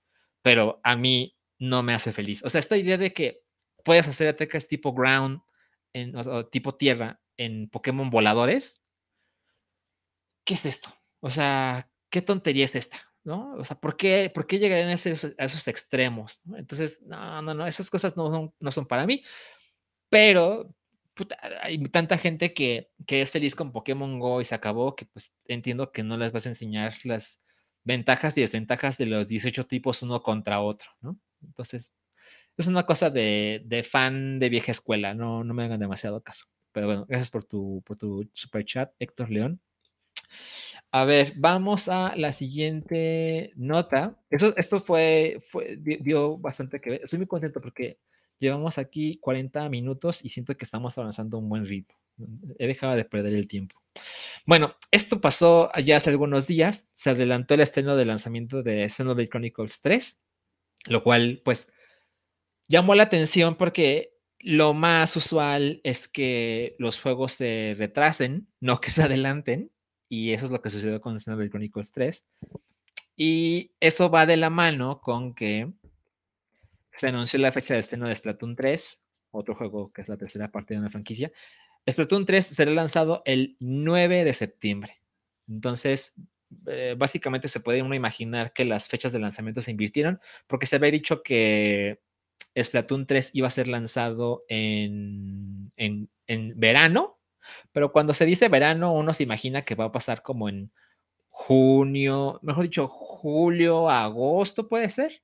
pero 0.41 0.79
a 0.83 0.95
mí 0.95 1.35
no 1.59 1.83
me 1.83 1.93
hace 1.93 2.13
feliz. 2.13 2.43
O 2.43 2.49
sea, 2.49 2.59
esta 2.59 2.77
idea 2.77 2.97
de 2.97 3.11
que 3.13 3.41
puedes 3.83 4.07
hacer 4.07 4.27
ataques 4.27 4.67
tipo 4.67 4.93
ground, 4.93 5.41
en, 5.93 6.13
tipo 6.51 6.75
tierra 6.75 7.19
en 7.35 7.69
Pokémon 7.69 8.09
voladores, 8.09 8.81
¿qué 10.47 10.53
es 10.53 10.65
esto? 10.65 10.89
O 11.19 11.29
sea, 11.29 11.91
¿qué 12.09 12.21
tontería 12.21 12.65
es 12.65 12.75
esta? 12.75 12.97
¿No? 13.23 13.53
O 13.55 13.65
sea, 13.65 13.77
¿por 13.77 13.97
qué, 13.97 14.31
por 14.33 14.47
qué 14.47 14.57
llegarían 14.57 14.89
a 14.89 14.93
esos, 14.93 15.67
extremos? 15.67 16.39
Entonces, 16.55 17.01
no, 17.01 17.41
no, 17.41 17.53
no, 17.53 17.67
esas 17.67 17.89
cosas 17.89 18.15
no 18.15 18.31
son, 18.31 18.53
no 18.59 18.71
son 18.71 18.87
para 18.87 19.05
mí, 19.05 19.23
pero 20.09 20.73
hay 21.61 21.83
tanta 21.89 22.17
gente 22.17 22.53
que, 22.53 22.89
que, 23.05 23.21
es 23.21 23.31
feliz 23.31 23.55
con 23.55 23.73
Pokémon 23.73 24.19
Go 24.19 24.39
y 24.39 24.45
se 24.45 24.55
acabó, 24.55 24.95
que 24.95 25.05
pues 25.07 25.33
entiendo 25.45 25.91
que 25.91 26.03
no 26.03 26.15
les 26.15 26.31
vas 26.31 26.45
a 26.45 26.49
enseñar 26.49 26.93
las 27.03 27.43
ventajas 27.83 28.37
y 28.37 28.41
desventajas 28.41 28.97
de 28.97 29.07
los 29.07 29.27
18 29.27 29.65
tipos 29.65 30.01
uno 30.01 30.23
contra 30.23 30.61
otro, 30.61 30.91
¿no? 31.01 31.19
Entonces, 31.43 31.93
es 32.55 32.67
una 32.67 32.85
cosa 32.85 33.09
de, 33.09 33.63
de 33.65 33.83
fan 33.83 34.39
de 34.39 34.49
vieja 34.49 34.71
escuela, 34.71 35.13
no, 35.13 35.43
no 35.43 35.53
me 35.53 35.65
hagan 35.65 35.81
demasiado 35.81 36.21
caso. 36.21 36.45
Pero 36.71 36.87
bueno, 36.87 37.05
gracias 37.07 37.29
por 37.29 37.43
tu, 37.43 37.81
por 37.85 37.97
tu 37.97 38.29
super 38.33 38.63
chat, 38.63 38.93
Héctor 38.99 39.29
León. 39.29 39.61
A 40.91 41.05
ver, 41.05 41.33
vamos 41.35 41.89
a 41.89 42.15
la 42.15 42.31
siguiente 42.31 43.51
nota. 43.55 44.17
Eso, 44.29 44.55
esto 44.55 44.79
fue, 44.79 45.39
fue, 45.41 45.77
dio 45.77 46.37
bastante 46.37 46.79
que 46.79 46.91
ver. 46.91 47.01
Estoy 47.03 47.19
muy 47.19 47.27
contento 47.27 47.59
porque 47.61 47.99
llevamos 48.39 48.77
aquí 48.77 49.17
40 49.19 49.67
minutos 49.69 50.23
y 50.23 50.29
siento 50.29 50.55
que 50.55 50.65
estamos 50.65 50.97
avanzando 50.97 51.37
un 51.37 51.49
buen 51.49 51.65
ritmo. 51.65 51.95
He 52.57 52.67
dejado 52.67 52.95
de 52.95 53.05
perder 53.05 53.33
el 53.33 53.47
tiempo. 53.47 53.75
Bueno, 54.45 54.75
esto 54.91 55.19
pasó 55.21 55.69
ya 55.83 55.97
hace 55.97 56.09
algunos 56.09 56.47
días. 56.47 56.87
Se 56.93 57.09
adelantó 57.09 57.53
el 57.53 57.61
estreno 57.61 57.95
de 57.95 58.05
lanzamiento 58.05 58.63
de 58.63 58.87
Xenoblade 58.89 59.29
Chronicles 59.29 59.81
3, 59.81 60.19
lo 60.87 61.03
cual, 61.03 61.41
pues, 61.43 61.71
llamó 62.67 62.95
la 62.95 63.03
atención 63.03 63.55
porque 63.55 64.13
lo 64.39 64.73
más 64.73 65.15
usual 65.15 65.81
es 65.83 66.07
que 66.07 66.75
los 66.79 66.99
juegos 66.99 67.33
se 67.33 67.75
retrasen, 67.77 68.47
no 68.59 68.79
que 68.79 68.89
se 68.89 69.03
adelanten. 69.03 69.71
Y 70.09 70.31
eso 70.31 70.45
es 70.45 70.51
lo 70.51 70.61
que 70.61 70.69
sucedió 70.69 71.01
con 71.01 71.19
Xenoblade 71.19 71.49
Chronicles 71.49 71.91
3. 71.91 72.25
Y 73.15 73.71
eso 73.79 74.09
va 74.09 74.25
de 74.25 74.37
la 74.37 74.49
mano 74.49 75.01
con 75.01 75.33
que 75.33 75.71
se 76.91 77.07
anunció 77.07 77.39
la 77.39 77.51
fecha 77.51 77.73
de 77.73 77.81
estreno 77.81 78.07
de 78.07 78.15
Splatoon 78.15 78.55
3, 78.55 79.01
otro 79.31 79.55
juego 79.55 79.91
que 79.91 80.01
es 80.01 80.09
la 80.09 80.17
tercera 80.17 80.51
parte 80.51 80.73
de 80.73 80.79
una 80.79 80.89
franquicia. 80.89 81.31
Splatoon 81.89 82.25
3 82.25 82.45
será 82.45 82.71
lanzado 82.71 83.23
el 83.25 83.55
9 83.59 84.23
de 84.23 84.33
septiembre. 84.33 85.01
Entonces, 85.47 86.13
eh, 86.67 86.95
básicamente 86.97 87.47
se 87.47 87.59
puede 87.59 87.81
uno 87.81 87.95
imaginar 87.95 88.53
que 88.53 88.65
las 88.65 88.87
fechas 88.87 89.11
de 89.13 89.19
lanzamiento 89.19 89.61
se 89.61 89.71
invirtieron, 89.71 90.19
porque 90.47 90.65
se 90.65 90.75
había 90.75 90.91
dicho 90.91 91.23
que 91.23 91.99
Splatoon 92.59 93.05
3 93.05 93.31
iba 93.33 93.47
a 93.47 93.51
ser 93.51 93.67
lanzado 93.67 94.43
en, 94.47 95.71
en, 95.75 96.09
en 96.27 96.53
verano 96.59 97.16
pero 97.71 97.91
cuando 97.91 98.13
se 98.13 98.25
dice 98.25 98.49
verano, 98.49 98.93
uno 98.93 99.13
se 99.13 99.23
imagina 99.23 99.63
que 99.63 99.75
va 99.75 99.85
a 99.85 99.91
pasar 99.91 100.21
como 100.21 100.49
en 100.49 100.71
junio, 101.29 102.39
mejor 102.41 102.63
dicho, 102.63 102.87
julio, 102.87 103.89
agosto, 103.89 104.67
puede 104.67 104.89
ser. 104.89 105.21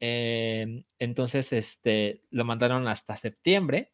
Em, 0.00 0.84
entonces, 0.98 1.52
este, 1.52 2.22
lo 2.30 2.44
mandaron 2.44 2.86
hasta 2.88 3.16
septiembre, 3.16 3.92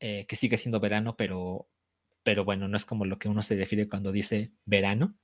eh, 0.00 0.26
que 0.26 0.36
sigue 0.36 0.56
siendo 0.56 0.80
verano, 0.80 1.16
pero, 1.16 1.68
pero 2.22 2.44
bueno, 2.44 2.68
no 2.68 2.76
es 2.76 2.84
como 2.84 3.04
lo 3.04 3.18
que 3.18 3.28
uno 3.28 3.42
se 3.42 3.56
refiere 3.56 3.88
cuando 3.88 4.12
dice 4.12 4.52
verano. 4.64 5.14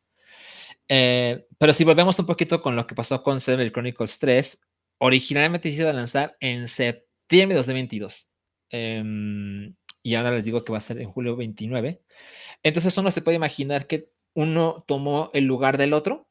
Eh, 0.89 1.47
pero 1.59 1.73
si 1.73 1.85
volvemos 1.85 2.19
un 2.19 2.27
poquito 2.27 2.61
con 2.63 2.77
lo 2.77 2.87
que 2.87 2.95
pasó 2.95 3.23
con 3.23 3.41
Seven 3.41 3.71
Chronicles 3.71 4.19
3, 4.19 4.61
originalmente 4.99 5.73
se 5.73 5.83
iba 5.83 5.91
a 5.91 5.95
lanzar 5.95 6.37
en 6.41 6.69
septiembre 6.69 7.55
de 7.55 7.59
2022 7.59 8.29
y 10.03 10.15
ahora 10.15 10.33
les 10.33 10.45
digo 10.45 10.65
que 10.65 10.73
va 10.73 10.79
a 10.79 10.81
ser 10.81 11.01
en 11.01 11.11
julio 11.11 11.37
29. 11.37 12.03
Entonces 12.63 12.97
uno 12.97 13.11
se 13.11 13.23
puede 13.23 13.37
imaginar 13.37 13.87
que 13.87 14.11
uno 14.35 14.85
tomó 14.87 15.31
el 15.35 15.45
lugar 15.45 15.79
del 15.79 15.93
otro, 15.93 16.29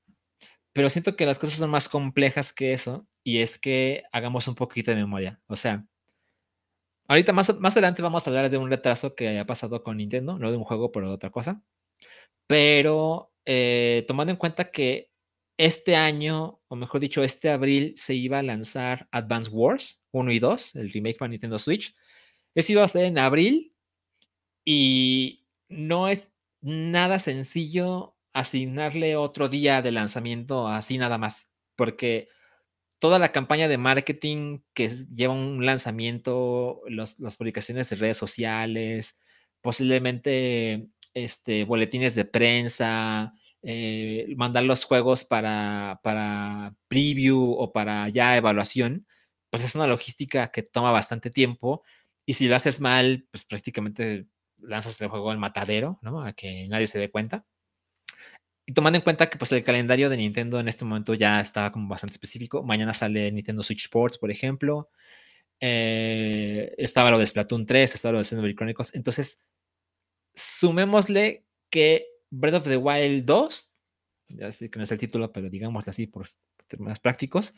pero 0.73 0.89
siento 0.89 1.15
que 1.15 1.25
las 1.25 1.39
cosas 1.39 1.57
son 1.57 1.69
más 1.69 1.89
complejas 1.89 2.53
que 2.53 2.73
eso 2.73 3.07
y 3.23 3.39
es 3.39 3.57
que 3.57 4.03
hagamos 4.11 4.47
un 4.47 4.55
poquito 4.55 4.91
de 4.91 4.97
memoria. 4.97 5.39
O 5.47 5.55
sea, 5.55 5.85
ahorita 7.07 7.33
más, 7.33 7.59
más 7.59 7.73
adelante 7.73 8.01
vamos 8.01 8.25
a 8.25 8.29
hablar 8.29 8.49
de 8.49 8.57
un 8.57 8.69
retraso 8.69 9.15
que 9.15 9.27
haya 9.27 9.45
pasado 9.45 9.83
con 9.83 9.97
Nintendo, 9.97 10.37
no 10.37 10.51
de 10.51 10.57
un 10.57 10.63
juego, 10.63 10.91
pero 10.91 11.07
de 11.09 11.13
otra 11.15 11.31
cosa. 11.31 11.61
Pero 12.47 13.31
eh, 13.45 14.05
tomando 14.07 14.31
en 14.31 14.37
cuenta 14.37 14.71
que 14.71 15.11
este 15.57 15.95
año, 15.95 16.61
o 16.69 16.75
mejor 16.75 17.01
dicho, 17.01 17.23
este 17.23 17.49
abril 17.49 17.93
se 17.97 18.15
iba 18.15 18.39
a 18.39 18.43
lanzar 18.43 19.07
Advance 19.11 19.49
Wars 19.49 20.05
1 20.11 20.31
y 20.31 20.39
2, 20.39 20.75
el 20.77 20.91
remake 20.91 21.17
para 21.17 21.29
Nintendo 21.29 21.59
Switch, 21.59 21.93
eso 22.55 22.71
iba 22.73 22.83
a 22.83 22.87
ser 22.87 23.05
en 23.05 23.19
abril 23.19 23.73
y 24.65 25.45
no 25.69 26.07
es 26.07 26.31
nada 26.61 27.19
sencillo 27.19 28.15
asignarle 28.33 29.15
otro 29.15 29.49
día 29.49 29.81
de 29.81 29.91
lanzamiento 29.91 30.67
así 30.67 30.97
nada 30.97 31.17
más, 31.17 31.49
porque 31.75 32.27
toda 32.99 33.17
la 33.19 33.31
campaña 33.31 33.67
de 33.67 33.77
marketing 33.77 34.59
que 34.73 34.89
lleva 34.89 35.33
un 35.33 35.65
lanzamiento, 35.65 36.81
las 36.87 37.15
publicaciones 37.37 37.89
de 37.89 37.95
redes 37.95 38.17
sociales, 38.17 39.17
posiblemente 39.61 40.89
este, 41.13 41.63
boletines 41.63 42.15
de 42.15 42.25
prensa, 42.25 43.33
eh, 43.61 44.33
mandar 44.37 44.63
los 44.63 44.83
juegos 44.85 45.23
para, 45.25 45.99
para 46.03 46.75
preview 46.87 47.53
o 47.53 47.71
para 47.71 48.09
ya 48.09 48.37
evaluación, 48.37 49.07
pues 49.49 49.63
es 49.63 49.75
una 49.75 49.87
logística 49.87 50.51
que 50.51 50.63
toma 50.63 50.91
bastante 50.91 51.31
tiempo 51.31 51.83
y 52.29 52.33
si 52.35 52.47
lo 52.47 52.55
haces 52.55 52.79
mal, 52.79 53.25
pues 53.31 53.43
prácticamente 53.43 54.27
lanzas 54.59 55.01
el 55.01 55.07
juego 55.07 55.31
al 55.31 55.39
matadero, 55.39 55.97
¿no? 56.03 56.21
A 56.21 56.33
que 56.33 56.67
nadie 56.67 56.85
se 56.85 56.99
dé 56.99 57.09
cuenta. 57.09 57.43
Y 58.67 58.73
tomando 58.73 58.97
en 58.97 59.03
cuenta 59.03 59.31
que 59.31 59.39
pues 59.39 59.51
el 59.51 59.63
calendario 59.63 60.11
de 60.11 60.17
Nintendo 60.17 60.59
en 60.59 60.67
este 60.67 60.85
momento 60.85 61.15
ya 61.15 61.41
está 61.41 61.71
como 61.71 61.87
bastante 61.87 62.13
específico. 62.13 62.61
Mañana 62.61 62.93
sale 62.93 63.31
Nintendo 63.31 63.63
Switch 63.63 63.85
Sports, 63.85 64.19
por 64.19 64.29
ejemplo. 64.29 64.91
Eh, 65.59 66.75
estaba 66.77 67.09
lo 67.09 67.17
de 67.17 67.25
Splatoon 67.25 67.65
3, 67.65 67.95
estaba 67.95 68.11
lo 68.11 68.17
de 68.19 68.25
Xenoblade 68.25 68.55
Chronicles. 68.55 68.93
Entonces, 68.93 69.41
sumémosle 70.35 71.47
que 71.71 72.05
Breath 72.29 72.57
of 72.57 72.63
the 72.65 72.77
Wild 72.77 73.25
2, 73.25 73.71
ya 74.27 74.51
sé 74.51 74.69
que 74.69 74.77
no 74.77 74.83
es 74.83 74.91
el 74.91 74.99
título, 74.99 75.31
pero 75.31 75.49
digámoslo 75.49 75.89
así 75.89 76.05
por 76.05 76.27
términos 76.67 76.99
prácticos, 76.99 77.55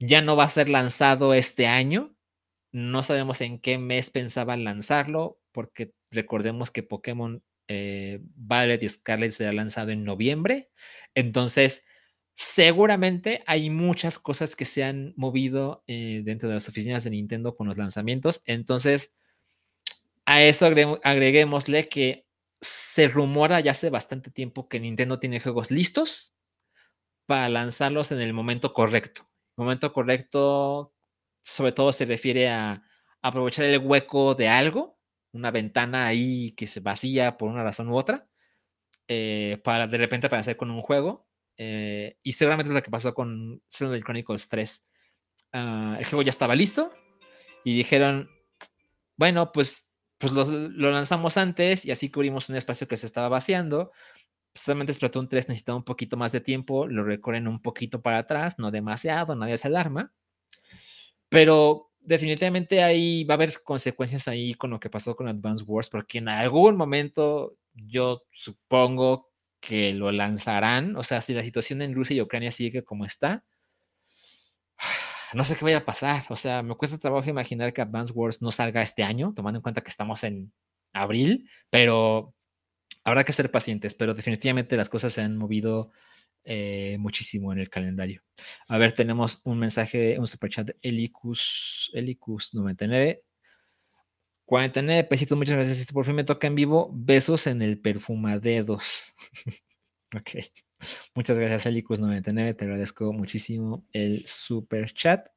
ya 0.00 0.22
no 0.22 0.34
va 0.34 0.42
a 0.42 0.48
ser 0.48 0.68
lanzado 0.68 1.34
este 1.34 1.68
año, 1.68 2.17
no 2.72 3.02
sabemos 3.02 3.40
en 3.40 3.58
qué 3.60 3.78
mes 3.78 4.10
pensaban 4.10 4.64
lanzarlo, 4.64 5.38
porque 5.52 5.92
recordemos 6.10 6.70
que 6.70 6.82
Pokémon 6.82 7.42
eh, 7.68 8.20
Violet 8.34 8.82
y 8.82 8.88
Scarlet 8.88 9.32
será 9.32 9.52
lanzado 9.52 9.90
en 9.90 10.04
noviembre. 10.04 10.70
Entonces, 11.14 11.84
seguramente 12.34 13.42
hay 13.46 13.70
muchas 13.70 14.18
cosas 14.18 14.56
que 14.56 14.64
se 14.64 14.84
han 14.84 15.12
movido 15.16 15.82
eh, 15.86 16.22
dentro 16.24 16.48
de 16.48 16.54
las 16.54 16.68
oficinas 16.68 17.04
de 17.04 17.10
Nintendo 17.10 17.56
con 17.56 17.66
los 17.66 17.76
lanzamientos. 17.76 18.42
Entonces, 18.46 19.12
a 20.24 20.42
eso 20.42 20.66
agreguémosle 20.66 21.88
que 21.88 22.26
se 22.60 23.08
rumora 23.08 23.60
ya 23.60 23.72
hace 23.72 23.90
bastante 23.90 24.30
tiempo 24.30 24.68
que 24.68 24.80
Nintendo 24.80 25.18
tiene 25.18 25.40
juegos 25.40 25.70
listos 25.70 26.34
para 27.26 27.48
lanzarlos 27.48 28.12
en 28.12 28.20
el 28.20 28.32
momento 28.32 28.72
correcto. 28.72 29.28
Momento 29.56 29.92
correcto 29.92 30.92
sobre 31.42 31.72
todo 31.72 31.92
se 31.92 32.04
refiere 32.04 32.48
a 32.48 32.82
aprovechar 33.22 33.64
el 33.64 33.78
hueco 33.78 34.34
de 34.34 34.48
algo, 34.48 34.98
una 35.32 35.50
ventana 35.50 36.06
ahí 36.06 36.52
que 36.52 36.66
se 36.66 36.80
vacía 36.80 37.36
por 37.36 37.48
una 37.48 37.62
razón 37.62 37.88
u 37.88 37.96
otra, 37.96 38.28
eh, 39.08 39.60
para 39.64 39.86
de 39.86 39.98
repente 39.98 40.26
aparecer 40.26 40.56
con 40.56 40.70
un 40.70 40.82
juego. 40.82 41.26
Eh, 41.56 42.16
y 42.22 42.32
seguramente 42.32 42.70
es 42.70 42.74
lo 42.74 42.82
que 42.82 42.90
pasó 42.90 43.14
con 43.14 43.62
Xenoblade 43.68 44.04
Chronicles 44.04 44.48
3. 44.48 44.86
Ah, 45.52 45.96
el 45.98 46.06
juego 46.06 46.22
ya 46.22 46.30
estaba 46.30 46.54
listo 46.54 46.92
y 47.64 47.76
dijeron, 47.76 48.30
bueno, 49.16 49.52
pues, 49.52 49.90
pues 50.18 50.32
lo, 50.32 50.44
lanzamos 50.90 51.36
antes 51.36 51.84
y 51.84 51.90
así 51.90 52.10
cubrimos 52.10 52.48
un 52.48 52.56
espacio 52.56 52.88
que 52.88 52.96
se 52.96 53.06
estaba 53.06 53.28
vaciando. 53.28 53.92
Solamente 54.54 54.94
Splatoon 54.94 55.28
3 55.28 55.48
necesitaba 55.48 55.76
un 55.78 55.84
poquito 55.84 56.16
más 56.16 56.32
de 56.32 56.40
tiempo, 56.40 56.86
lo 56.86 57.04
recorren 57.04 57.48
un 57.48 57.60
poquito 57.60 58.02
para 58.02 58.18
atrás, 58.18 58.58
no 58.58 58.70
demasiado, 58.70 59.34
nadie 59.34 59.58
se 59.58 59.68
alarma. 59.68 60.12
Pero 61.28 61.90
definitivamente 62.00 62.82
ahí 62.82 63.24
va 63.24 63.34
a 63.34 63.36
haber 63.36 63.62
consecuencias 63.62 64.28
ahí 64.28 64.54
con 64.54 64.70
lo 64.70 64.80
que 64.80 64.90
pasó 64.90 65.14
con 65.14 65.28
Advance 65.28 65.64
Wars, 65.64 65.90
porque 65.90 66.18
en 66.18 66.28
algún 66.28 66.76
momento 66.76 67.56
yo 67.74 68.22
supongo 68.32 69.28
que 69.60 69.92
lo 69.92 70.10
lanzarán. 70.12 70.96
O 70.96 71.04
sea, 71.04 71.20
si 71.20 71.34
la 71.34 71.42
situación 71.42 71.82
en 71.82 71.94
Rusia 71.94 72.16
y 72.16 72.20
Ucrania 72.22 72.50
sigue 72.50 72.84
como 72.84 73.04
está, 73.04 73.44
no 75.34 75.44
sé 75.44 75.56
qué 75.56 75.64
vaya 75.64 75.78
a 75.78 75.84
pasar. 75.84 76.24
O 76.30 76.36
sea, 76.36 76.62
me 76.62 76.74
cuesta 76.76 76.98
trabajo 76.98 77.28
imaginar 77.28 77.72
que 77.72 77.82
Advance 77.82 78.12
Wars 78.12 78.42
no 78.42 78.50
salga 78.50 78.82
este 78.82 79.02
año, 79.02 79.32
tomando 79.34 79.58
en 79.58 79.62
cuenta 79.62 79.82
que 79.82 79.90
estamos 79.90 80.24
en 80.24 80.52
abril, 80.92 81.48
pero 81.70 82.34
habrá 83.04 83.24
que 83.24 83.32
ser 83.32 83.50
pacientes. 83.50 83.94
Pero 83.94 84.14
definitivamente 84.14 84.76
las 84.76 84.88
cosas 84.88 85.12
se 85.12 85.22
han 85.22 85.36
movido 85.36 85.90
eh, 86.44 86.96
muchísimo 86.98 87.52
en 87.52 87.58
el 87.58 87.70
calendario. 87.70 88.22
A 88.68 88.78
ver, 88.78 88.92
tenemos 88.92 89.40
un 89.44 89.58
mensaje, 89.58 90.18
un 90.18 90.26
superchat 90.26 90.68
de 90.68 90.76
Elicus, 90.82 91.90
Elicus99. 91.94 93.22
49 94.44 95.04
pesitos, 95.04 95.36
muchas 95.36 95.56
gracias. 95.56 95.92
Por 95.92 96.06
fin 96.06 96.14
me 96.14 96.24
toca 96.24 96.46
en 96.46 96.54
vivo. 96.54 96.90
Besos 96.92 97.46
en 97.46 97.62
el 97.62 97.78
perfumadedos. 97.78 99.14
ok. 100.16 100.30
Muchas 101.14 101.38
gracias, 101.38 101.66
Elicus99. 101.66 102.56
Te 102.56 102.64
agradezco 102.64 103.12
muchísimo 103.12 103.86
el 103.92 104.26
super 104.26 104.90
chat. 104.92 105.28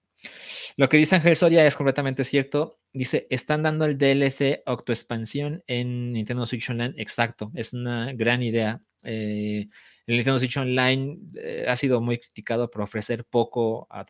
Lo 0.77 0.87
que 0.87 0.97
dice 0.97 1.15
Ángel 1.15 1.35
Soria 1.35 1.65
es 1.65 1.75
completamente 1.75 2.23
cierto. 2.23 2.79
Dice, 2.93 3.27
están 3.29 3.63
dando 3.63 3.85
el 3.85 3.97
DLC 3.97 4.61
Octoexpansión 4.65 5.63
en 5.67 6.13
Nintendo 6.13 6.45
Switch 6.45 6.69
Online. 6.69 6.93
Exacto, 6.97 7.51
es 7.55 7.73
una 7.73 8.13
gran 8.13 8.43
idea. 8.43 8.81
Eh, 9.03 9.67
el 10.07 10.15
Nintendo 10.15 10.39
Switch 10.39 10.57
Online 10.57 11.17
eh, 11.35 11.65
ha 11.67 11.75
sido 11.75 12.01
muy 12.01 12.17
criticado 12.17 12.69
por 12.69 12.81
ofrecer 12.81 13.25
poco 13.25 13.87
a, 13.89 14.05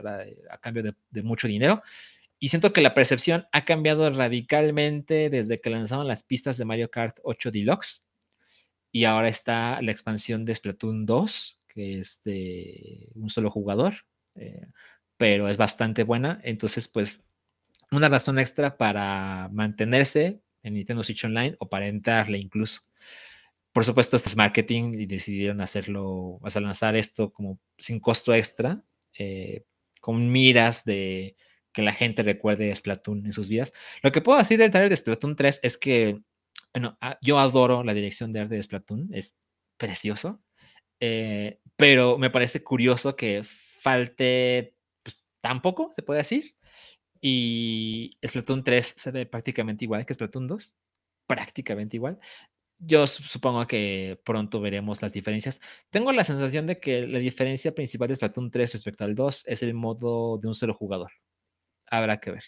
cambio 0.59 0.83
de, 0.83 1.23
mucho 1.23 1.47
dinero. 1.47 1.83
Y 2.39 2.49
siento 2.49 2.73
que 2.73 2.81
la 2.81 2.93
percepción 2.93 3.45
ha 3.51 3.65
cambiado 3.65 4.09
radicalmente 4.09 5.29
desde 5.29 5.61
que 5.61 5.69
lanzaron 5.69 6.07
las 6.07 6.23
pistas 6.23 6.57
de 6.57 6.65
Mario 6.65 6.89
Kart 6.89 7.19
8 7.23 7.51
Deluxe. 7.51 8.07
Y 8.91 9.05
ahora 9.05 9.29
está 9.29 9.81
la 9.81 9.91
expansión 9.91 10.43
de 10.43 10.55
Splatoon 10.55 11.05
2, 11.05 11.59
que 11.67 11.99
es 11.99 12.23
de 12.23 13.09
un 13.15 13.29
solo 13.29 13.51
jugador. 13.51 13.93
Eh, 14.35 14.65
pero 15.17 15.49
es 15.49 15.57
bastante 15.57 16.03
buena. 16.03 16.39
Entonces, 16.43 16.87
pues, 16.87 17.21
una 17.91 18.09
razón 18.09 18.39
extra 18.39 18.77
para 18.77 19.49
mantenerse 19.51 20.41
en 20.63 20.73
Nintendo 20.73 21.03
Switch 21.03 21.23
Online 21.25 21.55
o 21.59 21.69
para 21.69 21.87
entrarle 21.87 22.39
incluso. 22.39 22.81
Por 23.73 23.85
supuesto, 23.85 24.17
este 24.17 24.29
es 24.29 24.35
marketing 24.35 24.95
y 24.99 25.05
decidieron 25.05 25.61
hacerlo, 25.61 26.39
a 26.43 26.59
lanzar 26.59 26.95
esto 26.95 27.31
como 27.31 27.59
sin 27.77 27.99
costo 27.99 28.33
extra, 28.33 28.83
eh, 29.17 29.63
con 30.01 30.31
miras 30.31 30.83
de 30.83 31.37
que 31.73 31.81
la 31.81 31.93
gente 31.93 32.21
recuerde 32.23 32.75
Splatoon 32.75 33.25
en 33.25 33.31
sus 33.33 33.47
vidas. 33.47 33.71
Lo 34.03 34.11
que 34.11 34.21
puedo 34.21 34.37
decir 34.37 34.59
del 34.59 34.71
trailer 34.71 34.89
de 34.89 34.97
Splatoon 34.97 35.37
3 35.37 35.61
es 35.63 35.77
que, 35.77 36.19
bueno, 36.73 36.97
ah, 37.01 37.17
yo 37.21 37.39
adoro 37.39 37.83
la 37.83 37.93
dirección 37.93 38.33
de 38.33 38.41
arte 38.41 38.55
de 38.55 38.63
Splatoon, 38.63 39.09
es 39.13 39.35
precioso, 39.77 40.41
eh, 40.99 41.59
pero 41.77 42.17
me 42.17 42.29
parece 42.29 42.63
curioso 42.63 43.15
que 43.15 43.43
falte 43.43 44.75
tampoco, 45.41 45.91
se 45.93 46.03
puede 46.03 46.19
decir. 46.19 46.55
Y 47.21 48.17
Splatoon 48.25 48.63
3 48.63 48.85
se 48.97 49.11
ve 49.11 49.25
prácticamente 49.25 49.85
igual 49.85 50.05
que 50.05 50.13
Splatoon 50.13 50.47
2. 50.47 50.75
Prácticamente 51.27 51.97
igual. 51.97 52.19
Yo 52.83 53.05
supongo 53.05 53.67
que 53.67 54.19
pronto 54.25 54.59
veremos 54.59 55.01
las 55.01 55.13
diferencias. 55.13 55.61
Tengo 55.91 56.11
la 56.11 56.23
sensación 56.23 56.65
de 56.65 56.79
que 56.79 57.05
la 57.05 57.19
diferencia 57.19 57.75
principal 57.75 58.07
de 58.07 58.15
Splatoon 58.15 58.49
3 58.49 58.73
respecto 58.73 59.03
al 59.03 59.13
2 59.13 59.47
es 59.47 59.61
el 59.63 59.75
modo 59.75 60.37
de 60.39 60.47
un 60.47 60.55
solo 60.55 60.73
jugador. 60.73 61.11
Habrá 61.87 62.19
que 62.19 62.31
ver. 62.31 62.43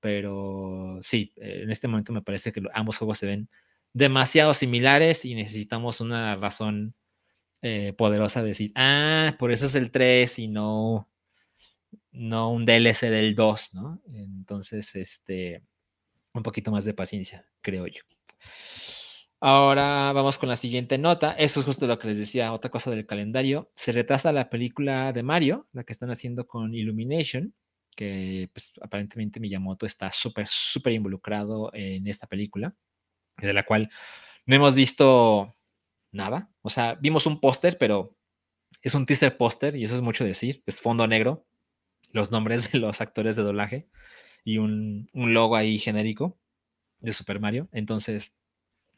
Pero 0.00 0.98
sí, 1.02 1.32
en 1.36 1.70
este 1.70 1.88
momento 1.88 2.12
me 2.12 2.22
parece 2.22 2.52
que 2.52 2.62
ambos 2.74 2.98
juegos 2.98 3.18
se 3.18 3.26
ven 3.26 3.48
demasiado 3.92 4.54
similares 4.54 5.24
y 5.24 5.34
necesitamos 5.34 6.00
una 6.00 6.36
razón 6.36 6.94
eh, 7.62 7.94
poderosa 7.94 8.42
de 8.42 8.48
decir, 8.48 8.72
ah, 8.74 9.36
por 9.38 9.52
eso 9.52 9.66
es 9.66 9.74
el 9.74 9.90
3 9.90 10.38
y 10.40 10.48
no 10.48 11.08
no 12.12 12.52
un 12.52 12.64
DLC 12.66 13.10
del 13.10 13.34
2, 13.34 13.74
¿no? 13.74 14.02
Entonces, 14.12 14.94
este, 14.96 15.62
un 16.34 16.42
poquito 16.42 16.70
más 16.70 16.84
de 16.84 16.94
paciencia, 16.94 17.46
creo 17.62 17.86
yo. 17.86 18.02
Ahora 19.40 20.12
vamos 20.12 20.38
con 20.38 20.48
la 20.48 20.56
siguiente 20.56 20.98
nota. 20.98 21.32
Eso 21.32 21.60
es 21.60 21.66
justo 21.66 21.86
lo 21.86 21.98
que 21.98 22.08
les 22.08 22.18
decía, 22.18 22.52
otra 22.52 22.70
cosa 22.70 22.90
del 22.90 23.06
calendario. 23.06 23.70
Se 23.74 23.92
retrasa 23.92 24.32
la 24.32 24.50
película 24.50 25.12
de 25.12 25.22
Mario, 25.22 25.66
la 25.72 25.84
que 25.84 25.92
están 25.92 26.10
haciendo 26.10 26.46
con 26.46 26.74
Illumination, 26.74 27.54
que 27.96 28.50
pues, 28.52 28.72
aparentemente 28.82 29.40
Miyamoto 29.40 29.86
está 29.86 30.10
súper, 30.10 30.46
súper 30.46 30.92
involucrado 30.92 31.70
en 31.72 32.06
esta 32.06 32.26
película, 32.26 32.74
de 33.38 33.52
la 33.52 33.64
cual 33.64 33.90
no 34.46 34.56
hemos 34.56 34.74
visto 34.74 35.56
nada. 36.12 36.50
O 36.62 36.70
sea, 36.70 36.94
vimos 36.94 37.26
un 37.26 37.40
póster, 37.40 37.78
pero 37.78 38.16
es 38.82 38.94
un 38.94 39.06
teaser 39.06 39.36
póster 39.36 39.76
y 39.76 39.84
eso 39.84 39.96
es 39.96 40.02
mucho 40.02 40.24
decir. 40.24 40.62
Es 40.66 40.80
fondo 40.80 41.06
negro, 41.06 41.46
los 42.12 42.30
nombres 42.30 42.72
de 42.72 42.78
los 42.78 43.00
actores 43.00 43.36
de 43.36 43.42
doblaje 43.42 43.88
y 44.44 44.58
un, 44.58 45.08
logo 45.14 45.56
ahí 45.56 45.78
genérico 45.78 46.38
de 46.98 47.12
Super 47.12 47.40
Mario. 47.40 47.68
Entonces, 47.72 48.34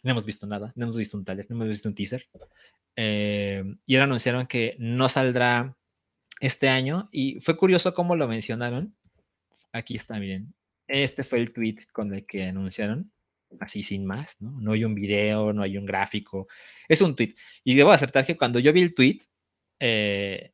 no 0.03 0.11
hemos 0.11 0.25
visto 0.25 0.47
nada, 0.47 0.73
no 0.75 0.85
hemos 0.85 0.97
visto 0.97 1.17
un 1.17 1.25
taller, 1.25 1.47
no 1.49 1.57
hemos 1.57 1.69
visto 1.69 1.89
un 1.89 1.95
teaser. 1.95 2.29
Eh, 2.97 3.65
y 3.87 3.95
ahora 3.95 4.05
anunciaron 4.05 4.47
que 4.47 4.77
no 4.79 5.09
saldrá 5.09 5.77
este 6.41 6.69
año 6.69 7.09
y 7.13 7.41
fue 7.41 7.57
curioso 7.57 7.95
cómo 7.95 8.17
lo 8.17 8.29
mencionaron. 8.29 8.97
Aquí 9.73 9.97
está, 9.97 10.19
miren. 10.19 10.55
Este 10.89 11.23
fue 11.23 11.39
el 11.39 11.53
tweet 11.53 11.87
con 11.93 12.13
el 12.15 12.27
que 12.27 12.49
anunciaron, 12.49 13.13
así 13.61 13.83
sin 13.83 14.05
más, 14.05 14.37
¿no? 14.41 14.61
No 14.61 14.73
hay 14.73 14.85
un 14.85 14.95
video, 14.95 15.53
no 15.53 15.63
hay 15.63 15.79
un 15.79 15.87
gráfico, 15.87 16.49
es 16.89 17.01
un 17.01 17.17
tweet. 17.17 17.35
Y 17.65 17.75
debo 17.75 17.93
aceptar 17.93 18.27
que 18.27 18.37
cuando 18.37 18.59
yo 18.59 18.73
vi 18.73 18.83
el 18.83 18.95
tweet, 18.95 19.21
eh, 19.81 20.53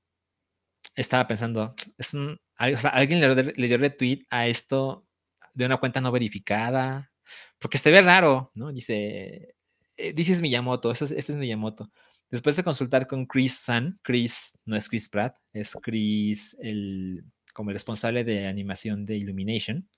estaba 0.94 1.26
pensando, 1.26 1.74
es 1.96 2.14
alguien 2.56 3.20
le, 3.20 3.68
dio 3.68 3.78
retweet 3.78 4.26
a 4.30 4.48
esto 4.48 5.06
de 5.54 5.66
una 5.66 5.78
cuenta 5.78 6.00
no 6.00 6.12
verificada, 6.12 7.10
porque 7.58 7.78
se 7.78 7.90
ve 7.90 8.02
raro, 8.02 8.50
¿no? 8.54 8.72
Dice, 8.72 9.54
eh, 9.96 10.12
dices 10.12 10.40
Miyamoto, 10.40 10.90
este 10.92 11.14
es 11.16 11.30
Miyamoto. 11.30 11.90
Después 12.30 12.56
de 12.56 12.64
consultar 12.64 13.06
con 13.06 13.26
Chris 13.26 13.58
Sun, 13.58 13.98
Chris 14.02 14.58
no 14.66 14.76
es 14.76 14.88
Chris 14.88 15.08
Pratt, 15.08 15.34
es 15.52 15.72
Chris 15.82 16.56
el, 16.60 17.24
como 17.54 17.70
el 17.70 17.74
responsable 17.74 18.22
de 18.22 18.46
animación 18.46 19.06
de 19.06 19.16
Illumination. 19.16 19.88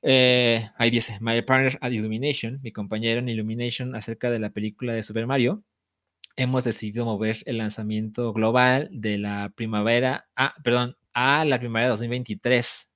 Eh, 0.00 0.68
ahí 0.76 0.90
dice, 0.90 1.18
my 1.20 1.42
partner 1.42 1.78
at 1.80 1.90
Illumination, 1.90 2.60
mi 2.62 2.72
compañero 2.72 3.20
en 3.20 3.28
Illumination 3.28 3.96
acerca 3.96 4.30
de 4.30 4.38
la 4.38 4.50
película 4.50 4.92
de 4.92 5.02
Super 5.02 5.26
Mario, 5.26 5.64
hemos 6.36 6.64
decidido 6.64 7.04
mover 7.04 7.38
el 7.46 7.58
lanzamiento 7.58 8.32
global 8.32 8.88
de 8.92 9.18
la 9.18 9.50
primavera, 9.56 10.28
ah, 10.36 10.54
perdón, 10.62 10.96
a 11.14 11.44
la 11.44 11.58
primavera 11.58 11.86
de 11.86 11.90
2023, 11.90 12.90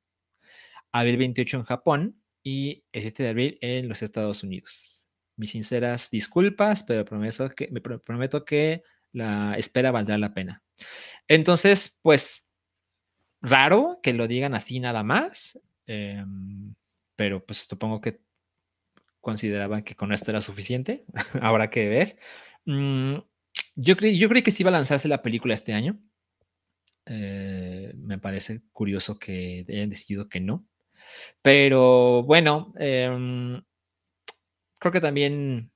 abril 0.92 1.16
28 1.16 1.56
en 1.56 1.64
Japón 1.64 2.17
y 2.48 2.82
el 2.92 3.02
7 3.02 3.22
de 3.22 3.28
abril 3.28 3.58
en 3.60 3.88
los 3.90 4.02
Estados 4.02 4.42
Unidos. 4.42 5.06
Mis 5.36 5.50
sinceras 5.50 6.10
disculpas, 6.10 6.82
pero 6.82 7.04
prometo 7.04 7.50
que, 7.50 7.68
me 7.70 7.82
prometo 7.82 8.46
que 8.46 8.82
la 9.12 9.54
espera 9.58 9.90
valdrá 9.90 10.16
la 10.16 10.32
pena. 10.32 10.62
Entonces, 11.28 11.98
pues, 12.00 12.42
raro 13.42 14.00
que 14.02 14.14
lo 14.14 14.26
digan 14.26 14.54
así 14.54 14.80
nada 14.80 15.02
más, 15.02 15.58
em, 15.84 16.74
pero 17.16 17.44
pues 17.44 17.66
supongo 17.68 18.00
que 18.00 18.22
consideraban 19.20 19.82
que 19.82 19.94
con 19.94 20.12
esto 20.14 20.30
era 20.30 20.40
suficiente. 20.40 21.04
Habrá 21.42 21.68
que 21.68 21.86
ver. 21.88 22.16
Mm, 22.64 23.18
yo, 23.76 23.96
creí, 23.98 24.18
yo 24.18 24.30
creí 24.30 24.42
que 24.42 24.50
sí 24.50 24.62
iba 24.62 24.70
a 24.70 24.72
lanzarse 24.72 25.06
la 25.06 25.20
película 25.20 25.52
este 25.52 25.74
año. 25.74 26.00
Eh, 27.04 27.92
me 27.96 28.18
parece 28.18 28.62
curioso 28.72 29.18
que 29.18 29.66
hayan 29.68 29.90
decidido 29.90 30.30
que 30.30 30.40
no. 30.40 30.66
Pero 31.42 32.22
bueno, 32.24 32.72
em, 32.78 33.62
creo 34.78 34.92
que 34.92 35.00
también, 35.00 35.70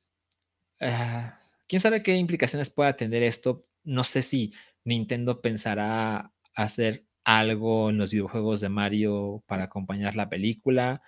ah, 0.80 1.38
quién 1.68 1.80
sabe 1.80 2.02
qué 2.02 2.16
implicaciones 2.16 2.70
pueda 2.70 2.96
tener 2.96 3.22
esto. 3.22 3.66
No 3.84 4.04
sé 4.04 4.22
si 4.22 4.52
Nintendo 4.84 5.40
pensará 5.40 6.32
hacer 6.54 7.06
algo 7.24 7.90
en 7.90 7.98
los 7.98 8.10
videojuegos 8.10 8.60
de 8.60 8.68
Mario 8.68 9.42
para 9.46 9.64
acompañar 9.64 10.16
la 10.16 10.28
película. 10.28 11.02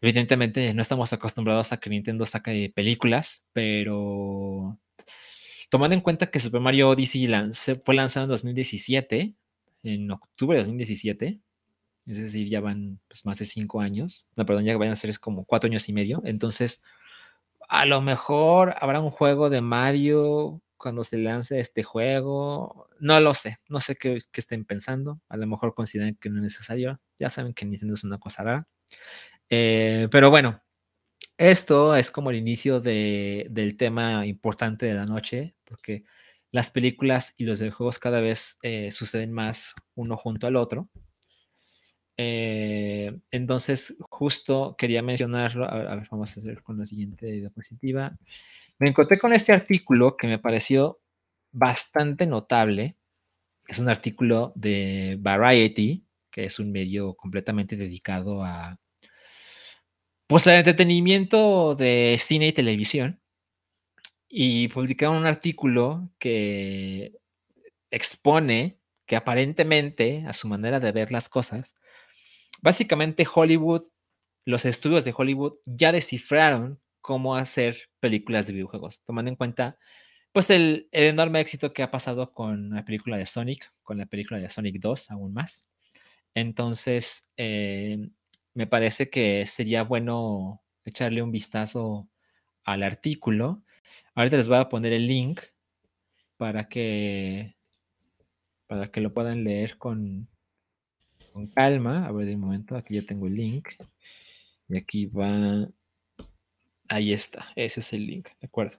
Evidentemente 0.00 0.74
no 0.74 0.82
estamos 0.82 1.12
acostumbrados 1.12 1.72
a 1.72 1.78
que 1.78 1.90
Nintendo 1.90 2.26
saque 2.26 2.72
películas, 2.74 3.44
pero 3.52 4.78
tomando 5.70 5.94
en 5.94 6.00
cuenta 6.00 6.30
que 6.30 6.40
Super 6.40 6.60
Mario 6.60 6.90
Odyssey 6.90 7.28
fue 7.84 7.94
lanzado 7.94 8.24
en 8.24 8.30
2017, 8.30 9.34
en 9.84 10.10
octubre 10.10 10.58
de 10.58 10.64
2017, 10.64 11.40
es 12.06 12.18
decir, 12.18 12.48
ya 12.48 12.60
van 12.60 13.00
pues, 13.08 13.24
más 13.24 13.38
de 13.38 13.44
cinco 13.44 13.80
años, 13.80 14.28
no, 14.36 14.46
perdón, 14.46 14.64
ya 14.64 14.76
van 14.76 14.90
a 14.90 14.96
ser 14.96 15.18
como 15.20 15.44
cuatro 15.44 15.68
años 15.68 15.88
y 15.88 15.92
medio, 15.92 16.22
entonces 16.24 16.82
a 17.68 17.86
lo 17.86 18.00
mejor 18.02 18.74
habrá 18.80 19.00
un 19.00 19.10
juego 19.10 19.50
de 19.50 19.60
Mario 19.60 20.62
cuando 20.76 21.04
se 21.04 21.18
lance 21.18 21.60
este 21.60 21.84
juego, 21.84 22.88
no 22.98 23.20
lo 23.20 23.34
sé, 23.34 23.58
no 23.68 23.80
sé 23.80 23.96
qué, 23.96 24.20
estén 24.32 24.64
pensando, 24.64 25.20
a 25.28 25.36
lo 25.36 25.46
mejor 25.46 25.74
consideran 25.74 26.16
que 26.16 26.28
no 26.28 26.38
es 26.38 26.42
necesario, 26.42 27.00
ya 27.18 27.28
saben 27.28 27.54
que 27.54 27.64
Nintendo 27.64 27.94
es 27.94 28.04
una 28.04 28.18
cosa 28.18 28.42
rara, 28.42 28.68
eh, 29.48 30.08
pero 30.10 30.30
bueno, 30.30 30.60
esto 31.38 31.96
es 31.96 32.10
como 32.10 32.30
el 32.30 32.36
inicio 32.36 32.80
del 32.80 33.76
tema 33.76 34.26
importante 34.26 34.86
de 34.86 34.94
la 34.94 35.06
noche, 35.06 35.56
porque 35.64 36.04
las 36.52 36.70
películas 36.70 37.34
y 37.36 37.44
los 37.44 37.58
videojuegos 37.58 37.98
cada 37.98 38.20
vez 38.20 38.58
eh, 38.62 38.90
suceden 38.90 39.32
más 39.32 39.74
uno 39.94 40.16
junto 40.16 40.46
al 40.46 40.56
otro. 40.56 40.88
Eh, 42.16 43.18
entonces, 43.30 43.96
justo 44.00 44.74
quería 44.76 45.02
mencionarlo. 45.02 45.68
A 45.68 45.96
ver, 45.96 46.08
vamos 46.10 46.36
a 46.36 46.40
hacer 46.40 46.62
con 46.62 46.78
la 46.78 46.86
siguiente 46.86 47.26
diapositiva. 47.26 48.16
Me 48.78 48.88
encontré 48.88 49.18
con 49.18 49.32
este 49.32 49.52
artículo 49.52 50.16
que 50.16 50.26
me 50.26 50.38
pareció 50.38 51.00
bastante 51.52 52.26
notable. 52.26 52.96
Es 53.68 53.78
un 53.78 53.88
artículo 53.88 54.52
de 54.56 55.16
Variety, 55.20 56.04
que 56.30 56.44
es 56.44 56.58
un 56.58 56.72
medio 56.72 57.14
completamente 57.14 57.76
dedicado 57.76 58.44
a 58.44 58.78
pues 60.26 60.46
el 60.46 60.54
entretenimiento 60.54 61.74
de 61.74 62.16
cine 62.18 62.48
y 62.48 62.52
televisión 62.52 63.20
y 64.28 64.68
publicaron 64.68 65.18
un 65.18 65.26
artículo 65.26 66.10
que 66.18 67.12
expone 67.90 68.78
que 69.04 69.16
aparentemente, 69.16 70.24
a 70.26 70.32
su 70.32 70.48
manera 70.48 70.80
de 70.80 70.90
ver 70.90 71.12
las 71.12 71.28
cosas, 71.28 71.76
básicamente 72.60 73.26
Hollywood, 73.32 73.84
los 74.44 74.64
estudios 74.64 75.04
de 75.04 75.14
Hollywood 75.16 75.54
ya 75.64 75.92
descifraron 75.92 76.80
cómo 77.00 77.36
hacer 77.36 77.90
películas 78.00 78.46
de 78.46 78.54
videojuegos, 78.54 79.02
tomando 79.04 79.30
en 79.30 79.36
cuenta 79.36 79.78
pues 80.32 80.48
el, 80.50 80.88
enorme 80.92 81.40
éxito 81.40 81.72
que 81.72 81.82
ha 81.82 81.90
pasado 81.90 82.32
con 82.32 82.70
la 82.70 82.84
película 82.84 83.16
de 83.16 83.26
Sonic, 83.26 83.72
con 83.82 83.98
la 83.98 84.06
película 84.06 84.40
de 84.40 84.48
Sonic 84.48 84.80
2 84.80 85.10
aún 85.10 85.34
más. 85.34 85.68
Entonces, 86.34 87.30
eh, 87.36 88.08
me 88.54 88.66
parece 88.66 89.10
que 89.10 89.44
sería 89.46 89.82
bueno 89.84 90.62
echarle 90.84 91.22
un 91.22 91.32
vistazo 91.32 92.08
al 92.64 92.82
artículo. 92.82 93.62
Ahorita 94.14 94.38
les 94.38 94.48
voy 94.48 94.58
a 94.58 94.68
poner 94.68 94.92
el 94.94 95.06
link 95.06 95.40
para 96.36 96.68
que 96.68 97.56
para 98.66 98.90
que 98.90 99.02
lo 99.02 99.12
puedan 99.12 99.44
leer 99.44 99.76
con, 99.76 100.28
con 101.32 101.48
calma. 101.48 102.06
A 102.06 102.12
ver, 102.12 102.26
de 102.26 102.36
momento, 102.36 102.76
aquí 102.76 102.94
ya 102.94 103.06
tengo 103.06 103.26
el 103.26 103.34
link. 103.34 103.68
Y 104.68 104.76
aquí 104.76 105.06
va. 105.06 105.68
Ahí 106.88 107.12
está, 107.12 107.48
ese 107.56 107.80
es 107.80 107.92
el 107.94 108.06
link, 108.06 108.28
¿de 108.40 108.46
acuerdo? 108.46 108.78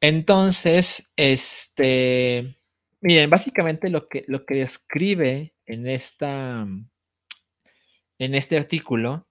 Entonces, 0.00 1.12
este, 1.16 2.56
miren, 3.00 3.30
básicamente 3.30 3.88
lo 3.90 4.08
que, 4.08 4.24
lo 4.26 4.44
que 4.44 4.56
describe 4.56 5.54
en 5.66 5.86
esta, 5.86 6.66
en 8.18 8.34
este 8.34 8.56
artículo, 8.56 9.28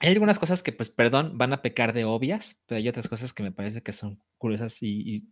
hay 0.00 0.10
algunas 0.10 0.38
cosas 0.38 0.62
que, 0.62 0.72
pues, 0.72 0.90
perdón, 0.90 1.38
van 1.38 1.52
a 1.52 1.62
pecar 1.62 1.92
de 1.92 2.04
obvias, 2.04 2.58
pero 2.66 2.78
hay 2.78 2.88
otras 2.88 3.08
cosas 3.08 3.32
que 3.32 3.42
me 3.42 3.52
parece 3.52 3.82
que 3.82 3.92
son 3.92 4.22
curiosas 4.38 4.82
y, 4.82 5.28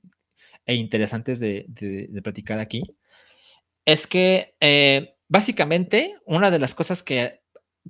e 0.67 0.75
interesantes 0.75 1.41
de, 1.41 1.67
de, 1.69 2.23
platicar 2.23 2.59
aquí. 2.59 2.83
Es 3.85 4.07
que, 4.07 4.55
eh, 4.61 5.12
básicamente, 5.33 6.15
una 6.27 6.51
de 6.51 6.59
las 6.59 6.75
cosas 6.75 7.03
que 7.03 7.41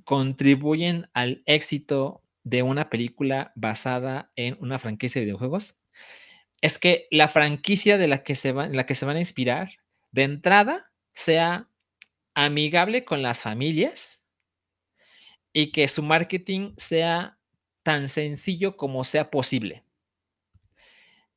contribuyen 0.05 1.09
al 1.13 1.43
éxito 1.45 2.23
de 2.45 2.63
una 2.63 2.89
película 2.89 3.51
basada 3.55 4.31
en 4.37 4.55
una 4.61 4.79
franquicia 4.79 5.19
de 5.19 5.25
videojuegos 5.25 5.77
es 6.61 6.77
que 6.77 7.05
la 7.11 7.27
franquicia 7.27 7.97
de 7.97 8.07
la 8.07 8.23
que 8.23 8.35
se, 8.35 8.53
la 8.53 8.85
que 8.85 8.95
se 8.95 9.05
van 9.05 9.17
a 9.17 9.19
inspirar, 9.19 9.71
de 10.13 10.23
entrada, 10.23 10.93
sea 11.13 11.67
amigable 12.33 13.03
con 13.03 13.21
las 13.21 13.39
familias 13.39 14.23
y 15.51 15.73
que 15.73 15.89
su 15.89 16.01
marketing 16.01 16.73
sea 16.77 17.37
tan 17.83 18.07
sencillo 18.07 18.77
como 18.77 19.03
sea 19.03 19.29
posible. 19.29 19.83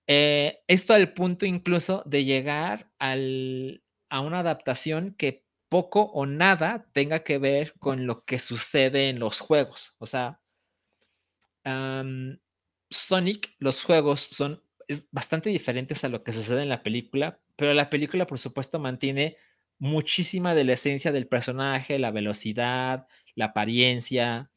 Eh, 0.07 0.61
esto 0.69 0.95
al 0.95 1.15
punto 1.15 1.47
incluso 1.47 2.05
de 2.07 2.25
llegar 2.25 2.93
a 3.01 4.21
una 4.21 4.39
adaptación 4.39 5.17
que 5.19 5.46
poco 5.69 6.03
o 6.03 6.27
nada 6.27 6.87
tenga 6.93 7.25
que 7.25 7.39
ver 7.39 7.75
con 7.79 8.07
lo 8.07 8.25
que 8.25 8.39
sucede 8.39 9.09
en 9.09 9.19
los 9.19 9.41
juegos. 9.41 9.95
O 9.99 10.07
sea, 10.07 10.41
Sonic, 12.91 13.55
los 13.59 13.83
juegos 13.83 14.21
son 14.21 14.63
bastante 15.11 15.51
diferentes 15.51 16.05
a 16.05 16.09
lo 16.09 16.23
que 16.23 16.33
sucede 16.33 16.63
en 16.63 16.69
la 16.69 16.83
película, 16.83 17.41
pero 17.57 17.75
la 17.75 17.91
película, 17.91 18.27
por 18.27 18.39
supuesto, 18.39 18.79
mantiene 18.79 19.37
muchísima 19.79 20.55
de 20.55 20.65
la 20.65 20.75
esencia 20.75 21.13
del 21.13 21.27
personaje, 21.27 21.99
la 21.99 22.11
velocidad, 22.11 23.07
la 23.35 23.47
apariencia, 23.47 24.51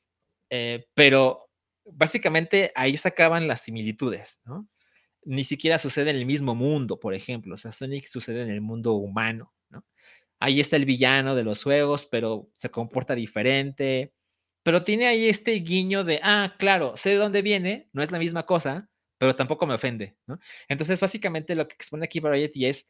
eh, 0.49 0.88
pero 0.93 1.49
básicamente 1.86 2.72
ahí 2.76 2.95
se 2.97 3.07
acaban 3.07 3.47
las 3.47 3.62
similitudes. 3.62 4.41
Ni 5.24 5.43
siquiera 5.43 5.80
sucede 5.80 6.12
en 6.12 6.18
el 6.18 6.26
mismo 6.26 6.55
mundo, 6.55 6.99
por 6.99 7.14
ejemplo, 7.14 7.55
o 7.55 7.57
sea, 7.57 7.72
Sonic 7.72 8.05
sucede 8.05 8.43
en 8.43 8.49
el 8.49 8.62
mundo 8.62 8.93
humano, 8.93 9.53
¿no? 9.70 9.86
Ahí 10.40 10.60
está 10.60 10.76
el 10.76 10.86
villano 10.86 11.36
de 11.36 11.44
los 11.44 11.64
juegos, 11.64 12.06
pero 12.06 12.50
se 12.56 12.70
comporta 12.70 13.16
diferente, 13.16 14.14
pero 14.64 14.84
tiene 14.84 15.08
ahí 15.08 15.28
este 15.28 15.52
guiño 15.54 16.04
de, 16.04 16.20
ah, 16.24 16.56
claro, 16.58 16.96
sé 16.96 17.12
de 17.12 17.16
dónde 17.16 17.42
viene, 17.42 17.90
no 17.94 18.02
es 18.02 18.12
la 18.12 18.20
misma 18.20 18.46
cosa, 18.46 18.90
pero 19.18 19.36
tampoco 19.36 19.68
me 19.68 19.74
ofende, 19.74 20.18
¿no? 20.28 20.40
Entonces, 20.68 21.00
básicamente 21.00 21.56
lo 21.56 21.68
que 21.68 21.76
expone 21.76 22.06
aquí 22.06 22.20
Variety 22.20 22.66
es 22.66 22.88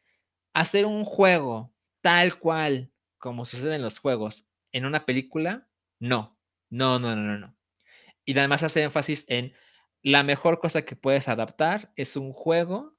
hacer 0.54 0.86
un 0.86 1.04
juego 1.04 1.72
tal 2.00 2.38
cual 2.38 2.92
como 3.18 3.44
sucede 3.44 3.76
en 3.76 3.82
los 3.82 3.98
juegos 3.98 4.46
en 4.72 4.86
una 4.86 5.04
película, 5.04 5.68
no, 5.98 6.38
no, 6.70 6.98
no, 6.98 7.14
no, 7.14 7.22
no, 7.22 7.38
no. 7.38 7.56
Y 8.24 8.36
además 8.38 8.62
hace 8.62 8.82
énfasis 8.82 9.24
en 9.28 9.52
la 10.02 10.22
mejor 10.22 10.60
cosa 10.60 10.82
que 10.84 10.96
puedes 10.96 11.28
adaptar 11.28 11.92
es 11.96 12.16
un 12.16 12.32
juego 12.32 12.96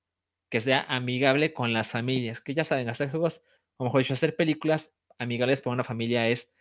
que 0.49 0.59
sea 0.59 0.85
amigable 0.87 1.53
con 1.53 1.73
las 1.73 1.89
familias, 1.89 2.41
que 2.41 2.53
ya 2.53 2.63
saben, 2.63 2.89
hacer 2.89 3.09
juegos, 3.09 3.43
o 3.81 3.85
mejor 3.85 4.01
dicho, 4.01 4.13
hacer 4.13 4.35
películas 4.35 4.91
amigables 5.17 5.59
para 5.59 5.73
una 5.73 5.83
familia 5.83 6.27
es, 6.27 6.51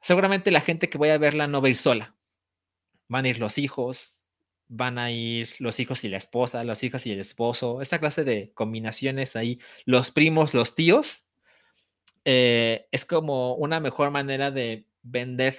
seguramente 0.00 0.52
la 0.52 0.60
gente 0.60 0.88
que 0.88 0.96
vaya 0.96 1.14
a 1.14 1.18
verla 1.18 1.48
no 1.48 1.60
va 1.60 1.66
a 1.66 1.70
ir 1.70 1.76
sola, 1.76 2.14
van 3.08 3.24
a 3.24 3.30
ir 3.30 3.40
los 3.40 3.58
hijos, 3.58 4.24
van 4.68 4.98
a 4.98 5.10
ir 5.10 5.50
los 5.58 5.80
hijos 5.80 6.04
y 6.04 6.08
la 6.08 6.18
esposa, 6.18 6.62
los 6.62 6.84
hijos 6.84 7.04
y 7.04 7.10
el 7.10 7.18
esposo, 7.18 7.82
esta 7.82 7.98
clase 7.98 8.22
de 8.22 8.52
combinaciones 8.54 9.34
ahí, 9.34 9.58
los 9.86 10.12
primos, 10.12 10.54
los 10.54 10.76
tíos, 10.76 11.26
eh, 12.24 12.86
es 12.92 13.04
como 13.04 13.56
una 13.56 13.80
mejor 13.80 14.12
manera 14.12 14.52
de 14.52 14.86
vender 15.02 15.56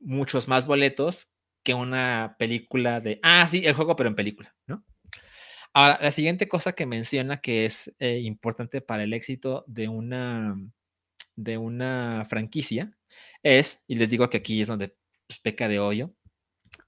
muchos 0.00 0.48
más 0.48 0.66
boletos 0.66 1.30
que 1.62 1.72
una 1.72 2.36
película 2.38 3.00
de, 3.00 3.20
ah, 3.22 3.48
sí, 3.48 3.64
el 3.64 3.72
juego, 3.72 3.96
pero 3.96 4.10
en 4.10 4.16
película, 4.16 4.54
¿no? 4.66 4.84
Ahora, 5.72 5.98
la 6.02 6.10
siguiente 6.10 6.48
cosa 6.48 6.72
que 6.72 6.86
menciona 6.86 7.40
que 7.40 7.64
es 7.64 7.94
eh, 7.98 8.18
importante 8.20 8.80
para 8.80 9.04
el 9.04 9.12
éxito 9.12 9.64
de 9.68 9.88
una, 9.88 10.56
de 11.36 11.58
una 11.58 12.26
franquicia 12.28 12.96
es, 13.42 13.82
y 13.86 13.94
les 13.96 14.10
digo 14.10 14.28
que 14.30 14.38
aquí 14.38 14.60
es 14.60 14.68
donde 14.68 14.96
pues, 15.26 15.38
peca 15.40 15.68
de 15.68 15.78
hoyo, 15.78 16.12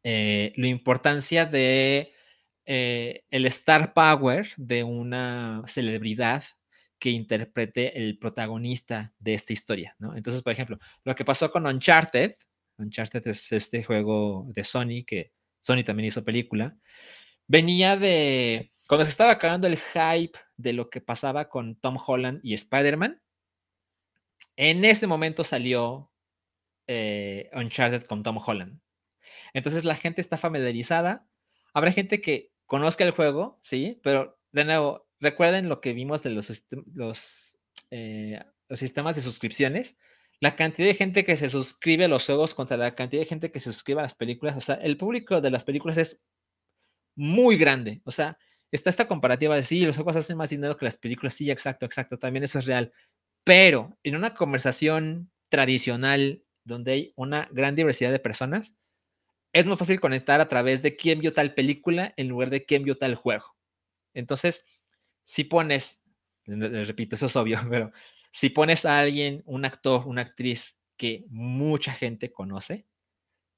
eh, 0.03 0.53
la 0.57 0.66
importancia 0.66 1.47
de 1.47 2.12
eh, 2.66 3.24
el 3.30 3.47
star 3.47 3.95
power 3.95 4.49
de 4.57 4.85
una 4.85 5.62
celebridad 5.66 6.45
que 6.99 7.11
interprete 7.11 7.99
el 7.99 8.18
protagonista 8.18 9.12
de 9.18 9.35
esta 9.35 9.53
historia, 9.53 9.97
¿no? 9.99 10.16
Entonces, 10.16 10.43
por 10.43 10.53
ejemplo, 10.53 10.78
lo 11.05 11.14
que 11.14 11.24
pasó 11.24 11.51
con 11.51 11.66
Uncharted, 11.66 12.35
Uncharted 12.78 13.26
es 13.28 13.53
este 13.53 13.83
juego 13.83 14.47
de 14.55 14.64
Sony, 14.64 15.05
que 15.07 15.33
Sony 15.61 15.83
también 15.85 16.09
hizo 16.09 16.24
película, 16.24 16.76
venía 17.47 17.97
de, 17.97 18.72
cuando 18.88 19.05
se 19.05 19.11
estaba 19.11 19.32
acabando 19.32 19.66
el 19.66 19.78
hype 19.78 20.38
de 20.57 20.72
lo 20.72 20.90
que 20.90 21.01
pasaba 21.01 21.49
con 21.49 21.76
Tom 21.76 21.99
Holland 22.05 22.40
y 22.43 22.55
Spider-Man, 22.55 23.20
en 24.57 24.84
ese 24.84 25.07
momento 25.07 25.45
salió 25.45 26.11
eh, 26.86 27.51
Uncharted 27.55 28.05
con 28.05 28.22
Tom 28.22 28.38
Holland. 28.45 28.80
Entonces 29.55 29.84
la 29.84 29.95
gente 29.95 30.20
está 30.20 30.36
familiarizada. 30.36 31.26
Habrá 31.72 31.93
gente 31.93 32.20
que 32.20 32.53
conozca 32.66 33.05
el 33.05 33.12
juego, 33.12 33.59
sí, 33.62 34.01
pero 34.03 34.38
de 34.53 34.64
nuevo, 34.64 35.09
recuerden 35.20 35.68
lo 35.68 35.80
que 35.80 35.93
vimos 35.93 36.22
de 36.22 36.30
los, 36.30 36.64
los, 36.95 37.59
eh, 37.90 38.43
los 38.68 38.78
sistemas 38.78 39.16
de 39.16 39.22
suscripciones. 39.22 39.97
La 40.40 40.57
cantidad 40.57 40.88
de 40.88 40.95
gente 40.95 41.24
que 41.24 41.36
se 41.36 41.49
suscribe 41.49 42.05
a 42.05 42.09
los 42.09 42.26
juegos 42.26 42.55
contra 42.55 42.76
la 42.76 42.95
cantidad 42.95 43.22
de 43.22 43.26
gente 43.26 43.53
que 43.53 43.61
se 43.61 43.72
suscribe 43.72 44.01
a 44.01 44.03
las 44.03 44.14
películas. 44.14 44.57
O 44.57 44.61
sea, 44.61 44.74
el 44.74 44.97
público 44.97 45.40
de 45.40 45.51
las 45.51 45.64
películas 45.64 45.99
es 45.99 46.20
muy 47.14 47.56
grande. 47.56 48.00
O 48.04 48.10
sea, 48.10 48.38
está 48.70 48.90
esta 48.90 49.08
comparativa 49.08 49.56
de 49.56 49.62
sí, 49.62 49.84
los 49.84 49.96
juegos 49.96 50.16
hacen 50.16 50.36
más 50.36 50.50
dinero 50.50 50.76
que 50.76 50.84
las 50.84 50.96
películas. 50.96 51.34
Sí, 51.34 51.50
exacto, 51.50 51.86
exacto. 51.86 52.18
También 52.18 52.44
eso 52.44 52.58
es 52.58 52.66
real. 52.66 52.92
Pero 53.44 53.96
en 54.02 54.16
una 54.16 54.34
conversación 54.34 55.30
tradicional 55.48 56.42
donde 56.64 56.92
hay 56.92 57.12
una 57.16 57.48
gran 57.52 57.74
diversidad 57.74 58.12
de 58.12 58.18
personas, 58.18 58.74
es 59.52 59.66
más 59.66 59.78
fácil 59.78 60.00
conectar 60.00 60.40
a 60.40 60.48
través 60.48 60.82
de 60.82 60.96
quién 60.96 61.20
vio 61.20 61.34
tal 61.34 61.54
película 61.54 62.14
en 62.16 62.28
lugar 62.28 62.50
de 62.50 62.64
quién 62.64 62.84
vio 62.84 62.96
tal 62.96 63.14
juego. 63.14 63.56
Entonces, 64.14 64.64
si 65.24 65.44
pones, 65.44 66.02
les 66.46 66.88
repito, 66.88 67.16
eso 67.16 67.26
es 67.26 67.36
obvio, 67.36 67.60
pero 67.70 67.92
si 68.32 68.48
pones 68.48 68.86
a 68.86 68.98
alguien, 68.98 69.42
un 69.44 69.64
actor, 69.64 70.06
una 70.06 70.22
actriz 70.22 70.78
que 70.96 71.24
mucha 71.28 71.92
gente 71.92 72.32
conoce, 72.32 72.86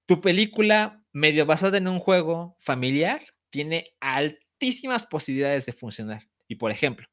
tu 0.06 0.20
película 0.20 1.04
medio 1.12 1.46
basada 1.46 1.78
en 1.78 1.88
un 1.88 2.00
juego 2.00 2.56
familiar 2.58 3.22
tiene 3.54 3.94
altísimas 4.00 5.06
posibilidades 5.06 5.64
de 5.64 5.72
funcionar. 5.72 6.28
Y 6.48 6.56
por 6.56 6.72
ejemplo, 6.72 7.06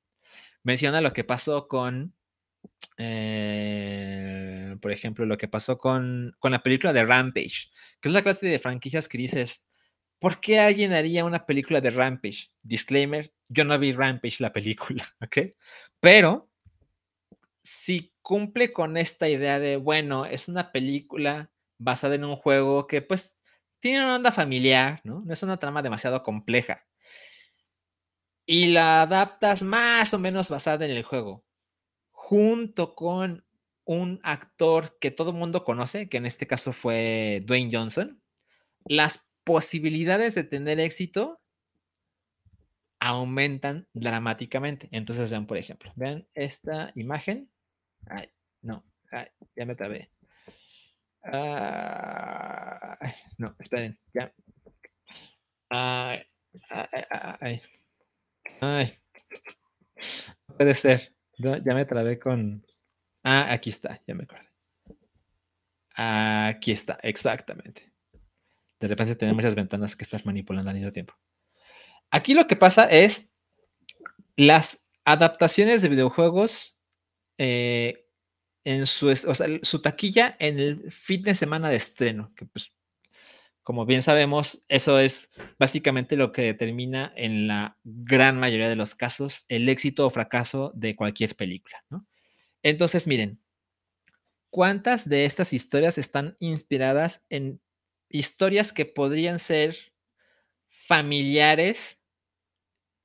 menciona 0.63 0.99
lo 0.99 1.13
que 1.13 1.23
pasó 1.23 1.67
con 1.67 2.15
eh, 2.97 4.75
por 4.81 4.91
ejemplo, 4.91 5.27
lo 5.27 5.37
que 5.37 5.47
pasó 5.47 5.77
con, 5.77 6.35
con, 6.39 6.51
la 6.51 6.63
película 6.63 6.93
de 6.93 7.05
Rampage, 7.05 7.69
que 7.99 8.09
es 8.09 8.13
la 8.13 8.23
clase 8.23 8.47
de 8.47 8.57
franquicias 8.57 9.07
que 9.07 9.19
dices, 9.19 9.63
¿por 10.17 10.39
qué 10.39 10.59
alguien 10.59 10.93
haría 10.93 11.25
una 11.25 11.45
película 11.45 11.79
de 11.79 11.91
Rampage? 11.91 12.49
Disclaimer, 12.63 13.31
yo 13.49 13.63
no 13.63 13.77
vi 13.77 13.91
Rampage 13.91 14.37
la 14.39 14.51
película, 14.51 15.07
¿ok? 15.21 15.53
Pero 15.99 16.49
si 17.63 18.13
cumple 18.23 18.73
con 18.73 18.97
esta 18.97 19.29
idea 19.29 19.59
de, 19.59 19.77
bueno, 19.77 20.25
es 20.25 20.47
una 20.47 20.71
película 20.71 21.51
basada 21.77 22.15
en 22.15 22.23
un 22.23 22.35
juego 22.35 22.87
que 22.87 23.03
pues 23.03 23.40
tiene 23.81 24.05
una 24.05 24.15
onda 24.15 24.31
familiar, 24.31 25.01
¿no? 25.03 25.21
No 25.21 25.33
es 25.33 25.43
una 25.43 25.57
trama 25.57 25.81
demasiado 25.81 26.23
compleja. 26.23 26.85
Y 28.45 28.67
la 28.67 29.03
adaptas 29.03 29.63
más 29.63 30.13
o 30.13 30.19
menos 30.19 30.49
basada 30.49 30.85
en 30.85 30.91
el 30.91 31.03
juego 31.03 31.43
junto 32.31 32.95
con 32.95 33.43
un 33.83 34.21
actor 34.23 34.97
que 35.01 35.11
todo 35.11 35.31
el 35.31 35.37
mundo 35.37 35.65
conoce, 35.65 36.07
que 36.07 36.15
en 36.15 36.25
este 36.25 36.47
caso 36.47 36.71
fue 36.71 37.43
Dwayne 37.45 37.69
Johnson, 37.69 38.21
las 38.85 39.27
posibilidades 39.43 40.35
de 40.35 40.45
tener 40.45 40.79
éxito 40.79 41.41
aumentan 42.99 43.87
dramáticamente. 43.93 44.87
Entonces, 44.91 45.29
vean, 45.29 45.45
por 45.45 45.57
ejemplo, 45.57 45.91
vean 45.95 46.25
esta 46.33 46.93
imagen. 46.95 47.51
Ay, 48.07 48.29
no, 48.61 48.85
ya 49.55 49.65
me 49.65 49.75
trabé. 49.75 50.09
No, 53.37 53.55
esperen, 53.59 53.99
ya. 54.13 54.33
Ay, 55.69 56.23
ay, 57.39 57.61
ay, 58.59 58.99
puede 60.57 60.73
ser. 60.73 61.13
ya 61.37 61.73
me 61.73 61.85
trabé 61.85 62.19
con. 62.19 62.65
Ah, 63.23 63.51
aquí 63.53 63.69
está, 63.69 64.01
ya 64.07 64.15
me 64.15 64.23
acordé. 64.23 64.49
Aquí 65.95 66.71
está, 66.71 66.99
exactamente. 67.03 67.91
De 68.79 68.87
repente 68.87 69.15
tenemos 69.15 69.37
muchas 69.37 69.55
ventanas 69.55 69.95
que 69.95 70.03
estás 70.03 70.25
manipulando 70.25 70.71
al 70.71 70.75
mismo 70.75 70.91
tiempo. 70.91 71.13
Aquí 72.09 72.33
lo 72.33 72.47
que 72.47 72.55
pasa 72.55 72.89
es 72.89 73.31
las 74.35 74.83
adaptaciones 75.05 75.81
de 75.81 75.89
videojuegos 75.89 76.79
eh, 77.37 78.07
en 78.63 78.85
su, 78.85 79.15
su 79.15 79.81
taquilla 79.81 80.35
en 80.39 80.59
el 80.59 80.91
fin 80.91 81.23
de 81.23 81.35
semana 81.35 81.69
de 81.69 81.77
estreno, 81.77 82.31
que 82.35 82.45
pues, 82.45 82.71
como 83.63 83.85
bien 83.85 84.01
sabemos, 84.01 84.63
eso 84.67 84.99
es 84.99 85.29
básicamente 85.59 86.17
lo 86.17 86.31
que 86.31 86.41
determina 86.43 87.13
en 87.15 87.47
la 87.47 87.77
gran 87.83 88.39
mayoría 88.39 88.69
de 88.69 88.75
los 88.75 88.95
casos 88.95 89.45
el 89.49 89.69
éxito 89.69 90.05
o 90.05 90.09
fracaso 90.09 90.71
de 90.75 90.95
cualquier 90.95 91.35
película, 91.35 91.83
¿no? 91.89 92.07
Entonces, 92.63 93.07
miren, 93.07 93.39
¿cuántas 94.49 95.07
de 95.07 95.25
estas 95.25 95.53
historias 95.53 95.97
están 95.97 96.37
inspiradas 96.39 97.23
en 97.29 97.61
historias 98.09 98.73
que 98.73 98.85
podrían 98.85 99.39
ser 99.39 99.75
familiares 100.69 101.99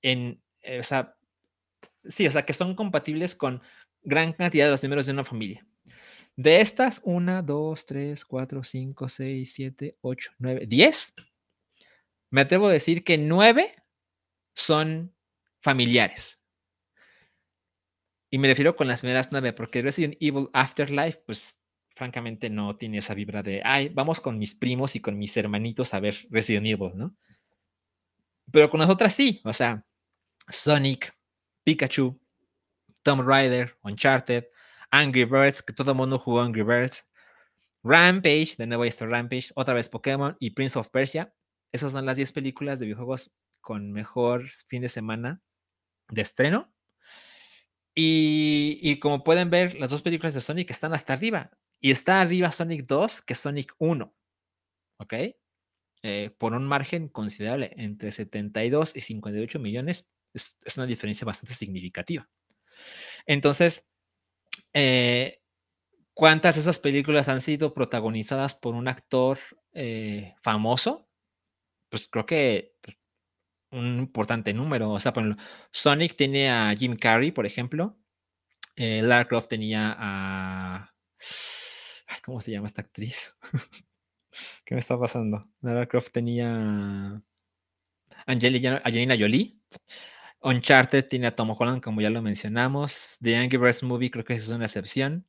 en, 0.02 0.42
eh, 0.60 0.80
o 0.80 0.82
sea, 0.82 1.16
sí, 2.04 2.26
o 2.26 2.30
sea, 2.30 2.44
que 2.44 2.52
son 2.52 2.74
compatibles 2.74 3.34
con 3.34 3.62
gran 4.06 4.32
cantidad 4.32 4.66
de 4.66 4.70
los 4.70 4.82
miembros 4.82 5.04
de 5.04 5.12
una 5.12 5.24
familia. 5.24 5.66
De 6.36 6.60
estas, 6.60 7.00
una, 7.04 7.42
dos, 7.42 7.84
tres, 7.84 8.24
cuatro, 8.24 8.62
cinco, 8.62 9.08
seis, 9.08 9.52
siete, 9.52 9.98
ocho, 10.00 10.32
nueve, 10.38 10.66
diez. 10.66 11.14
Me 12.30 12.42
atrevo 12.42 12.68
a 12.68 12.72
decir 12.72 13.04
que 13.04 13.18
nueve 13.18 13.74
son 14.54 15.14
familiares. 15.60 16.40
Y 18.30 18.38
me 18.38 18.48
refiero 18.48 18.76
con 18.76 18.86
las 18.86 19.00
primeras 19.00 19.28
nueve, 19.32 19.52
porque 19.52 19.82
Resident 19.82 20.16
Evil 20.20 20.48
Afterlife, 20.52 21.22
pues 21.26 21.60
francamente 21.94 22.50
no 22.50 22.76
tiene 22.76 22.98
esa 22.98 23.14
vibra 23.14 23.42
de, 23.42 23.62
ay, 23.64 23.88
vamos 23.88 24.20
con 24.20 24.38
mis 24.38 24.54
primos 24.54 24.94
y 24.94 25.00
con 25.00 25.18
mis 25.18 25.36
hermanitos 25.36 25.94
a 25.94 26.00
ver 26.00 26.26
Resident 26.30 26.66
Evil, 26.66 26.92
¿no? 26.94 27.16
Pero 28.52 28.70
con 28.70 28.80
las 28.80 28.90
otras 28.90 29.14
sí, 29.14 29.40
o 29.44 29.52
sea, 29.52 29.86
Sonic, 30.48 31.16
Pikachu, 31.64 32.20
Tomb 33.06 33.24
Raider, 33.24 33.78
Uncharted, 33.84 34.48
Angry 34.90 35.24
Birds, 35.24 35.62
que 35.62 35.72
todo 35.72 35.92
el 35.92 35.96
mundo 35.96 36.18
jugó 36.18 36.40
Angry 36.40 36.64
Birds, 36.64 37.06
Rampage, 37.84 38.56
de 38.58 38.66
nuevo 38.66 38.84
está 38.84 39.06
Rampage, 39.06 39.52
otra 39.54 39.74
vez 39.74 39.88
Pokémon 39.88 40.36
y 40.40 40.50
Prince 40.50 40.76
of 40.76 40.88
Persia. 40.88 41.32
Esas 41.70 41.92
son 41.92 42.04
las 42.04 42.16
10 42.16 42.32
películas 42.32 42.80
de 42.80 42.86
videojuegos 42.86 43.32
con 43.60 43.92
mejor 43.92 44.42
fin 44.66 44.82
de 44.82 44.88
semana 44.88 45.40
de 46.08 46.22
estreno. 46.22 46.74
Y, 47.94 48.98
como 48.98 49.22
pueden 49.22 49.50
ver, 49.50 49.78
las 49.78 49.90
dos 49.90 50.02
películas 50.02 50.34
de 50.34 50.40
Sonic 50.40 50.72
están 50.72 50.92
hasta 50.92 51.12
arriba. 51.12 51.52
Y 51.80 51.92
está 51.92 52.20
arriba 52.20 52.50
Sonic 52.50 52.86
2 52.86 53.22
que 53.22 53.36
Sonic 53.36 53.72
1. 53.78 54.12
¿Ok? 54.98 55.14
Eh, 56.02 56.30
por 56.38 56.54
un 56.54 56.66
margen 56.66 57.08
considerable, 57.08 57.72
entre 57.76 58.10
72 58.10 58.96
y 58.96 59.00
58 59.00 59.60
millones. 59.60 60.08
Es, 60.34 60.56
es 60.64 60.76
una 60.76 60.86
diferencia 60.86 61.24
bastante 61.24 61.54
significativa. 61.54 62.28
Entonces, 63.26 63.86
eh, 64.72 65.40
¿cuántas 66.14 66.56
de 66.56 66.62
esas 66.62 66.78
películas 66.78 67.28
han 67.28 67.40
sido 67.40 67.74
protagonizadas 67.74 68.54
por 68.54 68.74
un 68.74 68.88
actor 68.88 69.38
eh, 69.72 70.34
famoso? 70.42 71.08
Pues 71.88 72.08
creo 72.08 72.26
que 72.26 72.76
pues, 72.82 72.96
un 73.70 73.98
importante 73.98 74.52
número. 74.54 74.90
O 74.92 75.00
sea, 75.00 75.12
Sonic 75.70 76.16
tiene 76.16 76.50
a 76.50 76.74
Jim 76.76 76.96
Carrey, 76.96 77.32
por 77.32 77.46
ejemplo. 77.46 77.98
Eh, 78.76 79.02
Lara 79.02 79.26
Croft 79.26 79.48
tenía 79.48 79.96
a. 79.98 80.94
¿Cómo 82.24 82.40
se 82.40 82.50
llama 82.50 82.66
esta 82.66 82.82
actriz? 82.82 83.36
¿Qué 84.64 84.74
me 84.74 84.80
está 84.80 84.98
pasando? 84.98 85.48
Lara 85.60 85.86
Croft 85.86 86.10
tenía 86.12 87.22
a 88.26 88.32
Angelina 88.32 89.16
Jolie. 89.18 89.58
Uncharted 90.46 91.08
tiene 91.08 91.26
a 91.26 91.34
Tom 91.34 91.54
Holland, 91.58 91.82
como 91.82 92.00
ya 92.00 92.08
lo 92.08 92.22
mencionamos. 92.22 93.18
The 93.20 93.36
Angry 93.36 93.58
Birds 93.58 93.82
Movie 93.82 94.12
creo 94.12 94.24
que 94.24 94.34
es 94.34 94.48
una 94.48 94.66
excepción. 94.66 95.26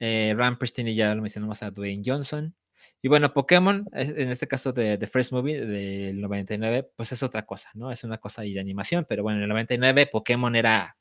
Eh, 0.00 0.32
Rampage 0.34 0.72
tiene, 0.72 0.94
ya 0.94 1.14
lo 1.14 1.20
mencionamos, 1.20 1.62
a 1.62 1.70
Dwayne 1.70 2.02
Johnson. 2.04 2.56
Y 3.02 3.08
bueno, 3.08 3.34
Pokémon, 3.34 3.86
en 3.92 4.30
este 4.30 4.48
caso 4.48 4.72
de 4.72 4.96
The 4.96 5.06
First 5.06 5.32
Movie 5.32 5.66
del 5.66 6.20
99, 6.20 6.92
pues 6.96 7.12
es 7.12 7.22
otra 7.22 7.44
cosa, 7.44 7.70
¿no? 7.74 7.92
Es 7.92 8.04
una 8.04 8.16
cosa 8.16 8.40
de 8.42 8.58
animación, 8.58 9.04
pero 9.06 9.22
bueno, 9.22 9.38
en 9.38 9.44
el 9.44 9.48
99 9.50 10.06
Pokémon 10.06 10.56
era, 10.56 10.96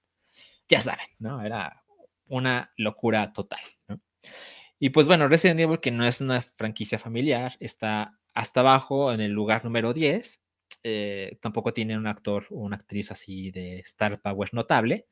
ya 0.68 0.82
saben, 0.82 1.08
¿no? 1.18 1.42
Era 1.42 1.84
una 2.28 2.74
locura 2.76 3.32
total, 3.32 3.62
¿no? 3.88 4.02
Y 4.78 4.90
pues 4.90 5.08
bueno, 5.08 5.30
Resident 5.30 5.62
Evil, 5.62 5.80
que 5.80 5.92
no 5.92 6.06
es 6.06 6.20
una 6.20 6.42
franquicia 6.42 7.00
familiar, 7.00 7.54
está 7.62 8.20
hasta 8.34 8.60
abajo 8.60 9.14
en 9.14 9.22
el 9.22 9.32
lugar 9.32 9.64
número 9.64 9.94
10 9.94 10.41
eh, 10.84 11.38
tampoco 11.42 11.74
tiene 11.74 11.98
un 11.98 12.08
actor 12.08 12.46
o 12.50 12.60
una 12.60 12.78
actriz 12.78 13.12
así 13.12 13.52
de 13.52 13.80
star 13.80 14.22
power 14.22 14.54
notable. 14.54 15.08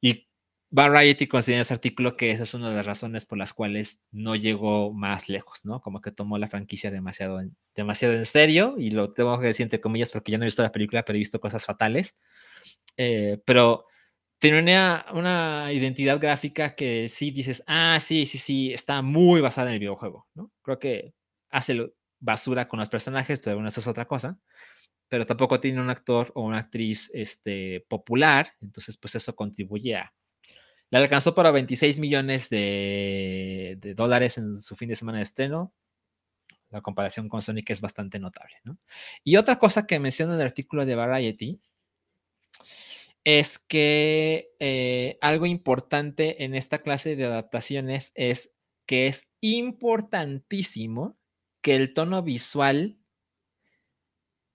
Y 0.00 0.28
Variety 0.70 1.26
considera 1.26 1.62
ese 1.62 1.74
artículo 1.74 2.16
que 2.16 2.30
esa 2.30 2.44
es 2.44 2.54
una 2.54 2.70
de 2.70 2.76
las 2.76 2.86
razones 2.86 3.26
por 3.26 3.38
las 3.38 3.52
cuales 3.52 4.02
no 4.12 4.36
llegó 4.36 4.92
más 4.92 5.28
lejos, 5.28 5.64
¿no? 5.64 5.80
Como 5.80 6.00
que 6.00 6.12
tomó 6.12 6.38
la 6.38 6.48
franquicia 6.48 6.92
demasiado 6.92 7.40
demasiado 7.74 8.14
en 8.14 8.26
serio, 8.26 8.76
y 8.78 8.90
lo 8.90 9.12
tengo 9.12 9.38
que 9.40 9.46
decir 9.48 9.64
entre 9.64 9.80
comillas 9.80 10.12
porque 10.12 10.32
ya 10.32 10.38
no 10.38 10.44
he 10.44 10.46
visto 10.46 10.62
la 10.62 10.72
película, 10.72 11.04
pero 11.04 11.16
he 11.16 11.18
visto 11.20 11.40
cosas 11.40 11.64
fatales. 11.64 12.16
Eh, 12.96 13.40
pero 13.44 13.86
tiene 14.38 14.60
una, 14.60 15.06
una, 15.14 15.72
identidad 15.72 16.20
gráfica 16.20 16.74
que 16.74 17.08
sí 17.08 17.30
dices, 17.30 17.62
ah, 17.66 17.98
sí, 18.00 18.26
sí, 18.26 18.38
sí, 18.38 18.72
está 18.72 19.02
muy 19.02 19.40
basada 19.40 19.68
en 19.68 19.74
el 19.74 19.80
videojuego, 19.80 20.28
¿no? 20.34 20.52
Creo 20.62 20.78
que 20.78 21.14
hace 21.50 21.92
basura 22.20 22.68
con 22.68 22.80
los 22.80 22.88
personajes, 22.88 23.40
pero 23.40 23.56
bueno, 23.56 23.68
eso 23.68 23.80
es 23.80 23.86
otra 23.88 24.06
cosa 24.06 24.38
pero 25.10 25.26
tampoco 25.26 25.58
tiene 25.58 25.80
un 25.80 25.90
actor 25.90 26.30
o 26.36 26.42
una 26.42 26.58
actriz 26.58 27.10
este, 27.12 27.84
popular, 27.88 28.54
entonces 28.60 28.96
pues 28.96 29.16
eso 29.16 29.34
contribuye 29.34 29.96
a... 29.96 30.14
Le 30.88 30.98
alcanzó 30.98 31.34
para 31.34 31.50
26 31.50 31.98
millones 31.98 32.48
de, 32.48 33.76
dólares 33.96 34.38
en 34.38 34.62
su 34.62 34.76
fin 34.76 34.88
de 34.88 34.96
semana 34.96 35.18
de 35.18 35.24
estreno. 35.24 35.74
La 36.70 36.80
comparación 36.80 37.28
con 37.28 37.42
Sonic 37.42 37.70
es 37.70 37.80
bastante 37.80 38.20
notable, 38.20 38.56
¿no? 38.62 38.78
Y 39.24 39.36
otra 39.36 39.58
cosa 39.58 39.86
que 39.86 39.98
menciona 39.98 40.34
en 40.34 40.40
el 40.40 40.46
artículo 40.46 40.86
de 40.86 40.94
Variety 40.94 41.60
es 43.24 43.58
que 43.58 44.52
eh, 44.60 45.18
algo 45.20 45.46
importante 45.46 46.44
en 46.44 46.54
esta 46.54 46.82
clase 46.82 47.16
de 47.16 47.24
adaptaciones 47.24 48.12
es 48.14 48.52
que 48.86 49.08
es 49.08 49.28
importantísimo 49.40 51.18
que 51.62 51.74
el 51.74 51.94
tono 51.94 52.22
visual 52.22 52.99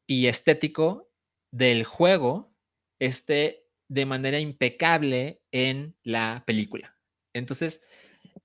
y 0.08 0.28
estético 0.28 1.12
del 1.52 1.84
juego 1.84 2.54
esté 3.00 3.66
de 3.88 4.06
manera 4.06 4.40
impecable 4.40 5.42
en 5.52 5.96
la 6.04 6.44
película. 6.46 6.98
Entonces, 7.34 7.82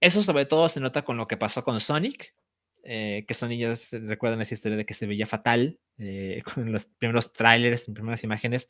eso 0.00 0.22
sobre 0.22 0.46
todo 0.46 0.68
se 0.68 0.80
nota 0.80 1.02
con 1.02 1.16
lo 1.16 1.26
que 1.26 1.36
pasó 1.36 1.64
con 1.64 1.80
Sonic, 1.80 2.34
eh, 2.82 3.24
que 3.26 3.34
Sonic 3.34 3.60
ya 3.60 3.98
recuerdan 4.00 4.40
esa 4.40 4.54
historia 4.54 4.76
de 4.76 4.86
que 4.86 4.94
se 4.94 5.06
veía 5.06 5.26
fatal 5.26 5.78
eh, 5.98 6.42
con 6.54 6.72
los 6.72 6.86
primeros 6.86 7.32
trailers, 7.32 7.88
en 7.88 7.94
primeras 7.94 8.24
imágenes, 8.24 8.68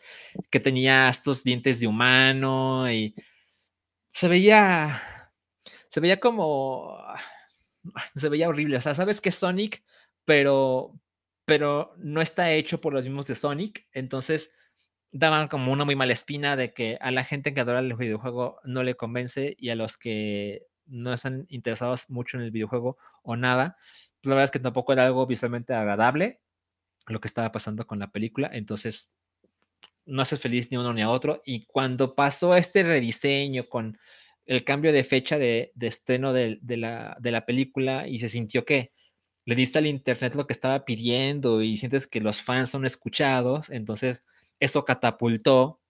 que 0.50 0.60
tenía 0.60 1.08
estos 1.08 1.44
dientes 1.44 1.80
de 1.80 1.86
humano 1.86 2.90
y 2.90 3.14
se 4.10 4.28
veía, 4.28 5.00
se 5.88 6.00
veía 6.00 6.18
como, 6.18 6.96
se 8.16 8.28
veía 8.28 8.48
horrible. 8.48 8.76
O 8.76 8.80
sea, 8.80 8.94
sabes 8.94 9.20
que 9.20 9.30
Sonic, 9.30 9.84
pero, 10.24 10.98
pero 11.50 11.92
no 11.96 12.20
está 12.20 12.52
hecho 12.52 12.80
por 12.80 12.94
los 12.94 13.04
mismos 13.04 13.26
de 13.26 13.34
Sonic, 13.34 13.84
entonces 13.92 14.52
daban 15.10 15.48
como 15.48 15.72
una 15.72 15.84
muy 15.84 15.96
mala 15.96 16.12
espina 16.12 16.54
de 16.54 16.72
que 16.72 16.96
a 17.00 17.10
la 17.10 17.24
gente 17.24 17.52
que 17.52 17.60
adora 17.60 17.80
el 17.80 17.92
videojuego 17.96 18.60
no 18.62 18.84
le 18.84 18.94
convence 18.94 19.56
y 19.58 19.70
a 19.70 19.74
los 19.74 19.96
que 19.96 20.68
no 20.86 21.12
están 21.12 21.46
interesados 21.48 22.08
mucho 22.08 22.36
en 22.36 22.44
el 22.44 22.52
videojuego 22.52 22.98
o 23.24 23.34
nada, 23.34 23.76
pues 24.20 24.28
la 24.28 24.36
verdad 24.36 24.44
es 24.44 24.50
que 24.52 24.60
tampoco 24.60 24.92
era 24.92 25.04
algo 25.04 25.26
visualmente 25.26 25.74
agradable 25.74 26.40
lo 27.08 27.20
que 27.20 27.26
estaba 27.26 27.50
pasando 27.50 27.84
con 27.84 27.98
la 27.98 28.12
película, 28.12 28.48
entonces 28.52 29.12
no 30.06 30.22
haces 30.22 30.38
feliz 30.38 30.70
ni 30.70 30.76
uno 30.76 30.94
ni 30.94 31.02
a 31.02 31.10
otro 31.10 31.42
y 31.44 31.66
cuando 31.66 32.14
pasó 32.14 32.54
este 32.54 32.84
rediseño 32.84 33.68
con 33.68 33.98
el 34.46 34.62
cambio 34.62 34.92
de 34.92 35.02
fecha 35.02 35.36
de, 35.36 35.72
estreno 35.80 36.32
de, 36.32 36.60
la, 36.62 37.16
de, 37.18 37.32
la, 37.32 37.44
película 37.44 38.06
y 38.06 38.20
se 38.20 38.28
sintió 38.28 38.64
que 38.64 38.92
le 39.50 39.56
diste 39.56 39.80
al 39.80 39.88
internet 39.88 40.36
lo 40.36 40.46
que 40.46 40.52
estaba 40.52 40.84
pidiendo 40.84 41.60
y 41.60 41.76
sientes 41.76 42.06
que 42.06 42.20
los 42.20 42.40
fans 42.40 42.70
son 42.70 42.86
escuchados, 42.86 43.68
entonces 43.70 44.24
eso 44.60 44.84
catapultó 44.84 45.80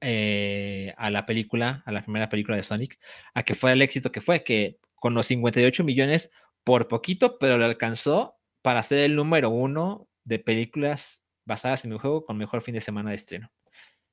eh, 0.00 0.94
a 0.96 1.10
la 1.10 1.26
película, 1.26 1.82
a 1.84 1.92
la 1.92 2.02
primera 2.02 2.30
película 2.30 2.56
de 2.56 2.62
Sonic, 2.62 2.98
a 3.34 3.42
que 3.42 3.54
fue 3.54 3.72
el 3.72 3.82
éxito 3.82 4.10
que 4.10 4.22
fue, 4.22 4.42
que 4.42 4.78
con 4.94 5.12
los 5.12 5.26
58 5.26 5.84
millones 5.84 6.30
por 6.64 6.88
poquito, 6.88 7.38
pero 7.38 7.58
le 7.58 7.66
alcanzó 7.66 8.38
para 8.62 8.82
ser 8.82 9.00
el 9.00 9.16
número 9.16 9.50
uno 9.50 10.08
de 10.24 10.38
películas 10.38 11.22
basadas 11.44 11.84
en 11.84 11.90
mi 11.90 11.98
juego 11.98 12.24
con 12.24 12.38
mejor 12.38 12.62
fin 12.62 12.74
de 12.74 12.80
semana 12.80 13.10
de 13.10 13.16
estreno. 13.16 13.52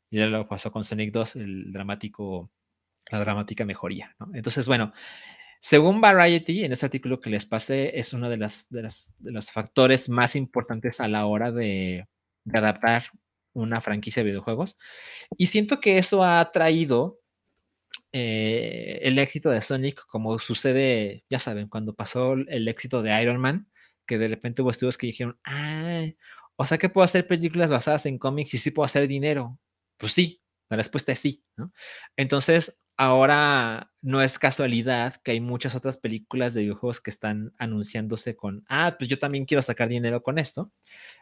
Y 0.10 0.18
ya 0.18 0.26
lo 0.26 0.50
pasó 0.50 0.74
con 0.74 0.84
Sonic 0.84 1.14
2, 1.14 1.38
el 1.38 1.72
dramático, 1.72 2.52
la 3.10 3.20
dramática 3.20 3.64
mejoría. 3.64 4.18
Entonces, 4.34 4.68
bueno, 4.68 4.92
según 5.66 6.00
Variety, 6.00 6.64
en 6.64 6.74
este 6.74 6.86
artículo 6.86 7.20
que 7.20 7.32
les 7.32 7.44
pasé, 7.48 7.98
es 7.98 8.14
uno 8.14 8.30
de, 8.30 8.38
los 8.38 9.52
factores 9.52 10.10
más 10.10 10.36
importantes 10.36 11.02
a 11.02 11.08
la 11.08 11.26
hora 11.26 11.52
de, 11.52 12.06
adaptar 12.54 13.06
una 13.52 13.82
franquicia 13.82 14.22
de 14.22 14.30
videojuegos. 14.30 14.78
Y 15.40 15.48
siento 15.48 15.80
que 15.80 15.98
eso 15.98 16.24
ha 16.24 16.52
traído 16.52 17.20
eh, 18.12 19.00
el 19.02 19.18
éxito 19.18 19.50
de 19.50 19.64
Sonic, 19.64 20.06
como 20.06 20.38
sucede, 20.38 21.24
ya 21.32 21.40
saben, 21.40 21.68
cuando 21.68 21.96
pasó 21.96 22.34
el 22.34 22.68
éxito 22.68 23.02
de 23.02 23.20
Iron 23.20 23.42
Man, 23.42 23.68
que 24.06 24.20
de 24.20 24.28
repente 24.28 24.62
hubo 24.62 24.70
estudios 24.70 25.00
que 25.00 25.08
dijeron, 25.08 25.40
ah, 25.46 26.06
o 26.58 26.66
sea 26.68 26.78
que 26.78 26.90
puedo 26.90 27.06
hacer 27.06 27.26
películas 27.26 27.72
basadas 27.72 28.06
en 28.06 28.20
cómics 28.20 28.54
y 28.54 28.60
sí 28.60 28.70
puedo 28.70 28.86
hacer 28.86 29.08
dinero. 29.08 29.58
Pues 29.98 30.14
sí, 30.14 30.44
la 30.70 30.78
respuesta 30.78 31.12
es 31.12 31.18
sí. 31.18 31.44
Entonces, 32.16 32.78
ahora 32.98 33.92
no 34.02 34.22
es 34.22 34.40
casualidad 34.40 35.16
que 35.24 35.32
hay 35.32 35.42
muchas 35.42 35.76
otras 35.76 35.98
películas 35.98 36.54
de 36.54 36.62
videojuegos 36.62 37.02
que 37.02 37.12
están 37.12 37.54
anunciándose 37.58 38.36
con, 38.36 38.64
ah, 38.70 38.96
pues 38.98 39.10
yo 39.10 39.20
también 39.20 39.46
quiero 39.46 39.62
sacar 39.62 39.90
dinero 39.90 40.22
con 40.24 40.38
esto. 40.40 40.72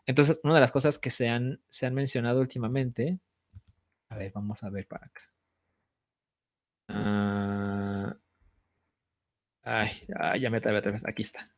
Entonces, 0.05 0.39
una 0.43 0.55
de 0.55 0.61
las 0.61 0.71
cosas 0.71 0.97
que 0.99 1.09
se 1.09 1.29
han, 1.29 1.61
se 1.69 1.85
han 1.85 1.93
mencionado 1.93 2.41
últimamente, 2.41 3.19
a 4.09 4.17
ver, 4.17 4.31
vamos 4.33 4.63
a 4.63 4.69
ver 4.69 4.87
para 4.87 5.05
acá. 5.07 5.21
Ah, 6.89 8.15
ay, 9.63 10.05
ya 10.39 10.49
me 10.49 10.61
trae 10.61 10.77
otra 10.77 10.91
vez, 10.91 11.03
aquí 11.05 11.23
está. 11.23 11.49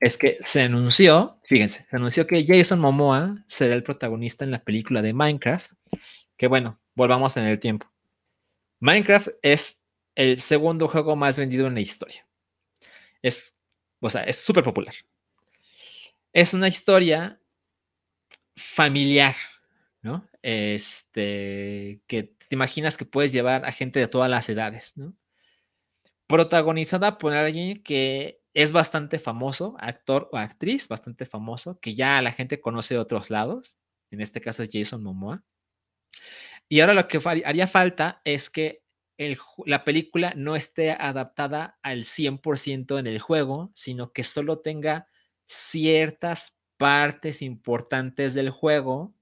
Es 0.00 0.18
que 0.18 0.38
se 0.40 0.62
anunció, 0.62 1.40
fíjense, 1.44 1.86
se 1.88 1.96
anunció 1.96 2.26
que 2.26 2.44
Jason 2.46 2.80
Momoa 2.80 3.44
será 3.46 3.74
el 3.74 3.82
protagonista 3.82 4.44
en 4.44 4.50
la 4.50 4.64
película 4.64 5.02
de 5.02 5.12
Minecraft, 5.12 5.72
que 6.36 6.48
bueno, 6.48 6.80
volvamos 6.94 7.36
en 7.36 7.44
el 7.44 7.60
tiempo. 7.60 7.95
Minecraft 8.80 9.28
es 9.42 9.80
el 10.14 10.40
segundo 10.40 10.88
juego 10.88 11.16
más 11.16 11.38
vendido 11.38 11.66
en 11.66 11.74
la 11.74 11.80
historia. 11.80 12.26
Es, 13.22 13.52
o 14.00 14.10
sea, 14.10 14.24
es 14.24 14.36
súper 14.36 14.64
popular. 14.64 14.94
Es 16.32 16.54
una 16.54 16.68
historia 16.68 17.40
familiar, 18.56 19.34
¿no? 20.02 20.28
Este, 20.42 22.00
que 22.06 22.22
te 22.48 22.54
imaginas 22.54 22.96
que 22.96 23.04
puedes 23.04 23.32
llevar 23.32 23.64
a 23.66 23.72
gente 23.72 24.00
de 24.00 24.08
todas 24.08 24.30
las 24.30 24.48
edades, 24.48 24.96
¿no? 24.96 25.14
Protagonizada 26.26 27.18
por 27.18 27.32
alguien 27.32 27.82
que 27.82 28.40
es 28.54 28.72
bastante 28.72 29.18
famoso, 29.18 29.76
actor 29.78 30.28
o 30.32 30.38
actriz 30.38 30.88
bastante 30.88 31.26
famoso, 31.26 31.78
que 31.78 31.94
ya 31.94 32.22
la 32.22 32.32
gente 32.32 32.60
conoce 32.60 32.94
de 32.94 33.00
otros 33.00 33.30
lados. 33.30 33.76
En 34.10 34.20
este 34.20 34.40
caso 34.40 34.62
es 34.62 34.70
Jason 34.72 35.02
Momoa. 35.02 35.44
Y 36.68 36.80
ahora 36.80 36.94
lo 36.94 37.08
que 37.08 37.20
haría 37.44 37.68
falta 37.68 38.20
es 38.24 38.50
que 38.50 38.82
la 39.64 39.84
película 39.84 40.34
no 40.36 40.56
esté 40.56 40.90
adaptada 40.90 41.78
al 41.82 42.04
100% 42.04 42.98
en 42.98 43.06
el 43.06 43.18
juego, 43.18 43.70
sino 43.74 44.12
que 44.12 44.24
solo 44.24 44.58
tenga 44.58 45.08
ciertas 45.46 46.56
partes 46.76 47.40
importantes 47.40 48.34
del 48.34 48.50
juego, 48.50 49.14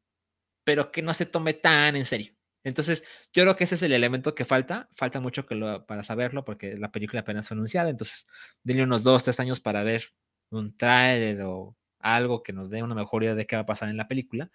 pero 0.65 0.91
que 0.91 1.03
no 1.03 1.15
se 1.15 1.27
tome 1.27 1.55
tan 1.55 1.97
en 1.97 2.05
serio. 2.05 2.33
Entonces, 2.65 3.05
yo 3.33 3.43
creo 3.43 3.57
que 3.57 3.65
ese 3.65 3.75
es 3.75 3.83
el 3.83 3.93
elemento 3.93 4.35
que 4.35 4.47
falta. 4.47 4.89
Falta 4.93 5.21
mucho 5.21 5.47
para 5.87 6.03
saberlo 6.03 6.45
porque 6.45 6.77
la 6.79 6.91
película 6.91 7.21
apenas 7.21 7.47
fue 7.47 7.55
anunciada. 7.55 7.91
Entonces, 7.91 8.27
denle 8.63 8.85
unos 8.85 9.03
dos, 9.05 9.23
tres 9.23 9.39
años 9.39 9.61
para 9.61 9.83
ver 9.83 10.05
un 10.51 10.77
trailer 10.77 11.43
o 11.43 11.77
algo 12.01 12.43
que 12.43 12.53
nos 12.53 12.71
dé 12.71 12.83
una 12.83 12.95
mejor 12.95 13.23
idea 13.23 13.35
de 13.35 13.47
qué 13.47 13.57
va 13.57 13.63
a 13.63 13.67
pasar 13.67 13.91
en 13.91 13.97
la 13.99 14.09
película 14.09 14.51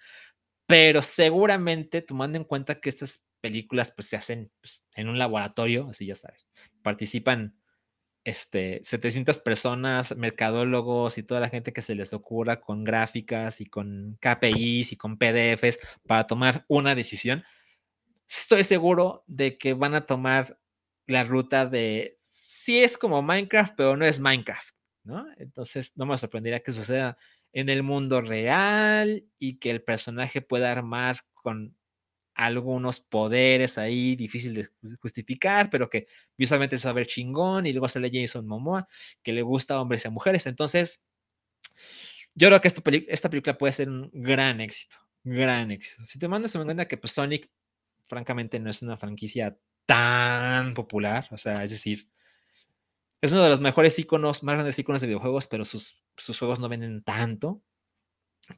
pero 0.70 1.01
seguramente 1.01 2.03
tomando 2.03 2.38
en 2.38 2.43
cuenta 2.43 2.80
que 2.80 2.89
estas 2.89 3.24
películas 3.41 3.91
pues 3.91 4.07
se 4.07 4.17
hacen 4.17 4.51
pues, 4.61 4.84
en 4.93 5.09
un 5.09 5.17
laboratorio, 5.17 5.88
así 5.89 6.05
ya 6.05 6.13
sabes, 6.13 6.45
participan 6.84 7.55
este, 8.24 8.80
700 8.84 9.39
personas, 9.39 10.15
mercadólogos 10.15 11.17
y 11.17 11.24
toda 11.24 11.39
la 11.39 11.49
gente 11.49 11.74
que 11.74 11.82
se 11.82 11.95
les 11.95 12.13
ocurra 12.13 12.61
con 12.61 12.84
gráficas 12.84 13.61
y 13.61 13.65
con 13.65 14.20
KPIs 14.22 14.91
y 14.91 14.95
con 14.95 15.17
PDFs 15.17 15.80
para 16.05 16.28
tomar 16.28 16.65
una 16.67 16.93
decisión, 16.93 17.43
estoy 18.28 18.63
seguro 18.63 19.24
de 19.26 19.57
que 19.57 19.74
van 19.74 19.95
a 19.95 20.05
tomar 20.05 20.59
la 21.07 21.24
ruta 21.24 21.65
de 21.65 22.15
sí 22.28 22.78
es 22.84 22.95
como 22.95 23.24
Minecraft, 23.24 23.74
pero 23.76 23.97
no 23.97 24.05
es 24.05 24.20
Minecraft, 24.20 24.76
¿no? 25.03 25.26
Entonces 25.38 25.93
no 25.95 26.05
me 26.05 26.15
sorprendería 26.15 26.59
que 26.59 26.72
suceda 26.72 27.17
en 27.54 27.70
el 27.70 27.84
mundo 27.84 28.22
real 28.22 29.26
y 29.38 29.58
que 29.58 29.72
el 29.72 29.82
personaje 29.82 30.41
pueda 30.41 30.72
armar 30.72 31.18
con 31.34 31.76
algunos 32.36 33.02
poderes 33.02 33.78
ahí 33.78 34.16
difícil 34.16 34.54
de 34.54 34.70
justificar, 35.02 35.70
pero 35.70 35.89
que 35.89 36.08
visualmente 36.38 36.78
es 36.78 36.84
saber 36.84 37.06
chingón 37.06 37.66
y 37.66 37.74
luego 37.74 37.89
sale 37.89 38.10
Jason 38.14 38.47
Momoa, 38.47 38.88
que 39.22 39.34
le 39.34 39.41
gusta 39.41 39.76
a 39.76 39.82
hombres 39.82 40.06
y 40.06 40.08
a 40.08 40.12
mujeres. 40.12 40.47
Entonces, 40.47 41.02
yo 42.34 42.47
creo 42.47 42.62
que 42.62 42.70
esta, 42.70 42.82
esta 43.10 43.30
película 43.30 43.58
puede 43.58 43.74
ser 43.74 43.89
un 43.89 44.10
gran 44.14 44.62
éxito, 44.62 44.95
gran 45.24 45.72
éxito. 45.72 46.06
Si 46.06 46.18
te 46.18 46.30
mandas 46.30 46.56
en 46.56 46.64
cuenta 46.64 46.88
que 46.88 46.97
pues, 46.97 47.12
Sonic, 47.12 47.50
francamente, 48.08 48.60
no 48.60 48.70
es 48.70 48.82
una 48.82 48.95
franquicia 48.95 49.58
tan 49.86 50.74
popular, 50.74 51.28
o 51.32 51.38
sea, 51.38 51.64
es 51.64 51.72
decir, 51.72 52.08
es 53.22 53.32
uno 53.32 53.43
de 53.43 53.49
los 53.49 53.59
mejores 53.59 53.97
iconos, 53.99 54.43
más 54.43 54.55
grandes 54.55 54.80
iconos 54.80 55.01
de 55.01 55.07
videojuegos, 55.07 55.47
pero 55.47 55.65
sus, 55.65 55.95
sus 56.17 56.39
juegos 56.39 56.59
no 56.59 56.70
venden 56.70 57.03
tanto 57.03 57.61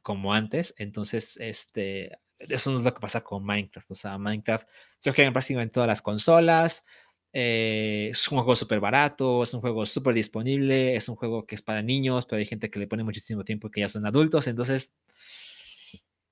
como 0.02 0.32
antes. 0.32 0.74
Entonces, 0.78 1.36
este, 1.38 2.18
eso 2.38 2.70
no 2.70 2.78
es 2.78 2.84
lo 2.84 2.94
que 2.94 3.00
pasa 3.00 3.22
con 3.22 3.44
Minecraft. 3.44 3.90
O 3.90 3.94
sea, 3.94 4.18
Minecraft 4.18 4.68
se 4.98 5.10
juega 5.10 5.28
en 5.28 5.32
prácticamente 5.32 5.74
todas 5.74 5.88
las 5.88 6.02
consolas. 6.02 6.84
Eh, 7.32 8.08
es 8.10 8.28
un 8.28 8.38
juego 8.38 8.56
súper 8.56 8.80
barato, 8.80 9.42
es 9.42 9.54
un 9.54 9.60
juego 9.60 9.86
súper 9.86 10.14
disponible, 10.14 10.96
es 10.96 11.08
un 11.08 11.16
juego 11.16 11.46
que 11.46 11.54
es 11.54 11.62
para 11.62 11.82
niños, 11.82 12.26
pero 12.26 12.38
hay 12.38 12.46
gente 12.46 12.70
que 12.70 12.78
le 12.78 12.86
pone 12.86 13.04
muchísimo 13.04 13.44
tiempo 13.44 13.70
que 13.70 13.80
ya 13.80 13.88
son 13.88 14.06
adultos. 14.06 14.46
Entonces, 14.46 14.92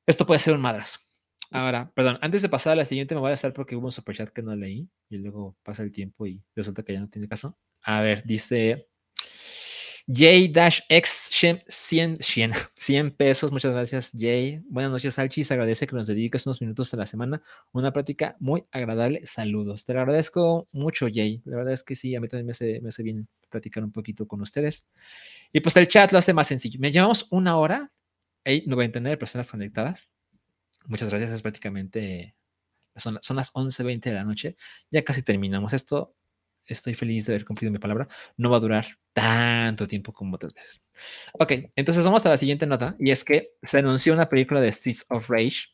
esto 0.06 0.26
puede 0.26 0.40
ser 0.40 0.54
un 0.54 0.60
madrazo. 0.60 1.00
Ahora, 1.51 1.91
perdón, 1.95 2.18
antes 2.20 2.43
de 2.43 2.49
pasar 2.49 2.74
a 2.74 2.76
la 2.76 2.84
siguiente 2.84 3.14
me 3.14 3.20
voy 3.20 3.30
a 3.30 3.34
hacer 3.34 3.53
porque 3.53 3.74
hubo 3.74 3.86
un 3.86 3.93
superchat 3.93 4.30
que 4.30 4.43
no 4.43 4.55
leí 4.55 4.88
y 5.09 5.18
luego 5.18 5.57
pasa 5.62 5.82
el 5.82 5.91
tiempo 5.91 6.26
y 6.26 6.43
resulta 6.55 6.82
que 6.84 6.93
ya 6.93 7.01
no 7.01 7.09
tiene 7.09 7.28
caso. 7.28 7.59
A 7.82 8.03
ver, 8.03 8.24
dice 8.24 8.91
J-X 10.12 11.28
100, 11.68 12.18
100, 12.74 13.11
pesos. 13.16 13.53
Muchas 13.53 13.72
gracias, 13.72 14.11
Jay. 14.16 14.61
Buenas 14.68 14.91
noches, 14.91 15.14
Salchis. 15.14 15.53
Agradece 15.53 15.86
que 15.86 15.95
nos 15.95 16.09
dediques 16.09 16.47
unos 16.47 16.61
minutos 16.61 16.93
a 16.95 16.97
la 16.97 17.07
semana. 17.07 17.43
Una 17.72 17.93
práctica 17.93 18.36
muy 18.41 18.64
agradable. 18.72 19.24
Saludos. 19.24 19.84
Te 19.84 19.95
lo 19.95 20.01
agradezco 20.01 20.68
mucho, 20.72 21.07
Jay. 21.12 21.43
La 21.45 21.57
verdad 21.57 21.74
es 21.74 21.84
que 21.84 21.95
sí, 21.95 22.16
a 22.16 22.20
mí 22.20 22.26
también 22.26 22.47
me 22.47 22.53
hace, 22.53 22.80
me 22.80 22.88
hace 22.88 23.03
bien 23.03 23.28
platicar 23.51 23.84
un 23.84 23.93
poquito 23.93 24.26
con 24.26 24.41
ustedes. 24.41 24.88
Y 25.53 25.61
pues 25.61 25.76
el 25.76 25.86
chat 25.86 26.11
lo 26.11 26.18
hace 26.18 26.34
más 26.34 26.49
sencillo. 26.49 26.80
Me 26.80 26.91
llevamos 26.91 27.28
una 27.30 27.57
hora. 27.57 27.93
Hay 28.45 28.64
99 28.66 29.16
personas 29.16 29.51
conectadas. 29.51 30.09
Muchas 30.86 31.10
gracias. 31.10 31.30
Es 31.30 31.42
prácticamente. 31.42 32.34
Son, 32.96 33.18
son 33.22 33.36
las 33.36 33.52
11.20 33.52 34.00
de 34.00 34.12
la 34.12 34.24
noche. 34.24 34.56
Ya 34.90 35.04
casi 35.04 35.22
terminamos 35.22 35.72
esto 35.72 36.14
estoy 36.72 36.94
feliz 36.94 37.26
de 37.26 37.34
haber 37.34 37.44
cumplido 37.44 37.72
mi 37.72 37.78
palabra, 37.78 38.08
no 38.36 38.50
va 38.50 38.56
a 38.56 38.60
durar 38.60 38.86
tanto 39.12 39.86
tiempo 39.86 40.12
como 40.12 40.36
otras 40.36 40.54
veces. 40.54 40.82
Ok, 41.34 41.52
entonces 41.76 42.04
vamos 42.04 42.24
a 42.26 42.30
la 42.30 42.36
siguiente 42.36 42.66
nota, 42.66 42.96
y 42.98 43.10
es 43.10 43.24
que 43.24 43.52
se 43.62 43.78
anunció 43.78 44.12
una 44.12 44.28
película 44.28 44.60
de 44.60 44.72
Streets 44.72 45.06
of 45.08 45.28
Rage, 45.28 45.68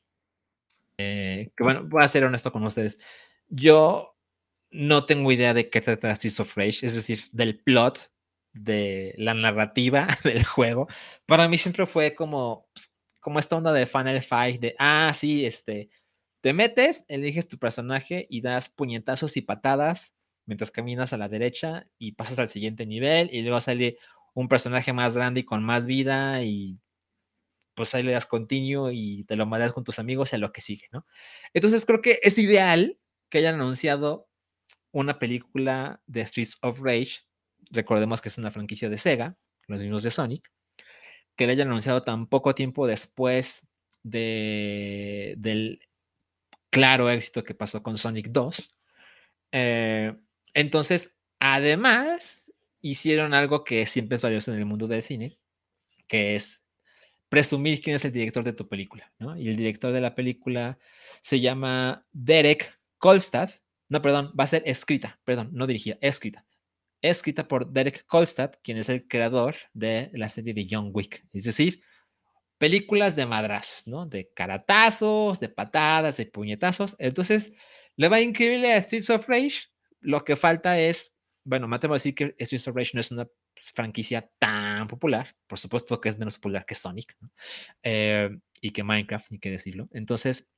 eh, 0.99 1.51
que 1.57 1.65
bueno, 1.65 1.85
voy 1.85 2.03
a 2.03 2.09
ser 2.09 2.25
honesto 2.25 2.53
con 2.53 2.65
ustedes, 2.65 2.99
yo 3.49 4.17
no 4.71 5.05
tengo 5.05 5.31
idea 5.33 5.55
de 5.55 5.71
qué 5.71 5.81
trata 5.81 6.15
Streets 6.15 6.41
of 6.41 6.57
Rage, 6.57 6.85
es 6.85 6.95
decir, 6.95 7.21
del 7.33 7.61
plot, 7.61 8.11
de 8.53 9.15
la 9.19 9.35
narrativa 9.35 10.09
del 10.25 10.45
juego. 10.45 10.89
Para 11.27 11.49
mí 11.49 11.59
siempre 11.59 11.87
fue 11.87 12.15
como, 12.15 12.69
pues, 12.73 12.91
como 13.27 13.41
esta 13.41 13.57
onda 13.57 13.73
de 13.73 13.87
Final 13.87 14.23
Fight, 14.23 14.61
de, 14.61 14.77
ah, 14.79 15.13
sí, 15.13 15.45
este, 15.45 15.91
te 16.43 16.53
metes, 16.53 17.05
eliges 17.09 17.49
tu 17.49 17.59
personaje 17.59 18.25
y 18.31 18.41
das 18.41 18.69
puñetazos 18.69 19.37
y 19.37 19.43
patadas 19.43 20.15
mientras 20.45 20.71
caminas 20.71 21.13
a 21.13 21.17
la 21.17 21.29
derecha 21.29 21.89
y 21.99 22.13
pasas 22.13 22.39
al 22.39 22.49
siguiente 22.49 22.87
nivel 22.87 23.29
y 23.33 23.43
luego 23.43 23.59
sale 23.59 23.99
un 24.33 24.47
personaje 24.47 24.93
más 24.93 25.17
grande 25.17 25.41
y 25.41 25.45
con 25.45 25.65
más 25.65 25.87
vida 25.87 26.45
y 26.45 26.79
pues 27.75 27.97
ahí 27.97 28.05
le 28.05 28.13
das 28.13 28.27
continuo 28.27 28.93
y 28.93 29.25
te 29.25 29.35
lo 29.35 29.45
mandas 29.45 29.73
con 29.73 29.83
tus 29.83 29.99
amigos 29.99 30.33
a 30.33 30.39
lo 30.39 30.53
que 30.53 30.61
sigue, 30.61 30.87
¿no? 30.93 31.05
Entonces 31.53 31.85
creo 31.85 32.03
que 32.03 32.21
es 32.23 32.39
ideal 32.39 32.97
que 33.29 33.39
hayan 33.39 33.57
anunciado 33.57 34.29
una 34.93 35.19
película 35.19 36.01
de 36.07 36.25
Streets 36.25 36.59
of 36.63 36.79
Rage. 36.81 37.23
Recordemos 37.73 38.21
que 38.21 38.29
es 38.29 38.39
una 38.39 38.53
franquicia 38.53 38.89
de 38.89 38.99
Sega, 38.99 39.37
los 39.67 39.81
mismos 39.81 40.05
de 40.05 40.13
Sonic, 40.13 40.49
que 41.37 41.47
le 41.47 41.53
hayan 41.53 41.69
anunciado 41.69 42.03
tan 42.03 42.27
poco 42.27 42.55
tiempo 42.55 42.87
después 42.87 43.69
de, 44.03 45.35
del 45.39 45.81
claro 46.71 47.11
éxito 47.11 47.45
que 47.45 47.55
pasó 47.55 47.83
con 47.83 47.99
Sonic 47.99 48.29
2. 48.29 48.77
Eh, 49.53 50.15
entonces, 50.55 51.15
además, 51.39 52.53
hicieron 52.81 53.35
algo 53.35 53.65
que 53.65 53.87
siempre 53.87 54.17
es 54.17 54.23
valioso 54.23 54.53
en 54.53 54.59
el 54.59 54.67
mundo 54.67 54.87
del 54.87 55.03
cine, 55.03 55.39
que 56.07 56.35
es 56.35 56.63
presumir 57.29 57.81
quién 57.81 57.97
es 57.97 58.05
el 58.05 58.13
director 58.13 58.45
de 58.45 58.53
tu 58.53 58.69
película. 58.69 59.13
Y 59.37 59.49
el 59.49 59.57
director 59.57 59.93
de 59.93 60.01
la 60.01 60.15
película 60.15 60.79
se 61.21 61.41
llama 61.41 62.07
Derek 62.13 62.79
Kolstad. 62.99 63.51
No, 63.89 64.03
perdón, 64.03 64.33
va 64.39 64.45
a 64.45 64.49
ser 64.49 64.63
escrita, 64.67 65.21
perdón, 65.25 65.51
no 65.53 65.67
dirigida, 65.67 65.99
escrita. 66.01 66.45
Escrita 67.03 67.47
por 67.47 67.71
Derek 67.71 68.07
Kolstad, 68.07 68.53
quien 68.63 68.79
es 68.79 68.89
el 68.89 69.07
creador 69.07 69.55
de 69.73 70.11
la 70.13 70.29
serie 70.29 70.55
de 70.55 70.67
John 70.71 70.91
Wick. 70.93 71.25
Es 71.33 71.45
decir, 71.45 71.83
películas 72.59 73.17
de 73.17 73.27
madrazos, 73.27 73.87
¿no? 73.87 74.07
De 74.07 74.31
caratazos, 74.35 75.41
de 75.41 75.49
patadas, 75.49 76.17
de 76.17 76.27
puñetazos. 76.27 76.97
Entonces, 76.99 77.53
le 77.97 78.09
va 78.09 78.21
increíble 78.21 78.73
a 78.73 78.81
Streets 78.81 79.11
of 79.11 79.29
Rage. 79.29 79.69
Lo 80.01 80.25
que 80.25 80.37
falta 80.37 80.79
es, 80.79 81.13
bueno, 81.45 81.69
me 81.69 81.77
atrevo 81.77 81.95
a 81.95 81.97
decir 81.97 82.15
que 82.15 82.35
Streets 82.39 82.69
of 82.69 82.77
Rage 82.77 82.91
no 82.95 83.01
es 83.01 83.11
una 83.11 83.27
franquicia 83.75 84.31
tan 84.39 84.87
popular, 84.87 85.35
por 85.47 85.59
supuesto 85.59 86.01
que 86.01 86.11
es 86.11 86.19
menos 86.19 86.37
popular 86.37 86.67
que 86.67 86.75
Sonic, 86.75 87.17
eh, 87.83 88.31
y 88.61 88.71
que 88.71 88.85
Minecraft, 88.85 89.31
ni 89.31 89.39
qué 89.39 89.51
decirlo. 89.51 89.89
Entonces, 89.93 90.49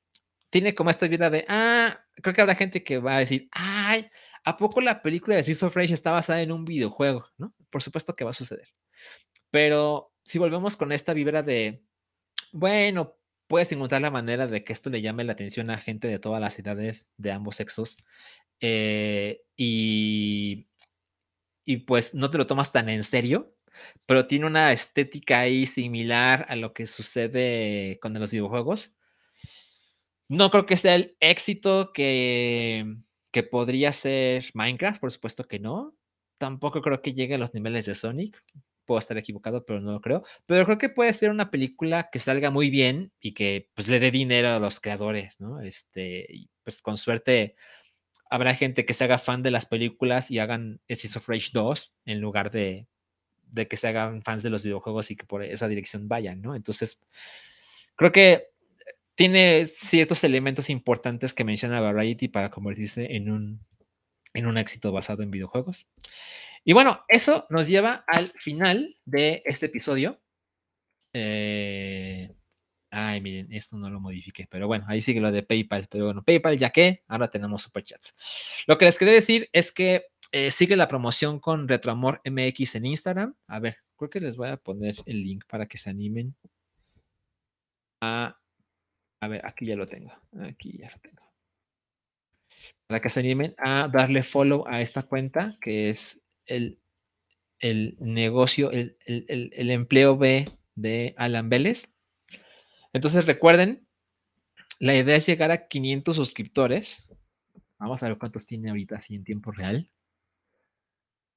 tiene 0.49 0.75
como 0.75 0.89
esta 0.89 1.07
vida 1.07 1.29
de, 1.29 1.45
ah, 1.47 1.99
creo 2.15 2.33
que 2.33 2.41
habrá 2.41 2.55
gente 2.55 2.83
que 2.83 2.97
va 2.97 3.17
a 3.17 3.19
decir, 3.19 3.47
ay, 3.51 4.09
¿a 4.43 4.57
poco 4.57 4.81
la 4.81 5.01
película 5.01 5.35
de 5.35 5.43
Streets 5.43 5.63
of 5.63 5.75
Rage 5.75 5.93
está 5.93 6.11
basada 6.11 6.41
en 6.41 6.51
un 6.51 6.65
videojuego? 6.65 7.27
¿no? 7.37 7.53
Por 7.69 7.83
supuesto 7.83 8.15
que 8.15 8.23
va 8.23 8.31
a 8.31 8.33
suceder. 8.33 8.69
Pero 9.51 10.13
si 10.23 10.39
volvemos 10.39 10.75
con 10.75 10.91
esta 10.91 11.13
vibra 11.13 11.43
de, 11.43 11.83
bueno, 12.51 13.15
puedes 13.47 13.71
encontrar 13.71 14.01
la 14.01 14.11
manera 14.11 14.47
de 14.47 14.63
que 14.63 14.73
esto 14.73 14.89
le 14.89 15.01
llame 15.01 15.23
la 15.23 15.33
atención 15.33 15.69
a 15.69 15.77
gente 15.77 16.07
de 16.07 16.19
todas 16.19 16.39
las 16.39 16.57
edades, 16.59 17.09
de 17.17 17.31
ambos 17.31 17.55
sexos, 17.55 17.97
eh, 18.61 19.41
y, 19.55 20.67
y 21.65 21.77
pues 21.77 22.13
no 22.13 22.29
te 22.29 22.37
lo 22.37 22.45
tomas 22.47 22.71
tan 22.71 22.89
en 22.89 23.03
serio, 23.03 23.55
pero 24.05 24.27
tiene 24.27 24.45
una 24.45 24.71
estética 24.71 25.39
ahí 25.39 25.65
similar 25.65 26.45
a 26.49 26.55
lo 26.55 26.73
que 26.73 26.85
sucede 26.85 27.99
con 28.01 28.13
los 28.13 28.31
videojuegos. 28.31 28.93
No 30.27 30.51
creo 30.51 30.65
que 30.67 30.77
sea 30.77 30.95
el 30.95 31.17
éxito 31.19 31.91
que, 31.91 32.97
que 33.31 33.43
podría 33.43 33.91
ser 33.91 34.45
Minecraft, 34.53 34.99
por 34.99 35.11
supuesto 35.11 35.43
que 35.45 35.59
no. 35.59 35.95
Tampoco 36.37 36.81
creo 36.81 37.01
que 37.01 37.13
llegue 37.13 37.35
a 37.35 37.37
los 37.37 37.53
niveles 37.53 37.85
de 37.85 37.95
Sonic. 37.95 38.41
Puedo 38.85 38.99
estar 38.99 39.17
equivocado, 39.17 39.65
pero 39.65 39.81
no 39.81 39.91
lo 39.91 40.01
creo. 40.01 40.23
Pero 40.45 40.65
creo 40.65 40.77
que 40.77 40.89
puede 40.89 41.13
ser 41.13 41.29
una 41.29 41.51
película 41.51 42.09
que 42.11 42.19
salga 42.19 42.49
muy 42.49 42.69
bien 42.69 43.11
y 43.19 43.33
que 43.33 43.69
pues 43.75 43.87
le 43.87 43.99
dé 43.99 44.09
dinero 44.09 44.49
a 44.49 44.59
los 44.59 44.79
creadores, 44.79 45.39
¿no? 45.39 45.61
Este, 45.61 46.49
pues 46.63 46.81
con 46.81 46.97
suerte 46.97 47.55
habrá 48.29 48.55
gente 48.55 48.85
que 48.85 48.93
se 48.93 49.03
haga 49.03 49.17
fan 49.17 49.43
de 49.43 49.51
las 49.51 49.65
películas 49.65 50.31
y 50.31 50.39
hagan 50.39 50.81
Streets 50.89 51.17
of 51.17 51.27
Rage 51.27 51.49
2 51.51 51.95
en 52.05 52.21
lugar 52.21 52.51
de, 52.51 52.87
de, 53.47 53.67
que 53.67 53.77
se 53.77 53.87
hagan 53.87 54.21
fans 54.21 54.43
de 54.43 54.51
los 54.51 54.63
videojuegos 54.63 55.09
y 55.11 55.15
que 55.15 55.25
por 55.25 55.43
esa 55.43 55.67
dirección 55.67 56.07
vayan, 56.07 56.41
¿no? 56.41 56.55
Entonces, 56.55 56.99
creo 57.95 58.11
que 58.11 58.48
tiene 59.19 59.65
ciertos 59.65 60.23
elementos 60.23 60.69
importantes 60.69 61.33
que 61.33 61.43
menciona 61.43 61.81
Variety 61.81 62.29
para 62.29 62.49
convertirse 62.49 63.17
en 63.17 63.29
un, 63.29 63.59
en 64.33 64.47
un 64.47 64.57
éxito 64.57 64.93
basado 64.93 65.23
en 65.23 65.29
videojuegos. 65.29 65.89
Y 66.63 66.71
bueno, 66.71 67.03
eso 67.09 67.45
nos 67.49 67.67
lleva 67.67 68.05
al 68.07 68.31
final 68.37 68.95
de 69.03 69.41
este 69.43 69.65
episodio. 69.65 70.21
Eh, 71.11 72.33
Ay, 72.91 73.19
miren, 73.19 73.51
esto 73.51 73.75
no 73.75 73.89
lo 73.89 73.99
modifiqué, 73.99 74.47
pero 74.49 74.67
bueno, 74.67 74.85
ahí 74.87 75.01
sigue 75.01 75.19
lo 75.19 75.33
de 75.33 75.43
PayPal. 75.43 75.89
Pero 75.91 76.05
bueno, 76.05 76.23
PayPal, 76.23 76.57
ya 76.57 76.69
que 76.69 77.03
ahora 77.09 77.29
tenemos 77.29 77.63
superchats. 77.63 78.15
Lo 78.67 78.77
que 78.77 78.85
les 78.85 78.97
quería 78.97 79.13
decir 79.13 79.49
es 79.51 79.73
que 79.73 80.05
eh, 80.31 80.49
sigue 80.49 80.77
la 80.77 80.87
promoción 80.87 81.41
con 81.41 81.67
Retroamor 81.67 82.21
MX 82.23 82.75
en 82.75 82.85
Instagram. 82.85 83.35
A 83.47 83.59
ver, 83.59 83.79
creo 83.97 84.09
que 84.09 84.21
les 84.21 84.37
voy 84.37 84.47
a 84.47 84.55
poner 84.55 84.95
el 85.05 85.23
link 85.23 85.43
para 85.45 85.65
que 85.67 85.77
se 85.77 85.89
animen 85.89 86.37
a. 87.99 88.38
A 89.21 89.27
ver, 89.27 89.45
aquí 89.45 89.65
ya 89.65 89.75
lo 89.75 89.87
tengo. 89.87 90.11
Aquí 90.41 90.77
ya 90.77 90.89
lo 90.89 90.99
tengo. 90.99 91.23
Para 92.87 93.01
que 93.01 93.09
se 93.09 93.19
animen 93.19 93.53
a 93.57 93.87
darle 93.91 94.23
follow 94.23 94.65
a 94.67 94.81
esta 94.81 95.03
cuenta, 95.03 95.57
que 95.61 95.89
es 95.89 96.23
el, 96.45 96.79
el 97.59 97.97
negocio, 97.99 98.71
el, 98.71 98.97
el, 99.05 99.51
el 99.53 99.71
empleo 99.71 100.17
B 100.17 100.49
de 100.75 101.13
Alan 101.17 101.49
Vélez. 101.49 101.91
Entonces 102.93 103.25
recuerden, 103.25 103.85
la 104.79 104.95
idea 104.95 105.17
es 105.17 105.25
llegar 105.25 105.51
a 105.51 105.67
500 105.67 106.15
suscriptores. 106.15 107.09
Vamos 107.77 108.01
a 108.01 108.07
ver 108.07 108.17
cuántos 108.17 108.45
tiene 108.45 108.69
ahorita 108.69 108.95
así 108.97 109.15
en 109.15 109.23
tiempo 109.23 109.51
real. 109.51 109.89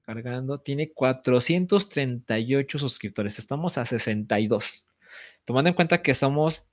Cargando, 0.02 0.60
tiene 0.60 0.92
438 0.92 2.78
suscriptores. 2.78 3.38
Estamos 3.38 3.78
a 3.78 3.84
62. 3.84 4.84
Tomando 5.44 5.68
en 5.68 5.74
cuenta 5.74 6.02
que 6.02 6.14
somos 6.14 6.68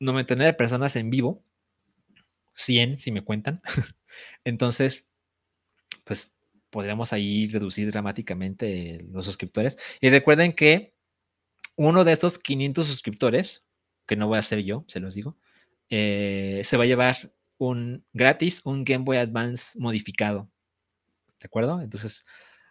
99 0.00 0.54
personas 0.54 0.96
en 0.96 1.10
vivo, 1.10 1.42
100 2.54 2.98
si 2.98 3.12
me 3.12 3.22
cuentan. 3.22 3.60
Entonces, 4.44 5.10
pues 6.04 6.34
podríamos 6.70 7.12
ahí 7.12 7.48
reducir 7.48 7.90
dramáticamente 7.90 9.04
los 9.10 9.24
suscriptores. 9.24 9.78
Y 10.00 10.10
recuerden 10.10 10.52
que 10.52 10.94
uno 11.76 12.04
de 12.04 12.12
estos 12.12 12.38
500 12.38 12.86
suscriptores 12.86 13.66
que 14.06 14.16
no 14.16 14.28
voy 14.28 14.36
a 14.36 14.40
hacer 14.40 14.62
yo, 14.62 14.84
se 14.88 15.00
los 15.00 15.14
digo, 15.14 15.36
eh, 15.90 16.60
se 16.64 16.76
va 16.76 16.84
a 16.84 16.86
llevar 16.86 17.32
un 17.58 18.04
gratis, 18.12 18.60
un 18.64 18.84
Game 18.84 19.04
Boy 19.04 19.18
Advance 19.18 19.78
modificado. 19.78 20.50
¿De 21.40 21.46
acuerdo? 21.46 21.80
Entonces, 21.80 22.24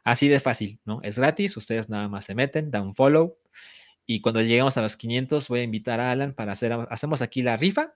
así 0.03 0.27
de 0.27 0.39
fácil, 0.39 0.79
¿no? 0.85 1.01
Es 1.01 1.17
gratis, 1.19 1.55
ustedes 1.57 1.89
nada 1.89 2.07
más 2.07 2.25
se 2.25 2.35
meten, 2.35 2.71
dan 2.71 2.95
follow. 2.95 3.37
Y 4.05 4.21
cuando 4.21 4.41
lleguemos 4.41 4.77
a 4.77 4.81
los 4.81 4.97
500, 4.97 5.47
voy 5.47 5.61
a 5.61 5.63
invitar 5.63 5.99
a 5.99 6.11
Alan 6.11 6.33
para 6.33 6.51
hacer, 6.51 6.73
hacemos 6.89 7.21
aquí 7.21 7.41
la 7.41 7.57
rifa, 7.57 7.95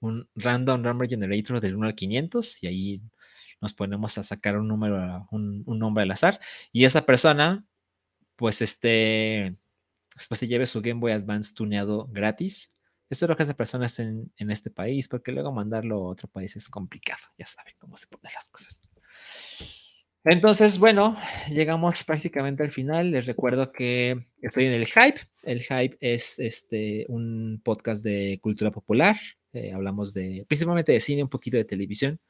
un 0.00 0.28
random 0.34 0.82
number 0.82 1.08
generator 1.08 1.60
del 1.60 1.76
1 1.76 1.86
al 1.86 1.94
500, 1.94 2.62
y 2.62 2.66
ahí 2.66 3.02
nos 3.60 3.72
ponemos 3.72 4.18
a 4.18 4.22
sacar 4.22 4.58
un 4.58 4.68
número, 4.68 5.28
un, 5.30 5.62
un 5.66 5.78
nombre 5.78 6.02
al 6.02 6.10
azar. 6.10 6.40
Y 6.72 6.84
esa 6.84 7.06
persona, 7.06 7.64
pues 8.36 8.62
este, 8.62 9.56
después 10.16 10.38
se 10.40 10.46
lleve 10.46 10.66
su 10.66 10.82
Game 10.82 11.00
Boy 11.00 11.12
Advance 11.12 11.54
tuneado 11.54 12.08
gratis. 12.08 12.76
Espero 13.08 13.36
que 13.36 13.42
esa 13.42 13.54
persona 13.54 13.86
esté 13.86 14.04
en, 14.04 14.50
este 14.50 14.70
país, 14.70 15.06
porque 15.06 15.32
luego 15.32 15.52
mandarlo 15.52 15.96
a 15.96 16.08
otro 16.08 16.28
país 16.28 16.56
es 16.56 16.68
complicado. 16.68 17.22
Ya 17.38 17.46
saben 17.46 17.74
cómo 17.78 17.96
se 17.96 18.06
ponen 18.06 18.32
las 18.34 18.48
cosas. 18.48 18.82
Entonces, 20.24 20.78
bueno, 20.78 21.16
llegamos 21.48 22.04
prácticamente 22.04 22.62
al 22.62 22.70
final. 22.70 23.10
Les 23.10 23.26
recuerdo 23.26 23.72
que 23.72 24.26
estoy 24.40 24.66
en 24.66 24.72
el 24.72 24.86
Hype. 24.86 25.20
El 25.42 25.62
Hype 25.62 25.96
es 26.00 26.38
este, 26.38 27.04
un 27.08 27.60
podcast 27.64 28.04
de 28.04 28.38
cultura 28.40 28.70
popular. 28.70 29.16
Eh, 29.52 29.72
hablamos 29.72 30.14
de 30.14 30.44
principalmente 30.48 30.92
de 30.92 31.00
cine, 31.00 31.22
un 31.22 31.28
poquito 31.28 31.56
de 31.56 31.64
televisión, 31.64 32.20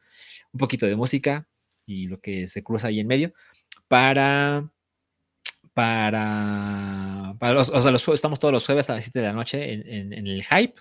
un 0.53 0.59
poquito 0.59 0.87
de 0.87 0.97
música 0.97 1.47
y 1.87 2.07
lo 2.07 2.21
que 2.21 2.49
se 2.49 2.63
cruza 2.63 2.89
ahí 2.89 3.01
en 3.01 3.07
medio 3.07 3.33
para 3.89 4.73
para, 5.75 7.35
para 7.39 7.55
los, 7.55 7.71
o 7.71 7.81
sea, 7.81 7.91
los, 7.91 8.07
estamos 8.09 8.39
todos 8.39 8.53
los 8.53 8.67
jueves 8.67 8.91
a 8.91 8.95
las 8.95 9.05
7 9.05 9.21
de 9.21 9.25
la 9.25 9.33
noche 9.33 9.73
en, 9.73 10.13
el 10.13 10.45
hype. 10.45 10.75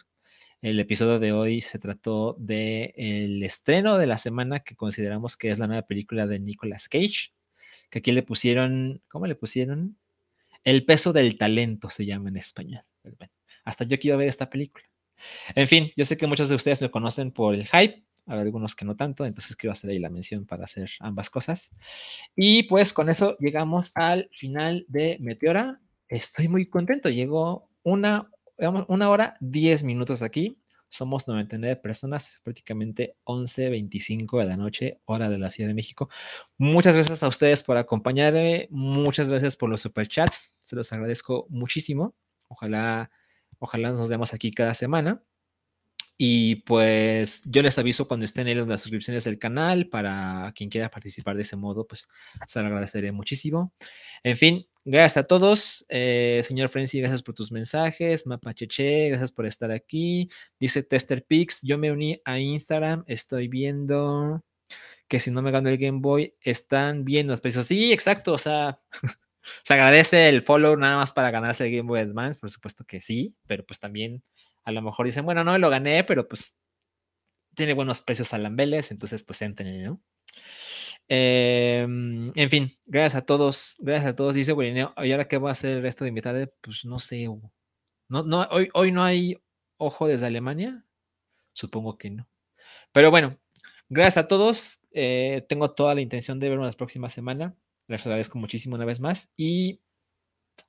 El 0.61 0.79
episodio 0.79 1.17
de 1.17 1.31
hoy 1.31 1.59
se 1.59 1.79
trató 1.79 2.35
del 2.37 2.93
el 2.95 3.41
estreno 3.41 3.97
de 3.97 4.05
la 4.05 4.19
semana 4.19 4.59
que 4.59 4.75
consideramos 4.75 5.35
que 5.35 5.49
es 5.49 5.57
la 5.57 5.65
nueva 5.65 5.87
película 5.87 6.27
de 6.27 6.39
Nicolas 6.39 6.87
Cage, 6.87 7.33
que 7.89 7.97
aquí 7.97 8.11
le 8.11 8.21
pusieron, 8.21 9.01
¿cómo 9.09 9.25
le 9.25 9.33
pusieron? 9.33 9.97
El 10.63 10.85
peso 10.85 11.13
del 11.13 11.35
talento 11.39 11.89
se 11.89 12.05
llama 12.05 12.29
en 12.29 12.37
español. 12.37 12.83
hasta 13.63 13.85
yo 13.85 13.99
quiero 13.99 14.19
ver 14.19 14.27
esta 14.27 14.51
película. 14.51 14.85
En 15.55 15.67
fin, 15.67 15.91
yo 15.95 16.05
sé 16.05 16.15
que 16.15 16.27
muchos 16.27 16.47
de 16.47 16.55
ustedes 16.55 16.79
me 16.79 16.91
conocen 16.91 17.31
por 17.31 17.55
el 17.55 17.65
hype, 17.65 18.03
algunos 18.27 18.75
que 18.75 18.85
no 18.85 18.95
tanto, 18.95 19.25
entonces 19.25 19.55
quiero 19.55 19.71
hacer 19.71 19.89
ahí 19.89 19.97
la 19.97 20.11
mención 20.11 20.45
para 20.45 20.65
hacer 20.65 20.91
ambas 20.99 21.31
cosas. 21.31 21.71
Y 22.35 22.63
pues 22.63 22.93
con 22.93 23.09
eso 23.09 23.35
llegamos 23.39 23.91
al 23.95 24.29
final 24.31 24.85
de 24.89 25.17
Meteora. 25.21 25.81
Estoy 26.07 26.47
muy 26.49 26.67
contento, 26.67 27.09
llegó 27.09 27.67
una, 27.81 28.29
una 28.57 29.09
hora, 29.09 29.37
10 29.39 29.83
minutos 29.83 30.21
aquí. 30.21 30.57
Somos 30.89 31.25
99 31.25 31.77
personas, 31.77 32.41
prácticamente 32.43 33.15
11.25 33.23 34.39
de 34.39 34.45
la 34.45 34.57
noche, 34.57 34.99
hora 35.05 35.29
de 35.29 35.37
la 35.37 35.49
Ciudad 35.49 35.69
de 35.69 35.73
México. 35.73 36.09
Muchas 36.57 36.95
gracias 36.95 37.23
a 37.23 37.29
ustedes 37.29 37.63
por 37.63 37.77
acompañarme. 37.77 38.67
Muchas 38.71 39.29
gracias 39.29 39.55
por 39.55 39.69
los 39.69 39.81
superchats. 39.81 40.57
Se 40.63 40.75
los 40.75 40.91
agradezco 40.91 41.47
muchísimo. 41.49 42.13
Ojalá, 42.49 43.09
ojalá 43.59 43.91
nos 43.91 44.09
vemos 44.09 44.33
aquí 44.33 44.51
cada 44.51 44.73
semana. 44.73 45.23
Y 46.23 46.57
pues 46.57 47.41
yo 47.45 47.63
les 47.63 47.79
aviso 47.79 48.07
cuando 48.07 48.25
estén 48.25 48.47
en 48.47 48.69
las 48.69 48.81
suscripciones 48.81 49.23
del 49.23 49.39
canal 49.39 49.87
para 49.87 50.53
quien 50.55 50.69
quiera 50.69 50.91
participar 50.91 51.35
de 51.35 51.41
ese 51.41 51.55
modo, 51.55 51.87
pues 51.87 52.09
se 52.45 52.61
lo 52.61 52.67
agradeceré 52.67 53.11
muchísimo. 53.11 53.73
En 54.21 54.37
fin, 54.37 54.67
gracias 54.85 55.17
a 55.17 55.23
todos. 55.23 55.85
Eh, 55.89 56.41
señor 56.43 56.69
Frenzy, 56.69 56.99
gracias 56.99 57.21
por 57.21 57.35
tus 57.35 57.51
mensajes. 57.51 58.25
Mapacheche, 58.25 59.09
gracias 59.09 59.31
por 59.31 59.45
estar 59.45 59.71
aquí. 59.71 60.29
Dice 60.59 60.83
Tester 60.83 61.25
Pix, 61.25 61.59
yo 61.61 61.77
me 61.77 61.91
uní 61.91 62.21
a 62.25 62.39
Instagram, 62.39 63.03
estoy 63.07 63.47
viendo 63.47 64.43
que 65.07 65.19
si 65.19 65.29
no 65.29 65.41
me 65.41 65.51
gano 65.51 65.69
el 65.69 65.77
Game 65.77 65.99
Boy, 65.99 66.35
están 66.41 67.03
bien 67.03 67.27
los 67.27 67.41
precios. 67.41 67.65
Sí, 67.65 67.91
exacto, 67.91 68.33
o 68.33 68.37
sea, 68.37 68.79
se 69.63 69.73
agradece 69.73 70.29
el 70.29 70.41
follow 70.41 70.77
nada 70.77 70.97
más 70.97 71.11
para 71.11 71.31
ganarse 71.31 71.65
el 71.65 71.75
Game 71.75 71.87
Boy 71.87 71.99
Advance, 71.99 72.39
por 72.39 72.49
supuesto 72.49 72.85
que 72.85 73.01
sí, 73.01 73.35
pero 73.45 73.65
pues 73.65 73.79
también 73.79 74.23
a 74.63 74.71
lo 74.71 74.81
mejor 74.81 75.05
dicen, 75.05 75.25
bueno, 75.25 75.43
no 75.43 75.57
lo 75.57 75.69
gané, 75.69 76.03
pero 76.05 76.27
pues 76.27 76.55
tiene 77.55 77.73
buenos 77.73 78.01
precios 78.01 78.33
a 78.33 78.37
Lambeles, 78.37 78.91
entonces 78.91 79.23
pues 79.23 79.41
entren, 79.41 79.83
¿no? 79.83 80.01
Em, 81.13 82.31
en 82.35 82.49
fin, 82.49 82.71
gracias 82.85 83.15
a 83.15 83.25
todos, 83.25 83.75
gracias 83.79 84.13
a 84.13 84.15
todos. 84.15 84.33
Dice 84.33 84.53
Gurineo, 84.53 84.93
¿y 84.95 85.11
ahora 85.11 85.27
qué 85.27 85.35
voy 85.35 85.49
a 85.49 85.51
hacer 85.51 85.71
el 85.75 85.81
resto 85.81 86.05
de 86.05 86.07
invitados? 86.07 86.47
Pues 86.61 86.85
no 86.85 86.99
sé, 86.99 87.27
no, 88.07 88.23
no, 88.23 88.47
hoy, 88.49 88.69
hoy 88.73 88.93
no 88.93 89.03
hay 89.03 89.35
ojo 89.75 90.07
desde 90.07 90.27
Alemania, 90.27 90.85
supongo 91.51 91.97
que 91.97 92.11
no. 92.11 92.29
Pero 92.93 93.11
bueno, 93.11 93.37
gracias 93.89 94.23
a 94.23 94.27
todos. 94.29 94.79
Eh, 94.91 95.45
tengo 95.49 95.71
toda 95.71 95.95
la 95.95 96.01
intención 96.01 96.39
de 96.39 96.47
vernos 96.47 96.67
la 96.67 96.77
próxima 96.77 97.09
semana. 97.09 97.57
Les 97.87 97.99
agradezco 98.05 98.39
muchísimo 98.39 98.75
una 98.75 98.85
vez 98.85 99.01
más 99.01 99.29
y 99.35 99.81